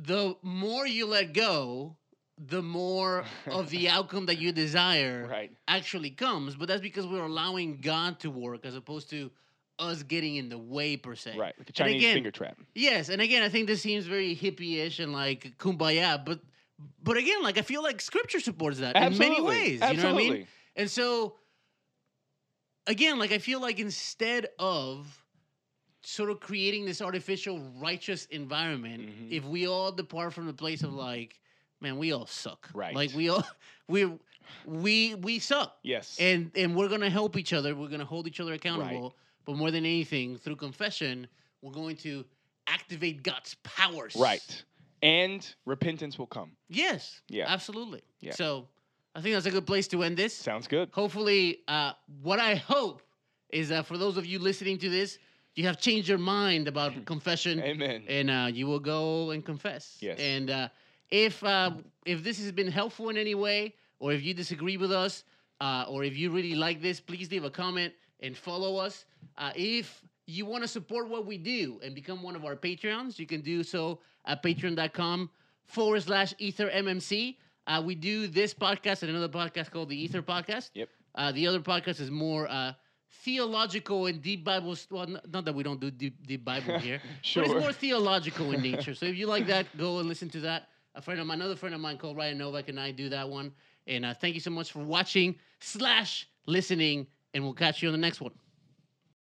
the 0.01 0.35
more 0.41 0.87
you 0.87 1.05
let 1.05 1.33
go 1.33 1.95
the 2.37 2.61
more 2.61 3.25
of 3.47 3.69
the 3.69 3.89
outcome 3.97 4.25
that 4.27 4.37
you 4.39 4.51
desire 4.53 5.27
Right. 5.29 5.51
actually 5.67 6.09
comes 6.11 6.55
but 6.55 6.67
that's 6.69 6.81
because 6.81 7.05
we're 7.05 7.25
allowing 7.25 7.79
god 7.81 8.19
to 8.21 8.29
work 8.31 8.65
as 8.65 8.75
opposed 8.75 9.09
to 9.09 9.29
us 9.77 10.03
getting 10.03 10.35
in 10.37 10.47
the 10.49 10.57
way 10.57 10.95
per 10.97 11.15
se 11.15 11.35
Right. 11.37 11.53
Like 11.57 11.69
a 11.69 11.73
Chinese 11.73 11.97
again- 11.97 12.13
finger 12.15 12.31
trap. 12.31 12.57
yes 12.75 13.09
and 13.09 13.21
again 13.21 13.43
i 13.43 13.49
think 13.49 13.67
this 13.67 13.81
seems 13.81 14.05
very 14.05 14.35
hippie-ish 14.35 14.99
and 14.99 15.11
like 15.11 15.57
kumbaya 15.57 16.23
but 16.23 16.39
but 17.03 17.17
again 17.17 17.41
like 17.43 17.57
i 17.57 17.61
feel 17.61 17.83
like 17.83 17.99
scripture 17.99 18.39
supports 18.39 18.79
that 18.79 18.95
in 18.95 19.17
many 19.17 19.31
Absolutely. 19.37 19.43
ways 19.45 19.81
you 19.91 19.97
know 19.97 20.13
what 20.13 20.23
i 20.23 20.29
mean 20.29 20.47
and 20.77 20.89
so 20.89 21.35
again 22.87 23.19
like 23.19 23.31
i 23.33 23.37
feel 23.37 23.59
like 23.61 23.79
instead 23.79 24.47
of 24.57 25.05
sort 26.03 26.29
of 26.29 26.39
creating 26.39 26.85
this 26.85 27.01
artificial 27.01 27.59
righteous 27.77 28.25
environment 28.27 29.03
Mhm. 29.09 29.31
if 29.31 29.43
we 29.43 29.67
all 29.67 29.91
depart 29.91 30.33
from 30.33 30.45
the 30.47 30.53
place 30.53 30.81
of 30.83 30.93
like 30.93 31.39
man 31.81 31.97
we 31.97 32.11
all 32.13 32.25
suck 32.25 32.69
Right. 32.73 32.95
like 32.95 33.13
we 33.13 33.29
all 33.29 33.43
we 33.87 34.09
we 34.65 35.15
we 35.15 35.39
suck 35.39 35.77
Yes. 35.83 36.17
and 36.19 36.51
and 36.55 36.75
we're 36.75 36.87
gonna 36.89 37.09
help 37.09 37.37
each 37.37 37.53
other 37.53 37.75
we're 37.75 37.89
gonna 37.89 38.05
hold 38.05 38.27
each 38.27 38.39
other 38.39 38.53
accountable 38.53 39.15
but 39.45 39.55
more 39.55 39.71
than 39.71 39.85
anything 39.85 40.37
through 40.37 40.55
confession 40.55 41.27
we're 41.61 41.73
going 41.73 41.97
to 41.97 42.25
activate 42.67 43.23
god's 43.23 43.55
powers 43.63 44.15
right. 44.15 44.63
And 45.01 45.47
repentance 45.65 46.17
will 46.19 46.27
come. 46.27 46.51
yes 46.69 47.21
Yeah. 47.29 47.45
absolutely 47.47 48.01
Yeah. 48.21 48.33
so 48.33 48.67
i 49.15 49.21
think 49.21 49.33
that's 49.35 49.45
a 49.47 49.51
good 49.51 49.67
place 49.67 49.87
to 49.89 50.03
end 50.03 50.15
this 50.17 50.33
Sounds 50.35 50.67
good. 50.67 50.89
hopefully 50.93 51.59
uh, 51.67 51.93
what 52.21 52.39
i 52.39 52.55
hope 52.55 53.01
is 53.49 53.69
that 53.69 53.85
for 53.85 53.97
those 53.97 54.15
of 54.17 54.25
you 54.25 54.39
listening 54.39 54.77
to 54.79 54.89
this 54.89 55.17
you 55.55 55.65
have 55.65 55.79
changed 55.79 56.07
your 56.07 56.17
mind 56.17 56.67
about 56.67 57.05
confession 57.05 57.59
Amen. 57.61 58.03
and 58.07 58.29
uh, 58.29 58.49
you 58.51 58.67
will 58.67 58.79
go 58.79 59.31
and 59.31 59.45
confess. 59.45 59.97
Yes. 59.99 60.19
And 60.19 60.49
uh, 60.49 60.69
if 61.09 61.43
uh, 61.43 61.71
if 62.05 62.23
this 62.23 62.39
has 62.39 62.51
been 62.51 62.71
helpful 62.71 63.09
in 63.09 63.17
any 63.17 63.35
way, 63.35 63.73
or 63.99 64.11
if 64.11 64.23
you 64.23 64.33
disagree 64.33 64.77
with 64.77 64.91
us, 64.91 65.23
uh, 65.61 65.85
or 65.89 66.03
if 66.03 66.17
you 66.17 66.31
really 66.31 66.55
like 66.55 66.81
this, 66.81 66.99
please 66.99 67.29
leave 67.31 67.43
a 67.43 67.49
comment 67.49 67.93
and 68.21 68.35
follow 68.37 68.77
us. 68.77 69.05
Uh, 69.37 69.51
if 69.55 70.01
you 70.25 70.45
want 70.45 70.63
to 70.63 70.67
support 70.67 71.09
what 71.09 71.25
we 71.25 71.37
do 71.37 71.79
and 71.83 71.95
become 71.95 72.21
one 72.21 72.35
of 72.35 72.45
our 72.45 72.55
Patreons, 72.55 73.17
you 73.17 73.25
can 73.25 73.41
do 73.41 73.63
so 73.63 73.99
at 74.25 74.43
patreon.com 74.43 75.29
forward 75.65 76.01
slash 76.03 76.33
ether 76.37 76.69
mmc. 76.69 77.35
Uh, 77.67 77.81
we 77.85 77.95
do 77.95 78.27
this 78.27 78.53
podcast 78.53 79.03
and 79.03 79.11
another 79.11 79.27
podcast 79.29 79.69
called 79.71 79.89
the 79.89 80.01
Ether 80.01 80.21
Podcast. 80.21 80.71
Yep. 80.73 80.89
Uh, 81.15 81.31
the 81.31 81.45
other 81.47 81.59
podcast 81.59 81.99
is 81.99 82.09
more 82.09 82.47
uh, 82.47 82.73
theological 83.09 84.05
and 84.07 84.21
deep 84.21 84.43
Bible. 84.43 84.75
st- 84.75 84.91
Well, 84.91 85.21
not 85.31 85.45
that 85.45 85.53
we 85.53 85.63
don't 85.63 85.79
do 85.79 85.91
deep, 85.91 86.25
deep 86.25 86.43
Bible 86.45 86.77
here, 86.79 87.01
but 87.35 87.45
it's 87.45 87.53
more 87.53 87.73
theological 87.73 88.51
in 88.51 88.61
nature. 88.61 88.93
So 88.95 89.05
if 89.05 89.15
you 89.15 89.27
like 89.27 89.45
that, 89.47 89.65
go 89.77 89.99
and 89.99 90.07
listen 90.07 90.29
to 90.31 90.39
that. 90.41 90.69
A 90.95 91.01
friend 91.01 91.19
of 91.19 91.27
mine, 91.27 91.39
another 91.39 91.55
friend 91.55 91.75
of 91.75 91.81
mine 91.81 91.97
called 91.97 92.17
Ryan 92.17 92.37
Novak, 92.37 92.69
and 92.69 92.79
I 92.79 92.91
do 92.91 93.09
that 93.09 93.29
one. 93.29 93.51
And 93.87 94.05
uh, 94.05 94.13
thank 94.13 94.35
you 94.35 94.41
so 94.41 94.51
much 94.51 94.71
for 94.71 94.79
watching 94.79 95.35
slash 95.59 96.27
listening, 96.45 97.07
and 97.33 97.43
we'll 97.43 97.53
catch 97.53 97.81
you 97.81 97.87
on 97.89 97.93
the 97.93 97.97
next 97.99 98.21
one. 98.21 98.31